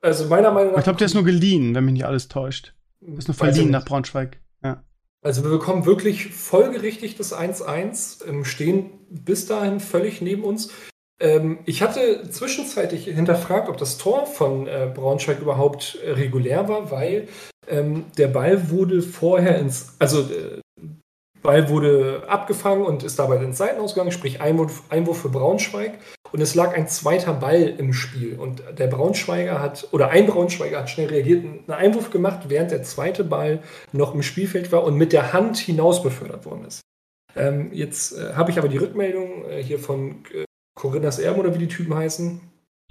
Also 0.00 0.26
meiner 0.26 0.50
Meinung 0.50 0.72
nach. 0.72 0.78
Ich 0.78 0.84
glaube, 0.84 0.98
der 0.98 1.06
ist 1.06 1.14
nur 1.14 1.24
geliehen, 1.24 1.74
wenn 1.74 1.84
mich 1.84 1.94
nicht 1.94 2.06
alles 2.06 2.28
täuscht. 2.28 2.74
Ist 3.16 3.28
nur 3.28 3.34
verliehen 3.34 3.70
nach 3.70 3.84
Braunschweig. 3.84 4.40
Ja. 4.62 4.82
Also 5.22 5.42
wir 5.42 5.50
bekommen 5.50 5.86
wirklich 5.86 6.28
folgerichtig 6.28 7.16
das 7.16 7.34
1-1, 7.34 8.26
ähm, 8.26 8.44
stehen 8.44 8.90
bis 9.08 9.46
dahin 9.46 9.80
völlig 9.80 10.20
neben 10.20 10.44
uns. 10.44 10.70
Ähm, 11.18 11.58
ich 11.64 11.82
hatte 11.82 12.28
zwischenzeitlich 12.30 13.04
hinterfragt, 13.04 13.68
ob 13.68 13.76
das 13.78 13.98
Tor 13.98 14.26
von 14.26 14.66
äh, 14.66 14.90
Braunschweig 14.92 15.40
überhaupt 15.40 15.98
äh, 16.04 16.10
regulär 16.10 16.68
war, 16.68 16.90
weil 16.90 17.28
ähm, 17.68 18.04
der 18.18 18.28
Ball 18.28 18.70
wurde 18.70 19.02
vorher 19.02 19.58
ins, 19.58 19.94
also 19.98 20.20
äh, 20.20 20.60
Ball 21.42 21.68
wurde 21.68 22.24
abgefangen 22.26 22.84
und 22.84 23.04
ist 23.04 23.18
dabei 23.18 23.36
ins 23.36 23.58
Seitenausgang, 23.58 24.10
sprich 24.10 24.40
Einwurf, 24.40 24.82
Einwurf 24.88 25.22
für 25.22 25.28
Braunschweig. 25.28 25.98
Und 26.32 26.40
es 26.40 26.56
lag 26.56 26.74
ein 26.74 26.88
zweiter 26.88 27.32
Ball 27.32 27.62
im 27.78 27.92
Spiel. 27.92 28.36
Und 28.36 28.62
der 28.76 28.88
Braunschweiger 28.88 29.62
hat, 29.62 29.88
oder 29.92 30.10
ein 30.10 30.26
Braunschweiger 30.26 30.80
hat 30.80 30.90
schnell 30.90 31.06
reagiert, 31.06 31.44
einen 31.44 31.70
Einwurf 31.70 32.10
gemacht, 32.10 32.48
während 32.48 32.72
der 32.72 32.82
zweite 32.82 33.22
Ball 33.22 33.60
noch 33.92 34.12
im 34.12 34.22
Spielfeld 34.22 34.72
war 34.72 34.82
und 34.82 34.96
mit 34.96 35.12
der 35.12 35.32
Hand 35.32 35.56
hinaus 35.56 36.02
befördert 36.02 36.44
worden 36.44 36.64
ist. 36.66 36.80
Ähm, 37.36 37.70
jetzt 37.72 38.18
äh, 38.18 38.32
habe 38.34 38.50
ich 38.50 38.58
aber 38.58 38.68
die 38.68 38.78
Rückmeldung 38.78 39.44
äh, 39.48 39.62
hier 39.62 39.78
von 39.78 40.24
äh, 40.34 40.45
Corinnas 40.76 41.18
Erben 41.18 41.40
oder 41.40 41.54
wie 41.54 41.58
die 41.58 41.68
Typen 41.68 41.94
heißen. 41.94 42.40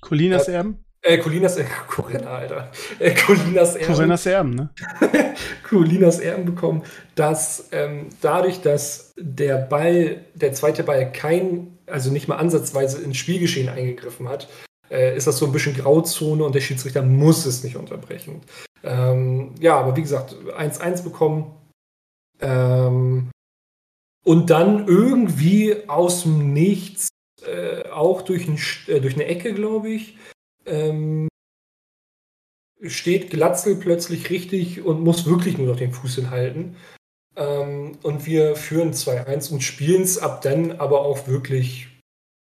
Colinas 0.02 0.48
Erben? 0.48 0.84
Äh, 1.02 1.19
Colinas, 1.19 1.56
äh, 1.58 1.65
Corinna, 1.88 2.32
Alter. 2.32 2.71
Äh, 2.98 3.13
Colinas 3.13 3.76
Erben. 3.76 3.93
Corinnas 3.93 4.26
Erben, 4.26 4.56
ne? 4.56 4.69
Colinas 5.69 6.19
Erben 6.19 6.45
bekommen, 6.45 6.82
dass 7.13 7.69
ähm, 7.71 8.10
dadurch, 8.21 8.62
dass 8.62 9.13
der 9.17 9.58
Ball, 9.58 10.26
der 10.34 10.54
zweite 10.54 10.84
Ball 10.84 11.12
kein, 11.12 11.78
also 11.86 12.12
nicht 12.12 12.28
mal 12.28 12.38
ansatzweise 12.38 13.04
ins 13.04 13.17
Spielgeschehen 13.17 13.69
eingegriffen 13.69 14.28
hat, 14.28 14.48
äh, 14.89 15.15
ist 15.15 15.28
das 15.28 15.38
so 15.38 15.45
ein 15.45 15.52
bisschen 15.52 15.76
Grauzone 15.76 16.43
und 16.43 16.56
der 16.56 16.62
Schiedsrichter 16.62 17.04
muss 17.04 17.45
es 17.45 17.63
nicht 17.63 17.76
unterbrechen. 17.76 18.41
Ähm, 18.84 19.54
ja, 19.60 19.78
aber 19.78 19.95
wie 19.95 20.02
gesagt, 20.02 20.36
1-1 20.58 21.04
bekommen. 21.04 21.54
Ähm, 22.41 23.30
und 24.24 24.50
dann 24.50 24.88
irgendwie 24.88 25.88
aus 25.88 26.24
dem 26.24 26.52
Nichts, 26.52 27.10
äh, 27.47 27.89
auch 27.89 28.21
durch, 28.21 28.47
ein, 28.47 28.60
äh, 28.88 29.01
durch 29.01 29.15
eine 29.15 29.25
Ecke, 29.25 29.53
glaube 29.53 29.89
ich, 29.89 30.17
ähm, 30.65 31.27
steht 32.81 33.29
Glatzel 33.29 33.75
plötzlich 33.75 34.29
richtig 34.29 34.84
und 34.84 35.01
muss 35.01 35.25
wirklich 35.25 35.58
nur 35.58 35.67
noch 35.67 35.77
den 35.77 35.93
Fuß 35.93 36.15
hinhalten. 36.15 36.75
Ähm, 37.36 37.97
und 38.03 38.25
wir 38.25 38.55
führen 38.55 38.93
2-1 38.93 39.51
und 39.51 39.62
spielen 39.62 40.03
es 40.03 40.17
ab 40.17 40.41
dann 40.41 40.73
aber 40.73 41.01
auch 41.01 41.27
wirklich 41.27 41.88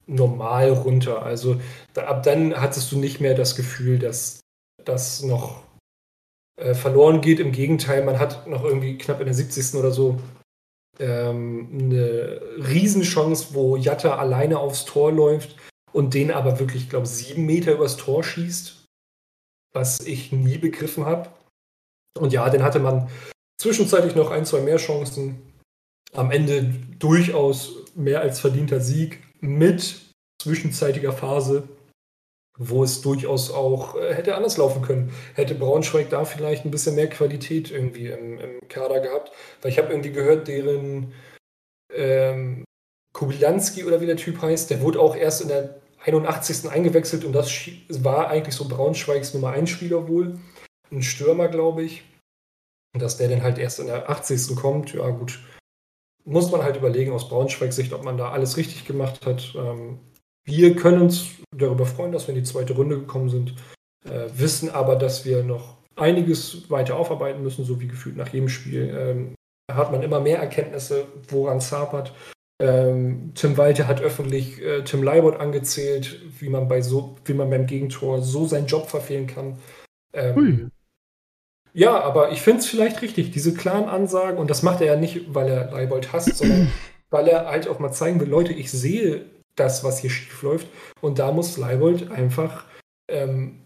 normal 0.08 0.69
runter. 0.69 1.24
Also 1.24 1.60
da, 1.93 2.06
ab 2.06 2.24
dann 2.24 2.60
hattest 2.60 2.91
du 2.91 2.98
nicht 2.98 3.21
mehr 3.21 3.36
das 3.36 3.56
Gefühl, 3.56 4.00
dass 4.00 4.41
das 4.84 5.24
noch 5.24 5.63
äh, 6.58 6.74
verloren 6.74 7.21
geht. 7.21 7.39
Im 7.39 7.52
Gegenteil, 7.52 8.04
man 8.04 8.19
hat 8.19 8.48
noch 8.48 8.63
irgendwie 8.63 8.98
knapp 8.98 9.19
in 9.19 9.26
der 9.26 9.34
70. 9.34 9.76
oder 9.76 9.91
so 9.91 10.19
ähm, 11.00 11.70
eine 11.72 12.42
Riesenchance, 12.58 13.54
wo 13.54 13.76
Jatta 13.76 14.18
alleine 14.18 14.60
aufs 14.60 14.86
Tor 14.86 15.12
läuft 15.12 15.56
und 15.92 16.14
den 16.14 16.32
aber 16.32 16.60
wirklich, 16.60 16.90
glaube 16.90 17.06
ich, 17.06 17.12
sieben 17.12 17.46
Meter 17.46 17.74
übers 17.74 17.98
Tor 17.98 18.24
schießt, 18.24 18.86
was 19.74 20.00
ich 20.02 20.32
nie 20.32 20.58
begriffen 20.58 21.06
habe. 21.06 21.30
Und 22.20 22.34
ja, 22.34 22.50
den 22.50 22.64
hatte 22.64 22.80
man 22.80 23.10
zwischenzeitlich 23.62 24.16
noch 24.16 24.32
ein, 24.32 24.46
zwei 24.46 24.62
mehr 24.62 24.78
Chancen. 24.78 25.42
Am 26.14 26.32
Ende 26.32 26.74
durchaus 27.00 27.74
mehr 27.96 28.22
als 28.22 28.40
verdienter 28.40 28.80
Sieg 28.80 29.22
mit 29.42 30.02
zwischenzeitiger 30.42 31.12
Phase, 31.12 31.68
wo 32.58 32.84
es 32.84 33.02
durchaus 33.02 33.52
auch 33.52 33.96
äh, 33.96 34.13
hätte 34.13 34.36
anders 34.36 34.58
laufen 34.58 34.82
können. 34.82 35.12
Hätte 35.34 35.56
Braunschweig 35.56 36.10
da 36.10 36.26
vielleicht 36.26 36.65
ein 36.65 36.72
bisschen 36.72 36.96
mehr 36.96 37.10
Qualität 37.10 37.72
irgendwie 37.72 38.08
im, 38.08 38.39
im 38.39 38.68
Kader 38.70 39.00
gehabt. 39.00 39.32
Weil 39.62 39.72
ich 39.72 39.78
habe 39.78 39.91
irgendwie 39.91 40.12
gehört, 40.12 40.48
deren 40.48 41.13
ähm, 41.94 42.63
Kubilanski 43.13 43.84
oder 43.84 44.02
wie 44.02 44.06
der 44.06 44.18
Typ 44.18 44.41
heißt, 44.41 44.70
der 44.70 44.82
wurde 44.82 45.00
auch 45.00 45.15
erst 45.15 45.41
in 45.41 45.48
der 45.50 45.82
81. 46.06 46.70
eingewechselt 46.70 47.26
und 47.26 47.34
das 47.34 47.52
war 47.89 48.28
eigentlich 48.30 48.56
so 48.56 48.68
Braunschweigs 48.68 49.34
Nummer 49.34 49.52
1 49.52 49.70
Spieler 49.70 50.08
wohl. 50.08 50.39
Ein 50.91 51.02
Stürmer, 51.02 51.48
glaube 51.48 51.84
ich. 51.84 52.04
Und 52.94 53.02
dass 53.02 53.18
der 53.18 53.28
dann 53.28 53.41
halt 53.41 53.58
erst 53.58 53.80
in 53.80 53.88
der 53.88 54.10
80. 54.10 54.56
kommt, 54.56 54.94
ja 54.94 55.10
gut, 55.10 55.39
muss 56.24 56.52
man 56.52 56.63
halt 56.63 56.76
überlegen 56.76 57.12
aus 57.12 57.28
Braunschweigs 57.28 57.76
Sicht, 57.76 57.91
ob 57.94 58.04
man 58.04 58.18
da 58.18 58.32
alles 58.32 58.58
richtig 58.58 58.86
gemacht 58.86 59.26
hat. 59.26 59.54
Ähm, 59.56 60.00
wir 60.46 60.76
können 60.76 61.02
uns 61.02 61.28
darüber 61.56 61.86
freuen, 61.86 62.12
dass 62.12 62.28
wir 62.28 62.36
in 62.36 62.42
die 62.42 62.50
zweite 62.50 62.74
Runde 62.74 63.00
gekommen 63.00 63.30
sind, 63.30 63.56
äh, 64.06 64.30
wissen 64.36 64.70
aber, 64.70 64.96
dass 64.96 65.26
wir 65.26 65.44
noch 65.44 65.78
einiges 65.96 66.70
weiter 66.70 66.96
aufarbeiten 66.98 67.44
müssen, 67.44 67.66
so 67.66 67.80
wie 67.80 67.88
gefühlt 67.88 68.18
nach 68.18 68.30
jedem 68.30 68.50
Spiel. 68.50 68.96
Ähm, 68.98 69.36
hat 69.72 69.92
man 69.92 70.04
immer 70.04 70.20
mehr 70.20 70.40
Erkenntnisse, 70.40 71.06
woran 71.30 71.58
es 71.58 71.72
hapert. 71.72 72.14
Ähm, 72.62 73.32
Tim 73.36 73.58
Walter 73.58 73.88
hat 73.88 74.02
öffentlich 74.02 74.62
äh, 74.62 74.84
Tim 74.84 75.04
Leibold 75.04 75.40
angezählt, 75.40 76.22
wie 76.40 76.50
man 76.50 76.68
bei 76.68 76.82
so, 76.82 77.18
wie 77.26 77.34
man 77.34 77.50
beim 77.50 77.66
Gegentor 77.66 78.22
so 78.22 78.46
seinen 78.46 78.68
Job 78.68 78.90
verfehlen 78.90 79.28
kann. 79.28 79.58
Ähm, 80.14 80.72
ja, 81.74 82.00
aber 82.00 82.32
ich 82.32 82.42
finde 82.42 82.60
es 82.60 82.68
vielleicht 82.68 83.02
richtig, 83.02 83.32
diese 83.32 83.54
klaren 83.54 83.90
Ansagen, 83.90 84.38
und 84.38 84.50
das 84.50 84.64
macht 84.64 84.80
er 84.80 84.88
ja 84.88 84.96
nicht, 84.96 85.34
weil 85.34 85.50
er 85.50 85.72
Leibold 85.72 86.14
hasst, 86.14 86.38
sondern 86.38 86.72
weil 87.10 87.28
er 87.28 87.48
halt 87.48 87.68
auch 87.68 87.80
mal 87.80 87.92
zeigen 87.92 88.22
will, 88.22 88.30
Leute, 88.30 88.54
ich 88.54 88.72
sehe 88.72 89.26
das, 89.56 89.84
was 89.84 90.00
hier 90.00 90.10
schief 90.10 90.41
läuft. 90.41 90.68
Und 91.02 91.20
da 91.20 91.32
muss 91.32 91.58
Leibold 91.58 92.12
einfach 92.12 92.65
ähm, 93.10 93.62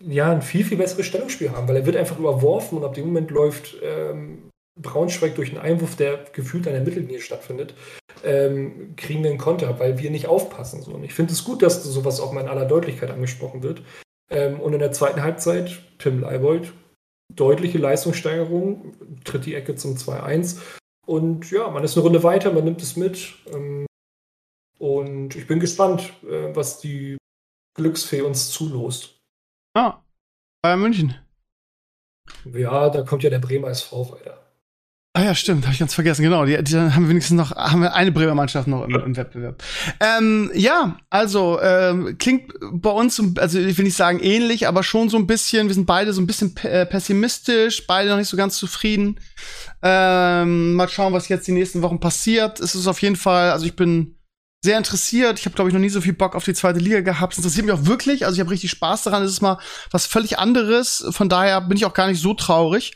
ja, 0.00 0.30
ein 0.30 0.42
viel, 0.42 0.64
viel 0.64 0.78
besseres 0.78 1.06
Stellungsspiel 1.06 1.50
haben, 1.50 1.68
weil 1.68 1.76
er 1.76 1.86
wird 1.86 1.96
einfach 1.96 2.18
überworfen 2.18 2.78
und 2.78 2.84
ab 2.84 2.94
dem 2.94 3.06
Moment 3.06 3.30
läuft 3.30 3.76
ähm, 3.82 4.50
Braunschweig 4.80 5.34
durch 5.34 5.50
einen 5.50 5.60
Einwurf, 5.60 5.96
der 5.96 6.24
gefühlt 6.32 6.66
an 6.66 6.74
der 6.74 6.82
Mittellinie 6.82 7.20
stattfindet, 7.20 7.74
ähm, 8.24 8.94
kriegen 8.96 9.22
wir 9.22 9.30
einen 9.30 9.38
Konter, 9.38 9.78
weil 9.78 9.98
wir 9.98 10.10
nicht 10.10 10.26
aufpassen. 10.26 10.82
So. 10.82 10.92
Und 10.92 11.04
ich 11.04 11.14
finde 11.14 11.32
es 11.32 11.44
gut, 11.44 11.62
dass 11.62 11.82
sowas 11.82 12.20
auch 12.20 12.32
mal 12.32 12.42
in 12.42 12.48
aller 12.48 12.66
Deutlichkeit 12.66 13.10
angesprochen 13.10 13.62
wird. 13.62 13.82
Ähm, 14.30 14.60
und 14.60 14.74
in 14.74 14.80
der 14.80 14.92
zweiten 14.92 15.22
Halbzeit, 15.22 15.80
Tim 15.98 16.20
Leibold, 16.20 16.72
deutliche 17.34 17.78
Leistungssteigerung, 17.78 18.92
tritt 19.24 19.46
die 19.46 19.54
Ecke 19.54 19.76
zum 19.76 19.94
2-1. 19.94 20.58
Und 21.06 21.50
ja, 21.50 21.70
man 21.70 21.84
ist 21.84 21.96
eine 21.96 22.04
Runde 22.04 22.22
weiter, 22.22 22.52
man 22.52 22.64
nimmt 22.64 22.82
es 22.82 22.96
mit. 22.96 23.34
Ähm, 23.54 23.85
und 24.78 25.34
ich 25.34 25.46
bin 25.46 25.60
gespannt, 25.60 26.12
äh, 26.24 26.54
was 26.54 26.80
die 26.80 27.16
Glücksfee 27.74 28.22
uns 28.22 28.50
zulost. 28.50 29.20
Ah, 29.74 30.02
Bayern 30.62 30.80
München. 30.80 31.14
Ja, 32.44 32.90
da 32.90 33.02
kommt 33.02 33.22
ja 33.22 33.30
der 33.30 33.38
Bremer 33.38 33.68
SV 33.68 34.12
weiter. 34.12 34.46
Ah 35.16 35.22
ja, 35.22 35.34
stimmt, 35.34 35.64
habe 35.64 35.72
ich 35.72 35.78
ganz 35.78 35.94
vergessen. 35.94 36.22
Genau, 36.22 36.44
die, 36.44 36.62
die 36.62 36.76
haben 36.76 37.04
wir 37.04 37.08
wenigstens 37.08 37.38
noch, 37.38 37.56
haben 37.56 37.80
wir 37.80 37.94
eine 37.94 38.12
Bremer 38.12 38.34
Mannschaft 38.34 38.68
noch 38.68 38.84
im, 38.84 38.94
im 38.96 39.16
Wettbewerb. 39.16 39.62
Ähm, 39.98 40.50
ja, 40.52 40.98
also 41.08 41.58
ähm, 41.62 42.18
klingt 42.18 42.52
bei 42.70 42.90
uns, 42.90 43.22
also 43.38 43.58
ich 43.58 43.78
will 43.78 43.86
nicht 43.86 43.96
sagen 43.96 44.20
ähnlich, 44.20 44.68
aber 44.68 44.82
schon 44.82 45.08
so 45.08 45.16
ein 45.16 45.26
bisschen. 45.26 45.68
Wir 45.68 45.74
sind 45.74 45.86
beide 45.86 46.12
so 46.12 46.20
ein 46.20 46.26
bisschen 46.26 46.54
äh, 46.64 46.84
pessimistisch, 46.84 47.86
beide 47.86 48.10
noch 48.10 48.18
nicht 48.18 48.28
so 48.28 48.36
ganz 48.36 48.58
zufrieden. 48.58 49.18
Ähm, 49.82 50.74
mal 50.74 50.88
schauen, 50.88 51.14
was 51.14 51.30
jetzt 51.30 51.46
die 51.46 51.52
nächsten 51.52 51.80
Wochen 51.80 51.98
passiert. 51.98 52.60
Es 52.60 52.74
ist 52.74 52.86
auf 52.86 53.00
jeden 53.00 53.16
Fall, 53.16 53.52
also 53.52 53.64
ich 53.64 53.74
bin 53.74 54.15
sehr 54.66 54.76
interessiert. 54.76 55.38
Ich 55.38 55.46
habe, 55.46 55.54
glaube 55.54 55.70
ich, 55.70 55.74
noch 55.74 55.80
nie 55.80 55.88
so 55.88 56.00
viel 56.02 56.12
Bock 56.12 56.34
auf 56.34 56.44
die 56.44 56.52
zweite 56.52 56.78
Liga 56.78 57.00
gehabt. 57.00 57.32
Es 57.32 57.38
interessiert 57.38 57.64
mich 57.64 57.74
auch 57.74 57.86
wirklich. 57.86 58.26
Also 58.26 58.34
ich 58.36 58.40
habe 58.40 58.50
richtig 58.50 58.70
Spaß 58.70 59.04
daran. 59.04 59.22
Es 59.22 59.30
ist 59.30 59.40
mal 59.40 59.58
was 59.90 60.06
völlig 60.06 60.38
anderes. 60.38 61.06
Von 61.10 61.28
daher 61.28 61.60
bin 61.62 61.76
ich 61.76 61.86
auch 61.86 61.94
gar 61.94 62.08
nicht 62.08 62.20
so 62.20 62.34
traurig. 62.34 62.94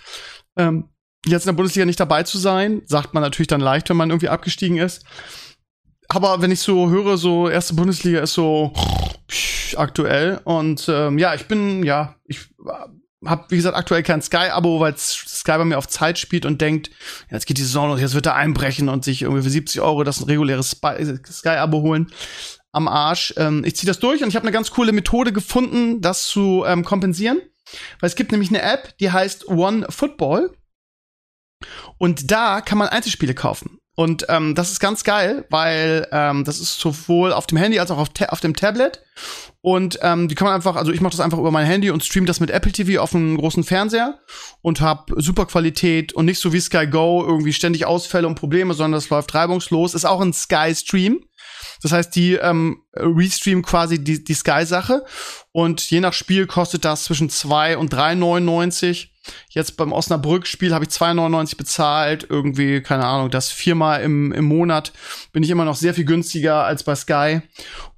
Ähm, 0.57 0.91
jetzt 1.25 1.45
in 1.45 1.49
der 1.49 1.57
Bundesliga 1.57 1.87
nicht 1.87 2.01
dabei 2.01 2.25
zu 2.25 2.39
sein, 2.39 2.83
sagt 2.87 3.15
man 3.15 3.23
natürlich 3.23 3.49
dann 3.49 3.61
leicht, 3.61 3.89
wenn 3.89 3.97
man 3.97 4.11
irgendwie 4.11 4.29
abgestiegen 4.29 4.79
ist. 4.79 5.05
Aber 6.09 6.43
wenn 6.43 6.51
ich 6.51 6.61
so 6.61 6.91
höre, 6.91 7.17
so 7.17 7.49
erste 7.49 7.75
Bundesliga 7.75 8.21
ist 8.21 8.35
so 8.35 8.73
aktuell 9.77 10.41
und 10.43 10.89
ähm, 10.89 11.19
ja, 11.19 11.35
ich 11.35 11.47
bin 11.47 11.85
ja, 11.85 12.17
ich 12.25 12.49
habe 13.25 13.47
wie 13.51 13.57
gesagt 13.57 13.77
aktuell 13.77 14.03
kein 14.03 14.23
Sky-Abo, 14.23 14.81
weil 14.81 14.97
Sky 14.97 15.53
bei 15.59 15.65
mir 15.65 15.79
auf 15.79 15.89
Zeit 15.89 16.19
spielt 16.19 16.47
und 16.47 16.61
denkt, 16.61 16.91
jetzt 17.31 17.47
geht 17.47 17.59
die 17.59 17.63
Saison 17.63 17.89
los, 17.89 18.01
jetzt 18.01 18.15
wird 18.15 18.27
er 18.27 18.35
einbrechen 18.35 18.89
und 18.89 19.05
sich 19.05 19.23
irgendwie 19.23 19.43
für 19.43 19.51
70 19.51 19.81
Euro 19.81 20.05
das 20.05 20.21
ein 20.21 20.25
reguläres 20.25 20.71
Sky-Abo 20.71 21.83
holen 21.83 22.11
am 22.73 22.89
Arsch. 22.89 23.35
Ähm, 23.37 23.65
ich 23.65 23.77
ziehe 23.77 23.89
das 23.89 23.99
durch 23.99 24.23
und 24.23 24.29
ich 24.29 24.37
habe 24.37 24.45
eine 24.45 24.53
ganz 24.53 24.71
coole 24.71 24.93
Methode 24.93 25.33
gefunden, 25.33 26.01
das 26.01 26.29
zu 26.29 26.65
ähm, 26.67 26.85
kompensieren. 26.85 27.41
Weil 28.01 28.09
es 28.09 28.17
gibt 28.17 28.33
nämlich 28.33 28.49
eine 28.49 28.63
App, 28.63 28.97
die 28.99 29.11
heißt 29.11 29.49
One 29.49 29.87
Football. 29.91 30.57
Und 31.99 32.31
da 32.31 32.61
kann 32.61 32.79
man 32.79 32.89
Einzelspiele 32.89 33.35
kaufen. 33.35 33.80
Und 33.97 34.25
ähm, 34.29 34.55
das 34.55 34.71
ist 34.71 34.81
ganz 34.81 35.05
geil, 35.05 35.45
weil 35.51 36.07
ähm, 36.13 36.45
das 36.45 36.59
ist 36.59 36.79
sowohl 36.79 37.33
auf 37.33 37.47
dem 37.47 37.59
Handy 37.59 37.79
als 37.79 37.91
auch 37.91 37.99
auf, 37.99 38.09
auf 38.29 38.41
dem 38.41 38.55
Tablet. 38.55 39.03
Und 39.61 39.99
ähm, 40.03 40.29
die 40.29 40.35
kann 40.35 40.47
man 40.47 40.55
einfach, 40.55 40.77
also 40.77 40.91
ich 40.91 41.03
mache 41.03 41.11
das 41.11 41.21
einfach 41.21 41.39
über 41.39 41.51
mein 41.51 41.67
Handy 41.67 41.91
und 41.91 42.03
stream 42.03 42.25
das 42.25 42.41
mit 42.41 42.51
Apple 42.51 42.73
TV 42.73 43.03
auf 43.03 43.15
einem 43.15 43.37
großen 43.37 43.63
Fernseher 43.63 44.19
und 44.63 44.81
hab 44.81 45.11
super 45.17 45.45
Qualität 45.45 46.15
und 46.15 46.25
nicht 46.25 46.39
so 46.39 46.53
wie 46.53 46.61
Sky 46.61 46.87
Go 46.87 47.23
irgendwie 47.27 47.53
ständig 47.53 47.85
Ausfälle 47.85 48.27
und 48.27 48.37
Probleme, 48.37 48.73
sondern 48.73 48.93
das 48.93 49.11
läuft 49.11 49.35
reibungslos. 49.35 49.95
Ist 49.95 50.07
auch 50.07 50.21
ein 50.21 50.33
Sky 50.33 50.75
Stream. 50.75 51.23
Das 51.83 51.93
heißt, 51.93 52.15
die 52.15 52.35
ähm, 52.35 52.83
restreamen 52.95 53.63
quasi 53.63 54.03
die, 54.03 54.23
die 54.23 54.35
Sky-Sache 54.35 55.05
und 55.53 55.91
je 55.91 56.01
nach 56.01 56.13
Spiel 56.13 56.47
kostet 56.47 56.85
das 56.85 57.05
zwischen 57.05 57.31
2 57.31 57.77
und 57.77 57.93
3,99. 57.93 59.09
Jetzt 59.51 59.77
beim 59.77 59.93
Osnabrück-Spiel 59.93 60.73
habe 60.73 60.85
ich 60.85 60.91
2,99 60.91 61.57
bezahlt. 61.57 62.27
Irgendwie, 62.29 62.81
keine 62.81 63.05
Ahnung, 63.05 63.31
das 63.31 63.51
viermal 63.51 64.03
im, 64.03 64.33
im 64.33 64.45
Monat 64.45 64.93
bin 65.33 65.43
ich 65.43 65.51
immer 65.51 65.65
noch 65.65 65.77
sehr 65.77 65.95
viel 65.95 66.05
günstiger 66.05 66.65
als 66.65 66.85
bei 66.85 66.95
Sky. 66.95 67.43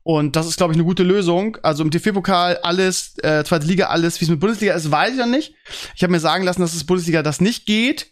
Und 0.03 0.35
das 0.35 0.47
ist, 0.47 0.57
glaube 0.57 0.73
ich, 0.73 0.77
eine 0.77 0.85
gute 0.85 1.05
Lösung. 1.05 1.59
Also 1.63 1.85
im 1.85 1.91
DFB-Pokal 1.91 2.59
alles, 2.63 3.17
äh, 3.23 3.45
zweite 3.45 3.67
Liga 3.67 3.87
alles. 3.87 4.21
Wie 4.21 4.25
es 4.25 4.31
mit 4.31 4.41
Bundesliga 4.41 4.75
ist, 4.75 4.91
weiß 4.91 5.13
ich 5.13 5.19
ja 5.19 5.27
nicht. 5.27 5.55
Ich 5.95 6.03
habe 6.03 6.11
mir 6.11 6.21
sagen 6.21 6.45
lassen, 6.45 6.61
dass 6.61 6.75
es 6.75 6.85
Bundesliga 6.85 7.23
das 7.23 7.41
nicht 7.41 7.67
geht. 7.67 8.11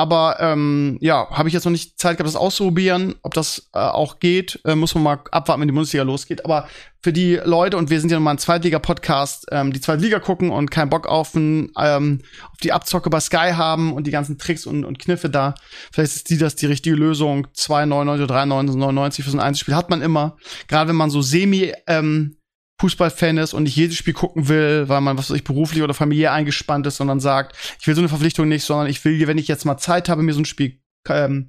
Aber 0.00 0.38
ähm, 0.40 0.96
ja, 1.02 1.28
habe 1.28 1.50
ich 1.50 1.52
jetzt 1.52 1.66
noch 1.66 1.72
nicht 1.72 2.00
Zeit 2.00 2.16
gehabt, 2.16 2.26
das 2.26 2.34
auszuprobieren. 2.34 3.16
Ob 3.20 3.34
das 3.34 3.68
äh, 3.74 3.80
auch 3.80 4.18
geht, 4.18 4.58
äh, 4.64 4.74
muss 4.74 4.94
man 4.94 5.04
mal 5.04 5.20
abwarten, 5.30 5.60
wenn 5.60 5.68
die 5.68 5.74
Bundesliga 5.74 6.04
losgeht. 6.04 6.42
Aber 6.46 6.68
für 7.02 7.12
die 7.12 7.38
Leute, 7.44 7.76
und 7.76 7.90
wir 7.90 8.00
sind 8.00 8.08
ja 8.08 8.16
nochmal 8.16 8.36
ein 8.36 8.38
Zweitliga-Podcast, 8.38 9.48
ähm, 9.50 9.74
die 9.74 9.80
Zweite 9.82 10.02
Liga 10.02 10.18
gucken 10.18 10.52
und 10.52 10.70
keinen 10.70 10.88
Bock 10.88 11.06
auf, 11.06 11.34
ein, 11.34 11.70
ähm, 11.78 12.22
auf 12.50 12.56
die 12.62 12.72
Abzocke 12.72 13.10
bei 13.10 13.20
Sky 13.20 13.52
haben 13.52 13.92
und 13.92 14.06
die 14.06 14.10
ganzen 14.10 14.38
Tricks 14.38 14.64
und, 14.64 14.86
und 14.86 14.98
Kniffe 14.98 15.28
da. 15.28 15.54
Vielleicht 15.92 16.16
ist 16.16 16.30
die 16.30 16.38
das 16.38 16.56
die 16.56 16.64
richtige 16.64 16.96
Lösung. 16.96 17.48
2,99 17.54 18.24
oder 18.24 18.36
3,99 18.36 19.22
für 19.22 19.30
so 19.30 19.36
ein 19.36 19.42
Einzelspiel 19.42 19.76
hat 19.76 19.90
man 19.90 20.00
immer. 20.00 20.38
Gerade 20.66 20.88
wenn 20.88 20.96
man 20.96 21.10
so 21.10 21.20
semi 21.20 21.74
ähm, 21.86 22.36
Fußballfan 22.80 23.36
ist 23.36 23.52
und 23.52 23.64
nicht 23.64 23.76
jedes 23.76 23.96
Spiel 23.96 24.14
gucken 24.14 24.48
will, 24.48 24.88
weil 24.88 25.02
man, 25.02 25.18
was 25.18 25.28
weiß 25.28 25.36
ich, 25.36 25.44
beruflich 25.44 25.82
oder 25.82 25.92
familiär 25.92 26.32
eingespannt 26.32 26.86
ist, 26.86 26.96
sondern 26.96 27.20
sagt, 27.20 27.54
ich 27.78 27.86
will 27.86 27.94
so 27.94 28.00
eine 28.00 28.08
Verpflichtung 28.08 28.48
nicht, 28.48 28.64
sondern 28.64 28.86
ich 28.86 29.04
will, 29.04 29.26
wenn 29.26 29.36
ich 29.36 29.48
jetzt 29.48 29.66
mal 29.66 29.76
Zeit 29.76 30.08
habe, 30.08 30.22
mir 30.22 30.32
so 30.32 30.40
ein 30.40 30.46
Spiel 30.46 30.80
ähm, 31.08 31.48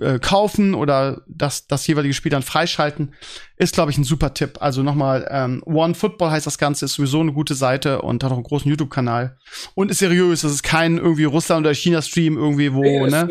äh, 0.00 0.18
kaufen 0.18 0.74
oder 0.74 1.22
das, 1.28 1.66
das 1.68 1.86
jeweilige 1.86 2.14
Spiel 2.14 2.30
dann 2.30 2.42
freischalten, 2.42 3.14
ist, 3.56 3.74
glaube 3.74 3.90
ich, 3.90 3.98
ein 3.98 4.04
super 4.04 4.34
Tipp. 4.34 4.58
Also 4.60 4.82
nochmal, 4.82 5.26
ähm, 5.30 5.62
One 5.64 5.94
Football 5.94 6.30
heißt 6.30 6.46
das 6.46 6.58
Ganze, 6.58 6.86
ist 6.86 6.94
sowieso 6.94 7.20
eine 7.20 7.32
gute 7.32 7.54
Seite 7.54 8.02
und 8.02 8.24
hat 8.24 8.32
auch 8.32 8.36
einen 8.36 8.44
großen 8.44 8.68
YouTube-Kanal. 8.68 9.38
Und 9.74 9.90
ist 9.90 9.98
seriös, 9.98 10.42
das 10.42 10.52
ist 10.52 10.62
kein 10.62 10.98
irgendwie 10.98 11.24
Russland- 11.24 11.64
oder 11.64 11.74
China-Stream 11.74 12.36
irgendwie, 12.36 12.74
wo, 12.74 12.82
Nee, 12.82 13.06
ne? 13.06 13.28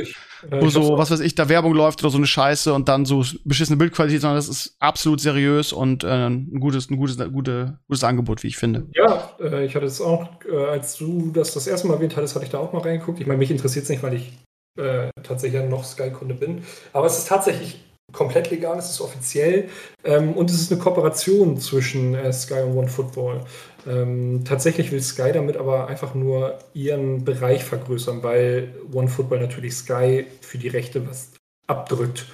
Äh, 0.52 0.62
wo 0.62 0.70
so, 0.70 0.98
was 0.98 1.12
weiß 1.12 1.22
ich, 1.22 1.36
da 1.36 1.50
Werbung 1.50 1.74
läuft 1.74 2.04
oder 2.04 2.12
so 2.12 2.18
eine 2.18 2.28
Scheiße 2.28 2.74
und 2.74 2.88
dann 2.88 3.06
so 3.06 3.24
beschissene 3.44 3.78
Bildqualität, 3.78 4.22
sondern 4.22 4.38
das 4.38 4.48
ist 4.48 4.76
absolut 4.80 5.20
seriös 5.20 5.74
und 5.74 6.04
äh, 6.04 6.28
ein 6.28 6.60
gutes, 6.60 6.90
ein 6.90 6.98
gutes, 6.98 7.18
gute, 7.32 7.80
gutes 7.88 8.04
Angebot, 8.04 8.44
wie 8.44 8.48
ich 8.48 8.58
finde. 8.58 8.88
Ja, 8.94 9.32
äh, 9.40 9.66
ich 9.66 9.76
hatte 9.76 9.86
es 9.86 10.02
auch, 10.02 10.30
äh, 10.50 10.56
als 10.56 10.98
du 10.98 11.32
das 11.34 11.54
das 11.54 11.68
erste 11.68 11.88
Mal 11.88 11.96
erwähnt 11.96 12.16
hattest, 12.16 12.36
hatte 12.36 12.46
ich 12.46 12.52
da 12.52 12.60
auch 12.60 12.74
mal 12.74 12.82
reingeguckt. 12.82 13.20
Ich 13.20 13.28
meine, 13.28 13.40
mich 13.40 13.52
interessiert 13.52 13.84
es 13.84 13.90
nicht, 13.90 14.04
weil 14.04 14.14
ich 14.14 14.34
äh, 14.78 15.10
tatsächlich 15.24 15.64
noch 15.70 15.84
Sky-Kunde 15.84 16.36
bin. 16.36 16.64
Aber 16.94 17.06
es 17.08 17.18
ist 17.18 17.28
tatsächlich 17.28 17.80
komplett 18.12 18.50
legal, 18.50 18.78
es 18.78 18.90
ist 18.90 19.02
offiziell 19.02 19.70
ähm, 20.04 20.34
und 20.34 20.50
es 20.50 20.62
ist 20.62 20.72
eine 20.72 20.82
Kooperation 20.82 21.58
zwischen 21.60 22.16
äh, 22.16 22.32
Sky 22.32 22.62
und 22.62 22.78
OneFootball. 22.78 23.42
Ähm, 23.88 24.44
tatsächlich 24.46 24.92
will 24.92 25.02
Sky 25.02 25.32
damit 25.34 25.58
aber 25.58 25.88
einfach 25.88 26.16
nur 26.16 26.58
ihren 26.74 27.24
Bereich 27.24 27.64
vergrößern, 27.64 28.24
weil 28.24 28.74
OneFootball 28.94 29.40
natürlich 29.40 29.76
Sky 29.76 30.26
für 30.42 30.58
die 30.58 30.70
Rechte 30.70 31.08
was 31.08 31.32
abdrückt. 31.68 32.26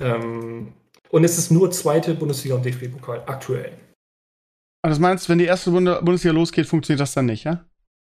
Ähm, 0.00 0.72
und 1.10 1.24
es 1.24 1.38
ist 1.38 1.50
nur 1.50 1.70
zweite 1.70 2.14
Bundesliga 2.14 2.54
und 2.54 2.64
DFB-Pokal 2.64 3.22
aktuell. 3.26 3.72
Also 4.82 4.94
das 4.94 4.98
meinst, 4.98 5.28
wenn 5.28 5.38
die 5.38 5.44
erste 5.44 5.70
Bunde 5.70 6.00
Bundesliga 6.02 6.34
losgeht, 6.34 6.66
funktioniert 6.66 7.00
das 7.00 7.14
dann 7.14 7.26
nicht, 7.26 7.44
ja? 7.44 7.64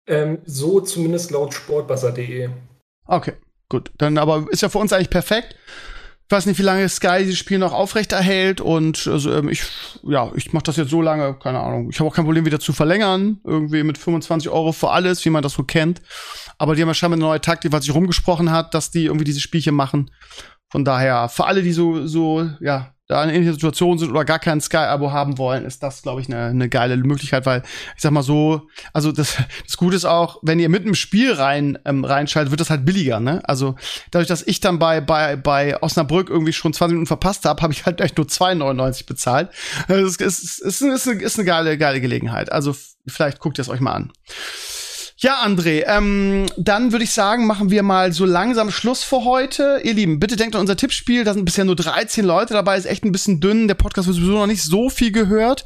Ähm, 0.07 0.39
so 0.45 0.81
zumindest 0.81 1.31
laut 1.31 1.53
sportbuzzer.de. 1.53 2.49
Okay, 3.05 3.33
gut. 3.73 3.91
Dann 3.97 4.17
aber 4.17 4.45
ist 4.49 4.61
ja 4.61 4.69
für 4.69 4.77
uns 4.77 4.93
eigentlich 4.93 5.09
perfekt. 5.09 5.55
Ich 6.27 6.31
weiß 6.31 6.45
nicht, 6.45 6.57
wie 6.57 6.63
lange 6.63 6.87
Sky 6.87 7.19
dieses 7.19 7.37
Spiel 7.37 7.59
noch 7.59 7.73
aufrechterhält 7.73 8.61
und 8.61 9.05
also, 9.07 9.31
ähm, 9.33 9.49
ich, 9.49 9.63
ja, 10.03 10.31
ich 10.35 10.53
mache 10.53 10.63
das 10.63 10.77
jetzt 10.77 10.89
so 10.89 11.01
lange, 11.01 11.33
keine 11.35 11.59
Ahnung. 11.59 11.89
Ich 11.91 11.99
habe 11.99 12.09
auch 12.09 12.15
kein 12.15 12.25
Problem, 12.25 12.45
wieder 12.45 12.61
zu 12.61 12.71
verlängern, 12.71 13.39
irgendwie 13.43 13.83
mit 13.83 13.97
25 13.97 14.49
Euro 14.49 14.71
für 14.71 14.89
alles, 14.91 15.23
wie 15.25 15.29
man 15.29 15.43
das 15.43 15.53
so 15.53 15.63
kennt. 15.63 16.01
Aber 16.57 16.75
die 16.75 16.81
haben 16.81 16.87
ja 16.87 16.93
scheinbar 16.93 17.17
eine 17.17 17.25
neue 17.25 17.41
Taktik, 17.41 17.71
was 17.71 17.83
sich 17.83 17.93
rumgesprochen 17.93 18.51
hat, 18.51 18.73
dass 18.73 18.89
die 18.89 19.05
irgendwie 19.05 19.25
diese 19.25 19.41
Spielchen 19.41 19.75
machen. 19.75 20.11
Von 20.71 20.85
daher, 20.85 21.29
für 21.29 21.45
alle, 21.45 21.61
die 21.61 21.73
so, 21.73 22.07
so, 22.07 22.49
ja, 22.61 22.95
da 23.13 23.23
in 23.23 23.29
ähnlicher 23.29 23.53
Situation 23.53 23.97
sind 23.99 24.09
oder 24.09 24.25
gar 24.25 24.39
kein 24.39 24.59
Sky-Abo 24.59 25.11
haben 25.11 25.37
wollen, 25.37 25.65
ist 25.65 25.83
das, 25.83 26.01
glaube 26.01 26.21
ich, 26.21 26.27
eine 26.27 26.45
eine 26.45 26.67
geile 26.67 26.97
Möglichkeit, 26.97 27.45
weil 27.45 27.61
ich 27.95 28.01
sag 28.01 28.11
mal 28.11 28.23
so, 28.23 28.67
also 28.91 29.11
das, 29.11 29.37
das 29.65 29.77
Gute 29.77 29.95
ist 29.95 30.05
auch, 30.05 30.39
wenn 30.41 30.59
ihr 30.59 30.69
mit 30.69 30.83
einem 30.83 30.95
Spiel 30.95 31.33
rein 31.33 31.77
ähm, 31.85 32.03
reinschaltet, 32.03 32.51
wird 32.51 32.61
das 32.61 32.69
halt 32.69 32.85
billiger, 32.85 33.19
ne? 33.19 33.41
Also 33.45 33.75
dadurch, 34.11 34.27
dass 34.27 34.41
ich 34.45 34.59
dann 34.59 34.79
bei 34.79 34.99
bei 34.99 35.35
bei 35.35 35.81
Osnabrück 35.81 36.29
irgendwie 36.29 36.53
schon 36.53 36.73
20 36.73 36.93
Minuten 36.93 37.07
verpasst 37.07 37.45
habe, 37.45 37.61
habe 37.61 37.73
ich 37.73 37.85
halt 37.85 38.01
echt 38.01 38.17
nur 38.17 38.25
2,99 38.25 39.05
bezahlt. 39.05 39.49
Also 39.87 40.05
es 40.05 40.17
ist, 40.17 40.21
ist, 40.21 40.59
ist, 40.59 40.81
ist, 40.81 41.07
eine, 41.07 41.21
ist 41.21 41.37
eine 41.37 41.45
geile 41.45 41.77
geile 41.77 42.01
Gelegenheit. 42.01 42.51
Also 42.51 42.75
vielleicht 43.07 43.39
guckt 43.39 43.59
ihr 43.59 43.61
es 43.61 43.69
euch 43.69 43.79
mal 43.79 43.93
an. 43.93 44.11
Ja, 45.23 45.41
André, 45.41 45.85
ähm, 45.87 46.47
dann 46.57 46.91
würde 46.91 47.05
ich 47.05 47.13
sagen, 47.13 47.47
machen 47.47 47.71
wir 47.71 47.81
mal 47.81 48.11
so 48.11 48.25
langsam 48.25 48.71
Schluss 48.71 49.05
für 49.05 49.23
heute. 49.23 49.79
Ihr 49.81 49.93
Lieben, 49.93 50.19
bitte 50.19 50.35
denkt 50.35 50.53
an 50.53 50.59
unser 50.59 50.75
Tippspiel. 50.75 51.23
Da 51.23 51.33
sind 51.33 51.45
bisher 51.45 51.63
nur 51.63 51.77
13 51.77 52.25
Leute 52.25 52.53
dabei, 52.53 52.77
ist 52.77 52.83
echt 52.83 53.05
ein 53.05 53.13
bisschen 53.13 53.39
dünn. 53.39 53.69
Der 53.69 53.75
Podcast 53.75 54.09
wird 54.09 54.17
sowieso 54.17 54.33
noch 54.33 54.47
nicht 54.47 54.61
so 54.61 54.89
viel 54.89 55.13
gehört. 55.13 55.63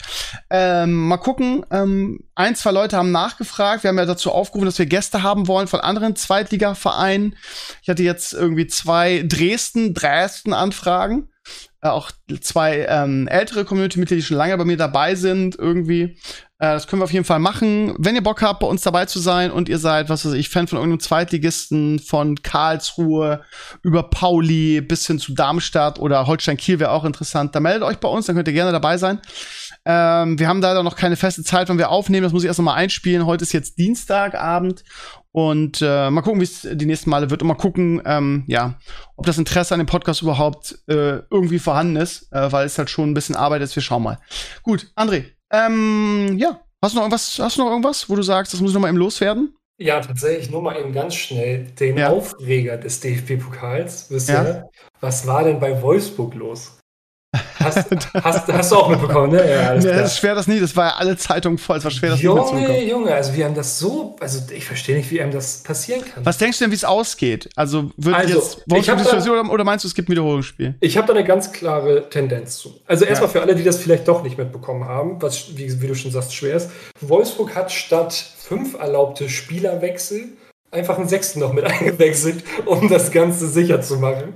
Ähm, 0.52 1.08
mal 1.08 1.18
gucken. 1.18 1.66
Ähm, 1.72 2.20
ein, 2.36 2.54
zwei 2.54 2.70
Leute 2.70 2.98
haben 2.98 3.12
nachgefragt. 3.12 3.82
Wir 3.82 3.88
haben 3.88 3.98
ja 3.98 4.06
dazu 4.06 4.32
aufgerufen, 4.32 4.68
dass 4.68 4.78
wir 4.78 4.86
Gäste 4.86 5.24
haben 5.24 5.48
wollen 5.48 5.68
von 5.68 5.80
anderen 5.80 6.16
Zweitligavereinen. 6.16 7.36
Ich 7.82 7.90
hatte 7.90 8.04
jetzt 8.04 8.34
irgendwie 8.34 8.68
zwei 8.68 9.24
Dresden, 9.28 9.96
Dresden 9.96 10.54
Anfragen. 10.54 11.30
Äh, 11.82 11.90
auch 11.90 12.12
zwei 12.42 12.88
ähm, 12.90 13.28
ältere 13.28 13.64
Community-Mitglieder, 13.64 14.20
die 14.20 14.26
schon 14.26 14.38
lange 14.38 14.58
bei 14.58 14.66
mir 14.66 14.78
dabei 14.78 15.14
sind, 15.14 15.56
irgendwie. 15.58 16.18
Äh, 16.60 16.74
das 16.74 16.88
können 16.88 17.02
wir 17.02 17.04
auf 17.04 17.14
jeden 17.14 17.26
Fall 17.26 17.38
machen. 17.38 17.94
Wenn 18.00 18.16
ihr 18.16 18.24
Bock 18.24 18.42
habt, 18.42 18.62
bei 18.62 18.68
uns 18.68 18.82
dabei 18.82 19.06
zu 19.06 19.20
sein 19.20 19.52
und 19.52 19.70
ihr 19.70 19.78
seid, 19.78 20.10
was 20.10 20.26
weiß 20.26 20.34
ich, 20.34 20.50
Fan 20.50 20.68
von 20.68 20.80
irgendeinem 20.80 21.02
Zweitligisten, 21.02 22.00
von 22.00 22.42
Karlsruhe 22.42 23.44
über 23.84 24.10
Pauli 24.10 24.82
bis 24.82 25.06
hin 25.06 25.20
zu 25.20 25.34
Darmstadt 25.34 26.00
oder 26.00 26.26
Holstein 26.26 26.58
Kiel 26.58 26.80
wäre 26.80 26.92
auch 26.92 27.06
interessant, 27.06 27.54
dann 27.54 27.62
meldet 27.64 27.84
euch 27.84 27.98
bei 27.98 28.10
uns, 28.10 28.26
dann 28.26 28.36
könnt 28.36 28.48
ihr 28.48 28.56
gerne 28.56 28.72
dabei 28.72 28.98
sein. 28.98 29.22
Ähm, 29.86 30.40
wir 30.40 30.48
haben 30.48 30.62
leider 30.62 30.82
noch 30.82 30.96
keine 30.96 31.16
feste 31.16 31.44
Zeit, 31.44 31.70
wann 31.70 31.78
wir 31.78 31.90
aufnehmen. 31.90 32.24
Das 32.24 32.34
muss 32.34 32.44
ich 32.44 32.48
erst 32.48 32.60
noch 32.60 32.66
mal 32.66 32.74
einspielen. 32.74 33.26
Heute 33.26 33.44
ist 33.44 33.54
jetzt 33.54 33.78
Dienstagabend. 33.78 34.84
Und 35.38 35.84
äh, 35.84 36.10
mal 36.10 36.24
gucken, 36.24 36.40
wie 36.42 36.46
es 36.46 36.68
die 36.68 36.88
nächsten 36.88 37.12
Male 37.12 37.30
wird. 37.30 37.44
Und 37.44 37.48
mal 37.48 37.54
gucken, 37.54 38.02
ähm, 38.06 38.44
ja, 38.48 38.80
ob 39.18 39.28
das 39.28 39.38
Interesse 39.38 39.76
an 39.76 39.80
dem 39.80 39.86
Podcast 39.86 40.24
überhaupt 40.24 40.80
äh, 40.88 41.20
irgendwie 41.30 41.60
vorhanden 41.60 41.96
ist, 41.98 42.34
äh, 42.34 42.52
weil 42.52 42.66
es 42.66 42.80
halt 42.80 42.90
schon 42.90 43.12
ein 43.12 43.14
bisschen 43.14 43.36
Arbeit 43.36 43.62
ist. 43.62 43.76
Wir 43.76 43.84
schauen 43.84 44.02
mal. 44.02 44.18
Gut, 44.64 44.92
André, 44.96 45.26
ähm, 45.52 46.36
ja, 46.40 46.60
hast 46.82 46.94
du 46.94 46.96
noch 46.98 47.04
irgendwas, 47.04 47.38
hast 47.38 47.56
du 47.56 47.64
noch 47.64 47.70
irgendwas, 47.70 48.10
wo 48.10 48.16
du 48.16 48.24
sagst, 48.24 48.52
das 48.52 48.62
muss 48.62 48.72
ich 48.72 48.74
noch 48.74 48.82
mal 48.82 48.88
eben 48.90 48.98
loswerden? 48.98 49.54
Ja, 49.80 50.00
tatsächlich 50.00 50.50
nur 50.50 50.64
mal 50.64 50.76
eben 50.76 50.92
ganz 50.92 51.14
schnell 51.14 51.66
den 51.80 51.98
Ja. 52.00 52.10
Aufreger 52.10 52.78
des 52.78 53.00
DFB-Pokals. 53.00 54.10
Wisst 54.10 54.30
Ja. 54.30 54.64
was 55.02 55.28
war 55.28 55.44
denn 55.44 55.60
bei 55.60 55.80
Wolfsburg 55.84 56.34
los? 56.34 56.77
Hast, 57.60 57.90
hast, 58.14 58.48
hast 58.48 58.72
du 58.72 58.76
auch 58.78 58.90
mitbekommen, 58.90 59.34
ne? 59.34 59.52
Ja, 59.52 59.70
alles 59.70 59.84
Ja, 59.84 59.92
ist 60.02 60.18
schwer, 60.18 60.34
das 60.36 60.48
nie. 60.48 60.60
Das 60.60 60.76
war 60.76 60.86
ja 60.88 60.96
alle 60.96 61.18
Zeitungen 61.18 61.58
voll. 61.58 61.78
Es 61.78 61.84
war 61.84 61.92
schwer, 61.92 62.12
das 62.12 62.20
nicht 62.20 62.26
Junge. 62.26 62.84
Junge, 62.84 63.14
also 63.14 63.34
wir 63.36 63.46
haben 63.46 63.54
das 63.56 63.78
so, 63.80 64.16
also 64.22 64.40
ich 64.52 64.66
verstehe 64.66 64.96
nicht, 64.96 65.12
wie 65.12 65.22
einem 65.22 65.32
das 65.32 65.64
passieren 65.64 66.02
kann. 66.06 66.26
Was 66.26 66.38
denkst 66.38 66.58
du 66.60 66.64
denn, 66.66 66.72
wie 66.72 66.76
es 66.76 66.86
ausgeht? 66.86 67.50
Also 67.56 67.92
wird 67.98 68.16
Also, 68.16 68.36
jetzt 68.36 68.58
ich 68.74 68.90
hab 68.90 69.04
da- 69.04 69.32
oder, 69.32 69.52
oder 69.52 69.64
meinst 69.66 69.84
du, 69.84 69.88
es 69.90 69.94
gibt 69.96 70.08
ein 70.08 70.12
Wiederholungsspiel? 70.12 70.76
Ich 70.80 70.98
habe 70.98 71.08
da 71.08 71.14
eine 71.14 71.26
ganz 71.26 71.52
klare 71.52 72.10
Tendenz 72.10 72.58
zu. 72.58 72.80
Also 72.88 73.04
erstmal 73.06 73.28
Ja. 73.30 73.34
für 73.34 73.42
alle, 73.42 73.56
die 73.56 73.64
das 73.64 73.78
vielleicht 73.78 74.08
doch 74.08 74.24
nicht 74.24 74.38
mitbekommen 74.38 74.86
haben, 74.86 75.22
was, 75.22 75.58
wie, 75.58 75.82
wie 75.82 75.88
du 75.88 75.96
schon 75.96 76.12
sagst, 76.12 76.34
schwer 76.34 76.56
ist. 76.56 76.70
Wolfsburg 77.02 77.56
hat 77.56 77.72
statt 77.72 78.14
fünf 78.38 78.76
erlaubte 78.80 79.28
Spielerwechsel 79.30 80.30
einfach 80.72 80.98
einen 80.98 81.10
sechsten 81.10 81.40
noch 81.40 81.52
mit 81.54 81.66
eingewechselt, 81.66 82.44
um 82.66 82.88
das 82.88 83.12
Ganze 83.12 83.48
sicher 83.50 83.82
zu 83.82 83.98
machen. 83.98 84.36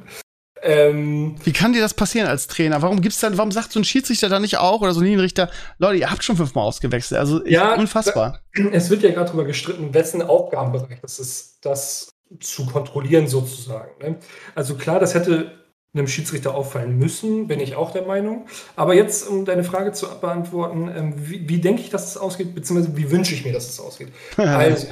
Ähm, 0.63 1.35
Wie 1.43 1.53
kann 1.53 1.73
dir 1.73 1.81
das 1.81 1.93
passieren 1.93 2.27
als 2.27 2.47
Trainer? 2.47 2.81
Warum 2.81 3.01
gibt's 3.01 3.19
dann, 3.19 3.37
warum 3.37 3.51
sagt 3.51 3.71
so 3.71 3.79
ein 3.79 3.83
Schiedsrichter 3.83 4.29
da 4.29 4.39
nicht 4.39 4.57
auch 4.57 4.81
oder 4.81 4.93
so 4.93 4.99
ein 4.99 5.05
Linienrichter, 5.05 5.49
Leute, 5.79 5.97
ihr 5.99 6.11
habt 6.11 6.23
schon 6.23 6.37
fünfmal 6.37 6.65
ausgewechselt? 6.65 7.19
Also 7.19 7.45
Ja, 7.45 7.75
unfassbar. 7.75 8.39
es 8.71 8.89
wird 8.89 9.03
ja 9.03 9.11
gerade 9.11 9.27
darüber 9.27 9.45
gestritten, 9.45 9.93
wessen 9.93 10.21
Aufgabenbereich 10.21 10.99
das 11.01 11.19
ist, 11.19 11.57
das 11.61 12.09
zu 12.39 12.65
kontrollieren 12.65 13.27
sozusagen. 13.27 13.91
Ne? 14.01 14.17
Also 14.55 14.75
klar, 14.75 14.99
das 14.99 15.15
hätte 15.15 15.51
einem 15.93 16.07
Schiedsrichter 16.07 16.55
auffallen 16.55 16.97
müssen, 16.97 17.47
bin 17.47 17.59
ich 17.59 17.75
auch 17.75 17.91
der 17.91 18.03
Meinung. 18.03 18.47
Aber 18.77 18.93
jetzt, 18.93 19.27
um 19.27 19.43
deine 19.43 19.63
Frage 19.65 19.91
zu 19.91 20.07
beantworten, 20.21 20.89
ähm, 20.95 21.13
wie, 21.17 21.49
wie 21.49 21.59
denke 21.59 21.81
ich, 21.81 21.89
dass 21.89 22.07
es 22.07 22.17
ausgeht, 22.17 22.55
beziehungsweise 22.55 22.95
wie 22.95 23.11
wünsche 23.11 23.33
ich 23.33 23.43
mir, 23.43 23.51
dass 23.51 23.67
es 23.67 23.79
ausgeht? 23.79 24.09
Also, 24.37 24.87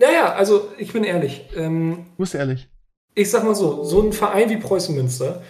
naja, 0.00 0.32
also 0.32 0.72
ich 0.78 0.92
bin 0.92 1.04
ehrlich. 1.04 1.44
Ähm, 1.54 2.06
Du 2.16 2.22
bist 2.22 2.34
ehrlich. 2.34 2.68
Ich 3.14 3.30
sag 3.30 3.44
mal 3.44 3.54
so, 3.54 3.84
so 3.84 4.00
ein 4.02 4.12
Verein 4.12 4.50
wie 4.50 4.56
Preußen 4.56 4.94
Münster 4.94 5.42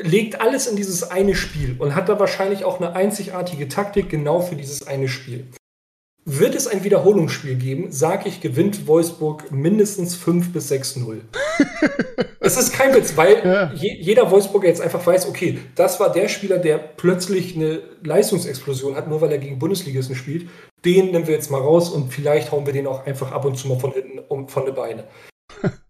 legt 0.00 0.40
alles 0.40 0.66
in 0.66 0.76
dieses 0.76 1.04
eine 1.10 1.34
Spiel 1.34 1.76
und 1.78 1.94
hat 1.94 2.08
da 2.08 2.18
wahrscheinlich 2.18 2.64
auch 2.64 2.78
eine 2.80 2.94
einzigartige 2.94 3.68
Taktik 3.68 4.08
genau 4.08 4.40
für 4.40 4.56
dieses 4.56 4.86
eine 4.86 5.08
Spiel. 5.08 5.46
Wird 6.26 6.54
es 6.54 6.66
ein 6.66 6.82
Wiederholungsspiel 6.84 7.54
geben, 7.56 7.92
sage 7.92 8.28
ich, 8.28 8.40
gewinnt 8.40 8.86
Wolfsburg 8.86 9.52
mindestens 9.52 10.14
5 10.16 10.52
bis 10.52 10.70
6-0. 10.72 11.20
Es 12.40 12.58
ist 12.58 12.74
kein 12.74 12.94
Witz, 12.94 13.16
weil 13.16 13.42
Ja. 13.42 13.72
je, 13.72 13.94
jeder 14.00 14.30
Wolfsburger 14.30 14.68
jetzt 14.68 14.82
einfach 14.82 15.06
weiß, 15.06 15.28
okay, 15.28 15.58
das 15.76 15.98
war 15.98 16.12
der 16.12 16.28
Spieler, 16.28 16.58
der 16.58 16.76
plötzlich 16.76 17.56
eine 17.56 17.80
Leistungsexplosion 18.02 18.96
hat, 18.96 19.08
nur 19.08 19.22
weil 19.22 19.32
er 19.32 19.38
gegen 19.38 19.58
Bundesligisten 19.58 20.14
spielt. 20.14 20.50
Den 20.84 21.06
nehmen 21.12 21.26
wir 21.26 21.34
jetzt 21.34 21.50
mal 21.50 21.62
raus 21.62 21.88
und 21.88 22.12
vielleicht 22.12 22.52
hauen 22.52 22.66
wir 22.66 22.74
den 22.74 22.86
auch 22.86 23.06
einfach 23.06 23.32
ab 23.32 23.46
und 23.46 23.56
zu 23.56 23.66
mal 23.68 23.78
von 23.78 23.92
hinten 23.92 24.18
um, 24.28 24.46
von 24.48 24.66
den 24.66 24.74
Beine. 24.74 25.04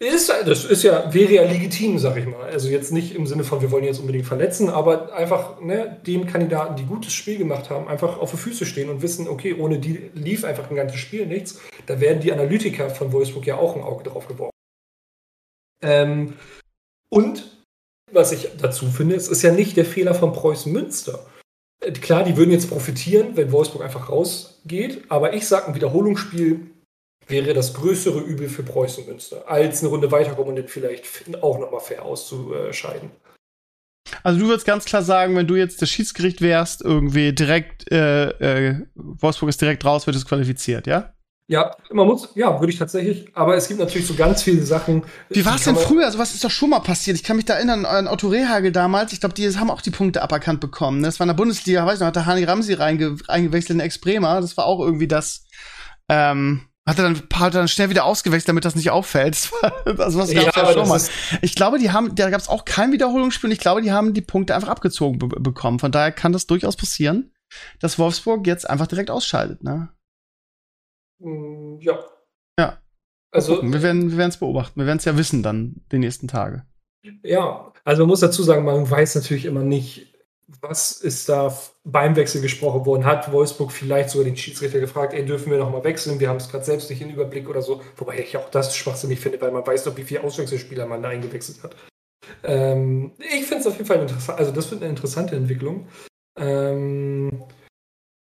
Ist, 0.00 0.30
das 0.30 0.64
ist 0.64 0.82
ja, 0.82 1.12
wäre 1.12 1.34
ja 1.34 1.42
legitim, 1.44 1.98
sag 1.98 2.16
ich 2.16 2.24
mal. 2.24 2.44
Also 2.44 2.70
jetzt 2.70 2.90
nicht 2.90 3.14
im 3.14 3.26
Sinne 3.26 3.44
von, 3.44 3.60
wir 3.60 3.70
wollen 3.70 3.84
jetzt 3.84 4.00
unbedingt 4.00 4.24
verletzen, 4.24 4.70
aber 4.70 5.12
einfach 5.12 5.60
ne, 5.60 6.00
den 6.06 6.26
Kandidaten, 6.26 6.74
die 6.76 6.86
gutes 6.86 7.12
Spiel 7.12 7.36
gemacht 7.36 7.68
haben, 7.68 7.86
einfach 7.86 8.18
auf 8.18 8.30
die 8.30 8.38
Füße 8.38 8.64
stehen 8.64 8.88
und 8.88 9.02
wissen, 9.02 9.28
okay, 9.28 9.52
ohne 9.52 9.78
die 9.78 10.10
lief 10.14 10.44
einfach 10.44 10.70
ein 10.70 10.76
ganzes 10.76 11.00
Spiel 11.00 11.26
nichts. 11.26 11.60
Da 11.84 12.00
werden 12.00 12.22
die 12.22 12.32
Analytiker 12.32 12.88
von 12.88 13.12
Wolfsburg 13.12 13.46
ja 13.46 13.56
auch 13.56 13.76
ein 13.76 13.82
Auge 13.82 14.04
drauf 14.04 14.26
geworfen. 14.26 14.56
Ähm, 15.82 16.32
und 17.10 17.60
was 18.10 18.32
ich 18.32 18.48
dazu 18.58 18.86
finde, 18.86 19.16
es 19.16 19.28
ist 19.28 19.42
ja 19.42 19.52
nicht 19.52 19.76
der 19.76 19.84
Fehler 19.84 20.14
von 20.14 20.32
Preußen 20.32 20.72
Münster. 20.72 21.26
Äh, 21.84 21.92
Klar, 21.92 22.24
die 22.24 22.38
würden 22.38 22.52
jetzt 22.52 22.70
profitieren, 22.70 23.36
wenn 23.36 23.52
Wolfsburg 23.52 23.84
einfach 23.84 24.08
rausgeht, 24.08 25.04
aber 25.10 25.34
ich 25.34 25.46
sage, 25.46 25.66
ein 25.66 25.74
Wiederholungsspiel 25.74 26.69
wäre 27.30 27.54
das 27.54 27.74
größere 27.74 28.20
Übel 28.20 28.48
für 28.48 28.62
Preußen 28.62 29.06
Münster, 29.06 29.44
als 29.48 29.80
eine 29.80 29.90
Runde 29.90 30.10
weiterkommen 30.10 30.50
und 30.50 30.56
dann 30.56 30.68
vielleicht 30.68 31.04
auch 31.42 31.58
nochmal 31.58 31.80
fair 31.80 32.04
auszuscheiden. 32.04 33.10
Also 34.22 34.40
du 34.40 34.46
würdest 34.46 34.66
ganz 34.66 34.84
klar 34.84 35.02
sagen, 35.02 35.36
wenn 35.36 35.46
du 35.46 35.56
jetzt 35.56 35.80
das 35.82 35.90
Schiedsgericht 35.90 36.40
wärst, 36.40 36.82
irgendwie 36.82 37.32
direkt, 37.32 37.90
äh, 37.92 38.30
äh, 38.30 38.86
Wolfsburg 38.94 39.48
ist 39.48 39.60
direkt 39.60 39.84
raus, 39.84 40.06
wird 40.06 40.16
es 40.16 40.26
qualifiziert, 40.26 40.86
ja? 40.86 41.12
Ja, 41.50 41.74
man 41.90 42.06
muss, 42.06 42.28
ja, 42.36 42.60
würde 42.60 42.72
ich 42.72 42.78
tatsächlich, 42.78 43.26
aber 43.34 43.56
es 43.56 43.66
gibt 43.66 43.80
natürlich 43.80 44.06
so 44.06 44.14
ganz 44.14 44.40
viele 44.40 44.62
Sachen. 44.62 45.02
Wie 45.30 45.44
war 45.44 45.56
es 45.56 45.64
denn 45.64 45.74
früher? 45.74 46.04
Also 46.06 46.16
was 46.16 46.32
ist 46.32 46.44
doch 46.44 46.50
schon 46.50 46.70
mal 46.70 46.78
passiert? 46.78 47.16
Ich 47.16 47.24
kann 47.24 47.34
mich 47.34 47.44
da 47.44 47.54
erinnern 47.54 47.86
an 47.86 48.06
Otto 48.06 48.28
Rehagel 48.28 48.70
damals. 48.70 49.12
Ich 49.12 49.18
glaube, 49.18 49.34
die 49.34 49.48
haben 49.58 49.68
auch 49.68 49.80
die 49.80 49.90
Punkte 49.90 50.22
aberkannt 50.22 50.60
bekommen. 50.60 51.02
Das 51.02 51.18
war 51.18 51.24
in 51.24 51.28
der 51.28 51.34
Bundesliga, 51.34 51.84
weiß 51.84 51.94
ich 51.94 52.00
noch, 52.00 52.06
hat 52.06 52.14
der 52.14 52.26
Hani 52.26 52.44
Ramsi 52.44 52.74
reinge 52.74 53.16
eingewechselt 53.26 53.70
in 53.70 53.80
Ex-Bremer. 53.80 54.40
Das 54.40 54.56
war 54.56 54.66
auch 54.66 54.78
irgendwie 54.78 55.08
das, 55.08 55.44
ähm, 56.08 56.69
hat 56.88 56.98
er 56.98 57.04
dann, 57.04 57.16
hat 57.34 57.54
er 57.54 57.60
dann 57.60 57.68
schnell 57.68 57.90
wieder 57.90 58.04
ausgewechselt, 58.04 58.48
damit 58.48 58.64
das 58.64 58.74
nicht 58.74 58.90
auffällt. 58.90 59.34
Das 59.34 59.52
war, 59.52 59.86
also 60.00 60.18
was 60.18 60.32
gab's 60.32 60.56
ja, 60.56 60.64
ja 60.64 60.72
schon 60.72 60.88
mal. 60.88 61.00
Ich 61.42 61.54
glaube, 61.54 61.78
die 61.78 61.90
haben, 61.90 62.14
da 62.14 62.30
gab 62.30 62.40
es 62.40 62.48
auch 62.48 62.64
kein 62.64 62.92
Wiederholungsspiel. 62.92 63.48
Und 63.48 63.52
ich 63.52 63.60
glaube, 63.60 63.82
die 63.82 63.92
haben 63.92 64.14
die 64.14 64.22
Punkte 64.22 64.54
einfach 64.54 64.68
abgezogen 64.68 65.18
bekommen. 65.18 65.78
Von 65.78 65.92
daher 65.92 66.12
kann 66.12 66.32
das 66.32 66.46
durchaus 66.46 66.76
passieren, 66.76 67.32
dass 67.80 67.98
Wolfsburg 67.98 68.46
jetzt 68.46 68.68
einfach 68.68 68.86
direkt 68.86 69.10
ausschaltet, 69.10 69.62
ne? 69.62 69.90
Mm, 71.20 71.78
ja. 71.80 71.98
Ja. 72.58 72.80
Also, 73.32 73.62
wir 73.62 73.82
werden 73.82 74.16
wir 74.16 74.26
es 74.26 74.38
beobachten. 74.38 74.80
Wir 74.80 74.86
werden 74.86 74.98
es 74.98 75.04
ja 75.04 75.16
wissen 75.16 75.42
dann 75.42 75.82
die 75.92 75.98
nächsten 75.98 76.28
Tage. 76.28 76.66
Ja, 77.22 77.72
also 77.84 78.02
man 78.02 78.08
muss 78.08 78.20
dazu 78.20 78.42
sagen, 78.42 78.64
man 78.64 78.90
weiß 78.90 79.14
natürlich 79.14 79.46
immer 79.46 79.62
nicht, 79.62 80.09
was 80.60 80.92
ist 80.92 81.28
da 81.28 81.56
beim 81.84 82.16
Wechsel 82.16 82.40
gesprochen 82.40 82.86
worden. 82.86 83.04
Hat 83.04 83.32
Wolfsburg 83.32 83.72
vielleicht 83.72 84.10
sogar 84.10 84.24
den 84.24 84.36
Schiedsrichter 84.36 84.80
gefragt, 84.80 85.14
ey, 85.14 85.24
dürfen 85.24 85.50
wir 85.50 85.58
nochmal 85.58 85.84
wechseln? 85.84 86.20
Wir 86.20 86.28
haben 86.28 86.36
es 86.36 86.50
gerade 86.50 86.64
selbst 86.64 86.90
nicht 86.90 87.00
in 87.00 87.10
Überblick 87.10 87.48
oder 87.48 87.62
so. 87.62 87.80
Wobei 87.96 88.18
ich 88.18 88.36
auch 88.36 88.50
das 88.50 88.76
schwachsinnig 88.76 89.20
finde, 89.20 89.40
weil 89.40 89.52
man 89.52 89.66
weiß 89.66 89.84
doch, 89.84 89.96
wie 89.96 90.02
viele 90.02 90.24
Auswechselspieler 90.24 90.86
man 90.86 91.02
da 91.02 91.10
eingewechselt 91.10 91.62
hat. 91.62 91.76
Ähm, 92.42 93.12
ich 93.18 93.44
finde 93.44 93.58
es 93.58 93.66
auf 93.66 93.74
jeden 93.74 93.86
Fall 93.86 94.00
interessant. 94.00 94.38
Also, 94.38 94.52
das 94.52 94.70
wird 94.70 94.82
eine 94.82 94.90
interessante 94.90 95.36
Entwicklung. 95.36 95.86
Ähm, 96.38 97.44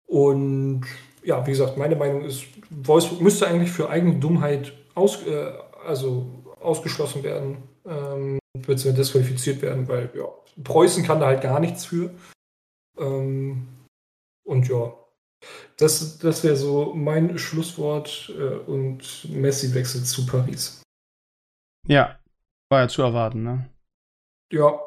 und 0.07 0.85
ja, 1.22 1.45
wie 1.47 1.51
gesagt, 1.51 1.77
meine 1.77 1.97
Meinung 1.97 2.24
ist, 2.24 2.45
Wolfsburg 2.70 3.20
müsste 3.20 3.47
eigentlich 3.49 3.70
für 3.70 3.91
eigene 3.91 4.16
Dummheit 4.16 4.72
aus, 4.95 5.27
äh, 5.27 5.53
also 5.85 6.27
ausgeschlossen 6.61 7.22
werden, 7.22 7.59
ähm, 7.85 8.39
beziehungsweise 8.63 8.95
disqualifiziert 8.95 9.63
werden, 9.63 9.89
weil 9.89 10.11
ja, 10.15 10.29
Preußen 10.63 11.05
kann 11.05 11.21
da 11.21 11.27
halt 11.27 11.43
gar 11.43 11.61
nichts 11.61 11.85
für. 11.85 12.11
Ähm, 12.99 13.69
und 14.45 14.69
ja, 14.69 14.93
das, 15.77 16.19
das 16.19 16.45
wäre 16.45 16.57
so 16.57 16.95
mein 16.95 17.39
Schlusswort 17.39 18.33
äh, 18.37 18.57
und 18.71 19.29
Messi 19.31 19.75
wechselt 19.75 20.07
zu 20.07 20.27
Paris. 20.27 20.83
Ja, 21.87 22.19
war 22.71 22.83
ja 22.83 22.89
zu 22.89 23.03
erwarten, 23.03 23.43
ne? 23.43 23.71
Ja. 24.53 24.81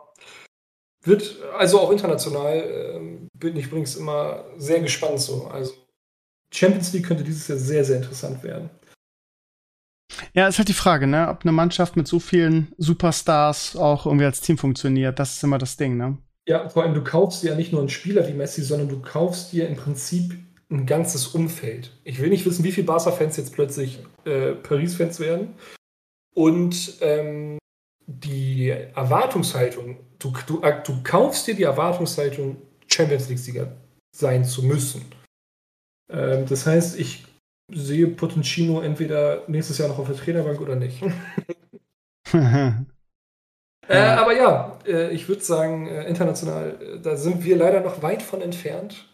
Wird, 1.01 1.41
also 1.53 1.80
auch 1.80 1.91
international, 1.91 2.57
äh, 2.57 3.28
bin 3.34 3.55
ich 3.55 3.67
übrigens 3.67 3.95
immer 3.95 4.45
sehr 4.57 4.82
gespannt 4.82 5.22
so. 5.22 5.47
Also 5.47 5.74
Champions 6.53 6.91
League 6.91 7.05
könnte 7.05 7.24
dieses 7.24 7.47
Jahr 7.47 7.57
sehr, 7.57 7.86
sehr 7.86 7.97
interessant 7.97 8.43
werden. 8.43 8.70
Ja, 10.34 10.47
ist 10.47 10.57
halt 10.57 10.70
die 10.70 10.74
Frage, 10.74 11.07
ne? 11.07 11.28
ob 11.30 11.43
eine 11.43 11.51
Mannschaft 11.51 11.95
mit 11.95 12.07
so 12.07 12.20
vielen 12.20 12.74
Superstars 12.78 13.76
auch 13.76 14.05
irgendwie 14.05 14.26
als 14.26 14.41
Team 14.41 14.57
funktioniert. 14.57 15.20
Das 15.20 15.36
ist 15.36 15.43
immer 15.43 15.57
das 15.57 15.78
Ding, 15.78 15.97
ne? 15.97 16.17
Ja, 16.47 16.67
vor 16.67 16.84
allem, 16.84 16.95
du 16.95 17.03
kaufst 17.03 17.43
dir 17.43 17.51
ja 17.51 17.55
nicht 17.55 17.72
nur 17.72 17.82
einen 17.82 17.89
Spieler 17.89 18.28
wie 18.28 18.34
Messi, 18.34 18.63
sondern 18.63 18.89
du 18.89 18.99
kaufst 19.01 19.51
dir 19.51 19.67
im 19.67 19.76
Prinzip 19.76 20.36
ein 20.72 20.86
ganzes 20.86 21.28
Umfeld. 21.28 21.91
Ich 22.03 22.20
will 22.20 22.30
nicht 22.30 22.45
wissen, 22.45 22.63
wie 22.63 22.72
viele 22.72 22.88
Barca-Fans 22.88 23.38
jetzt 23.38 23.53
plötzlich 23.53 23.99
äh, 24.26 24.53
Paris-Fans 24.53 25.20
werden. 25.20 25.55
Und 26.34 26.97
ähm, 27.01 27.59
die 28.07 28.70
Erwartungshaltung, 28.70 29.97
du, 30.17 30.34
du, 30.47 30.61
du 30.61 31.03
kaufst 31.03 31.47
dir 31.47 31.55
die 31.55 31.63
Erwartungshaltung, 31.63 32.57
Champions 32.88 33.30
League-Sieger 33.30 33.72
sein 34.15 34.43
zu 34.43 34.63
müssen. 34.63 35.05
Ähm, 36.11 36.45
das 36.47 36.65
heißt, 36.65 36.99
ich 36.99 37.26
sehe 37.72 38.07
Potencino 38.07 38.82
entweder 38.82 39.43
nächstes 39.47 39.78
Jahr 39.78 39.89
noch 39.89 39.99
auf 39.99 40.07
der 40.07 40.17
Trainerbank 40.17 40.59
oder 40.61 40.76
nicht. 40.76 41.01
äh, 42.34 43.97
aber 43.97 44.36
ja, 44.36 44.78
äh, 44.86 45.11
ich 45.11 45.28
würde 45.28 45.41
sagen, 45.41 45.88
äh, 45.88 46.07
international, 46.07 46.78
äh, 46.82 46.99
da 46.99 47.15
sind 47.15 47.43
wir 47.43 47.57
leider 47.57 47.82
noch 47.82 48.01
weit 48.01 48.22
von 48.22 48.41
entfernt. 48.41 49.07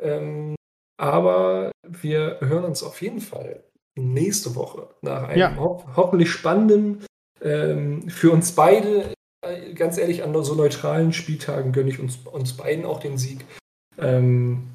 Ähm, 0.00 0.54
aber 0.98 1.72
wir 1.86 2.38
hören 2.40 2.64
uns 2.64 2.82
auf 2.82 3.02
jeden 3.02 3.20
Fall 3.20 3.62
nächste 3.98 4.54
Woche 4.54 4.88
nach 5.02 5.24
einem 5.28 5.38
ja. 5.38 5.56
ho 5.56 5.84
hoffentlich 5.96 6.30
spannenden, 6.30 7.04
ähm, 7.40 8.08
für 8.08 8.30
uns 8.30 8.52
beide, 8.52 9.12
äh, 9.44 9.74
ganz 9.74 9.98
ehrlich, 9.98 10.22
an 10.22 10.44
so 10.44 10.54
neutralen 10.54 11.12
Spieltagen 11.12 11.72
gönne 11.72 11.90
ich 11.90 11.98
uns, 11.98 12.18
uns 12.24 12.56
beiden 12.56 12.84
auch 12.84 13.00
den 13.00 13.18
Sieg. 13.18 13.44
Ähm, 13.98 14.74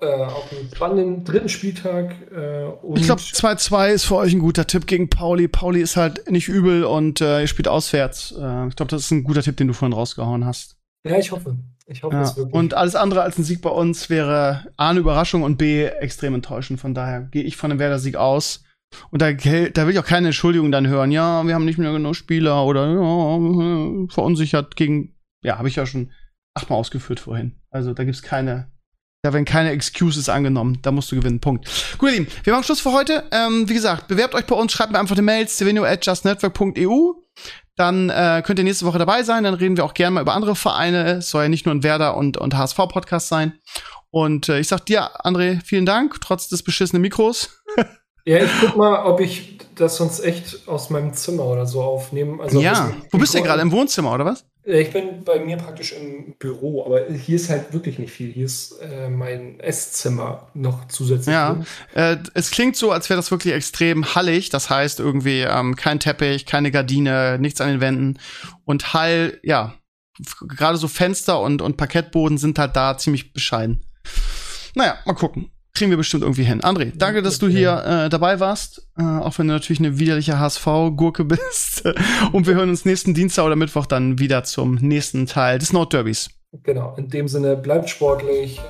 äh, 0.00 0.24
auf 0.24 0.50
einen 0.52 0.70
spannenden 0.74 1.24
dritten 1.24 1.48
Spieltag. 1.48 2.14
Äh, 2.30 2.68
ich 2.94 3.04
glaube, 3.04 3.20
2-2 3.20 3.88
ist 3.88 4.04
für 4.04 4.16
euch 4.16 4.32
ein 4.32 4.40
guter 4.40 4.66
Tipp 4.66 4.86
gegen 4.86 5.08
Pauli. 5.08 5.48
Pauli 5.48 5.80
ist 5.80 5.96
halt 5.96 6.30
nicht 6.30 6.48
übel 6.48 6.84
und 6.84 7.20
äh, 7.20 7.42
ihr 7.42 7.46
spielt 7.46 7.68
auswärts. 7.68 8.32
Äh, 8.32 8.68
ich 8.68 8.76
glaube, 8.76 8.90
das 8.90 9.02
ist 9.02 9.10
ein 9.10 9.24
guter 9.24 9.42
Tipp, 9.42 9.56
den 9.56 9.68
du 9.68 9.74
vorhin 9.74 9.92
rausgehauen 9.92 10.44
hast. 10.44 10.76
Ja, 11.06 11.18
ich 11.18 11.30
hoffe. 11.32 11.56
Ich 11.86 12.02
hoffe 12.02 12.16
ja. 12.16 12.22
es 12.22 12.36
wirklich. 12.36 12.54
Und 12.54 12.74
alles 12.74 12.96
andere 12.96 13.22
als 13.22 13.38
ein 13.38 13.44
Sieg 13.44 13.62
bei 13.62 13.70
uns 13.70 14.10
wäre 14.10 14.66
A, 14.76 14.90
eine 14.90 15.00
Überraschung 15.00 15.42
und 15.42 15.56
B, 15.56 15.84
extrem 15.84 16.34
enttäuschend. 16.34 16.80
Von 16.80 16.94
daher 16.94 17.22
gehe 17.22 17.44
ich 17.44 17.56
von 17.56 17.70
einem 17.70 17.78
Werder-Sieg 17.78 18.16
aus. 18.16 18.64
Und 19.10 19.22
da, 19.22 19.32
da 19.32 19.86
will 19.86 19.92
ich 19.92 19.98
auch 19.98 20.04
keine 20.04 20.28
Entschuldigung 20.28 20.72
dann 20.72 20.88
hören. 20.88 21.10
Ja, 21.10 21.46
wir 21.46 21.54
haben 21.54 21.64
nicht 21.64 21.78
mehr 21.78 21.92
genug 21.92 22.16
Spieler 22.16 22.64
oder 22.64 22.86
ja, 22.88 24.08
verunsichert 24.08 24.76
gegen. 24.76 25.14
Ja, 25.42 25.58
habe 25.58 25.68
ich 25.68 25.76
ja 25.76 25.86
schon 25.86 26.10
achtmal 26.54 26.78
ausgeführt 26.78 27.20
vorhin. 27.20 27.60
Also 27.70 27.92
da 27.94 28.04
gibt 28.04 28.16
es 28.16 28.22
keine 28.22 28.68
da 29.26 29.32
werden 29.32 29.44
keine 29.44 29.70
Excuses 29.70 30.28
angenommen. 30.28 30.78
Da 30.82 30.92
musst 30.92 31.10
du 31.10 31.16
gewinnen. 31.16 31.40
Punkt. 31.40 31.68
Gut, 31.98 32.10
ihr 32.10 32.20
Lieben, 32.20 32.28
wir 32.44 32.52
machen 32.52 32.62
Schluss 32.62 32.80
für 32.80 32.92
heute. 32.92 33.24
Ähm, 33.32 33.68
wie 33.68 33.74
gesagt, 33.74 34.06
bewerbt 34.06 34.36
euch 34.36 34.46
bei 34.46 34.54
uns, 34.54 34.72
schreibt 34.72 34.92
mir 34.92 35.00
einfach 35.00 35.16
eine 35.16 35.22
Mail, 35.22 35.48
stevenio.justnetwork.eu. 35.48 37.12
Dann 37.74 38.08
äh, 38.08 38.42
könnt 38.46 38.60
ihr 38.60 38.64
nächste 38.64 38.86
Woche 38.86 38.98
dabei 38.98 39.24
sein. 39.24 39.42
Dann 39.42 39.54
reden 39.54 39.76
wir 39.76 39.84
auch 39.84 39.94
gerne 39.94 40.14
mal 40.14 40.20
über 40.20 40.34
andere 40.34 40.54
Vereine. 40.54 41.16
Es 41.16 41.30
soll 41.30 41.42
ja 41.42 41.48
nicht 41.48 41.66
nur 41.66 41.74
ein 41.74 41.82
Werder- 41.82 42.16
und, 42.16 42.36
und 42.36 42.56
HSV-Podcast 42.56 43.28
sein. 43.28 43.58
Und 44.10 44.48
äh, 44.48 44.60
ich 44.60 44.68
sag 44.68 44.86
dir, 44.86 45.10
André, 45.26 45.60
vielen 45.64 45.86
Dank, 45.86 46.20
trotz 46.20 46.48
des 46.48 46.62
beschissenen 46.62 47.02
Mikros. 47.02 47.50
ja, 48.26 48.38
ich 48.38 48.50
guck 48.60 48.76
mal, 48.76 49.04
ob 49.04 49.20
ich 49.20 49.56
das 49.76 49.96
sonst 49.96 50.20
echt 50.20 50.66
aus 50.66 50.90
meinem 50.90 51.12
Zimmer 51.12 51.44
oder 51.44 51.64
so 51.64 51.82
aufnehme. 51.82 52.42
Also 52.42 52.60
ja, 52.60 52.92
wo 53.10 53.18
bist 53.18 53.34
du 53.34 53.42
gerade? 53.42 53.62
Im 53.62 53.70
Wohnzimmer, 53.70 54.12
oder 54.12 54.24
was? 54.24 54.44
Ich 54.64 54.90
bin 54.90 55.22
bei 55.22 55.38
mir 55.38 55.58
praktisch 55.58 55.92
im 55.92 56.34
Büro, 56.40 56.84
aber 56.84 57.08
hier 57.12 57.36
ist 57.36 57.50
halt 57.50 57.72
wirklich 57.72 58.00
nicht 58.00 58.12
viel. 58.12 58.32
Hier 58.32 58.46
ist 58.46 58.72
äh, 58.80 59.08
mein 59.08 59.60
Esszimmer 59.60 60.48
noch 60.54 60.88
zusätzlich. 60.88 61.34
Ja, 61.34 61.62
äh, 61.94 62.16
es 62.34 62.50
klingt 62.50 62.74
so, 62.74 62.90
als 62.90 63.08
wäre 63.08 63.16
das 63.16 63.30
wirklich 63.30 63.54
extrem 63.54 64.16
hallig. 64.16 64.50
Das 64.50 64.70
heißt 64.70 64.98
irgendwie 64.98 65.42
ähm, 65.42 65.76
kein 65.76 66.00
Teppich, 66.00 66.46
keine 66.46 66.72
Gardine, 66.72 67.38
nichts 67.38 67.60
an 67.60 67.68
den 67.68 67.80
Wänden 67.80 68.18
und 68.64 68.92
Hall. 68.92 69.38
Ja, 69.44 69.74
gerade 70.48 70.78
so 70.78 70.88
Fenster 70.88 71.40
und 71.40 71.62
und 71.62 71.76
Parkettboden 71.76 72.38
sind 72.38 72.58
halt 72.58 72.74
da 72.74 72.98
ziemlich 72.98 73.32
bescheiden. 73.32 73.84
Naja, 74.74 74.98
mal 75.04 75.14
gucken 75.14 75.52
kriegen 75.76 75.90
wir 75.90 75.98
bestimmt 75.98 76.22
irgendwie 76.22 76.44
hin. 76.44 76.62
André, 76.62 76.92
danke, 76.94 77.22
dass 77.22 77.38
du 77.38 77.48
hier 77.48 77.84
äh, 77.84 78.08
dabei 78.08 78.40
warst, 78.40 78.88
äh, 78.98 79.02
auch 79.02 79.38
wenn 79.38 79.46
du 79.46 79.54
natürlich 79.54 79.78
eine 79.78 79.98
widerliche 79.98 80.40
HSV-Gurke 80.40 81.24
bist. 81.26 81.84
Und 82.32 82.46
wir 82.46 82.54
hören 82.54 82.70
uns 82.70 82.84
nächsten 82.84 83.14
Dienstag 83.14 83.44
oder 83.44 83.56
Mittwoch 83.56 83.86
dann 83.86 84.18
wieder 84.18 84.42
zum 84.44 84.76
nächsten 84.76 85.26
Teil 85.26 85.58
des 85.58 85.72
Nordderbys. 85.72 86.30
Genau, 86.62 86.94
in 86.96 87.08
dem 87.08 87.28
Sinne, 87.28 87.56
bleibt 87.56 87.90
sportlich. 87.90 88.60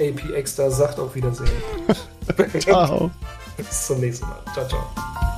AP 0.00 0.30
Extra 0.34 0.70
sagt 0.70 0.98
auf 0.98 1.14
Wiedersehen. 1.14 1.50
ciao. 2.58 3.10
Bis 3.56 3.86
zum 3.86 4.00
nächsten 4.00 4.26
Mal. 4.26 4.38
Ciao, 4.54 4.66
ciao. 4.66 5.29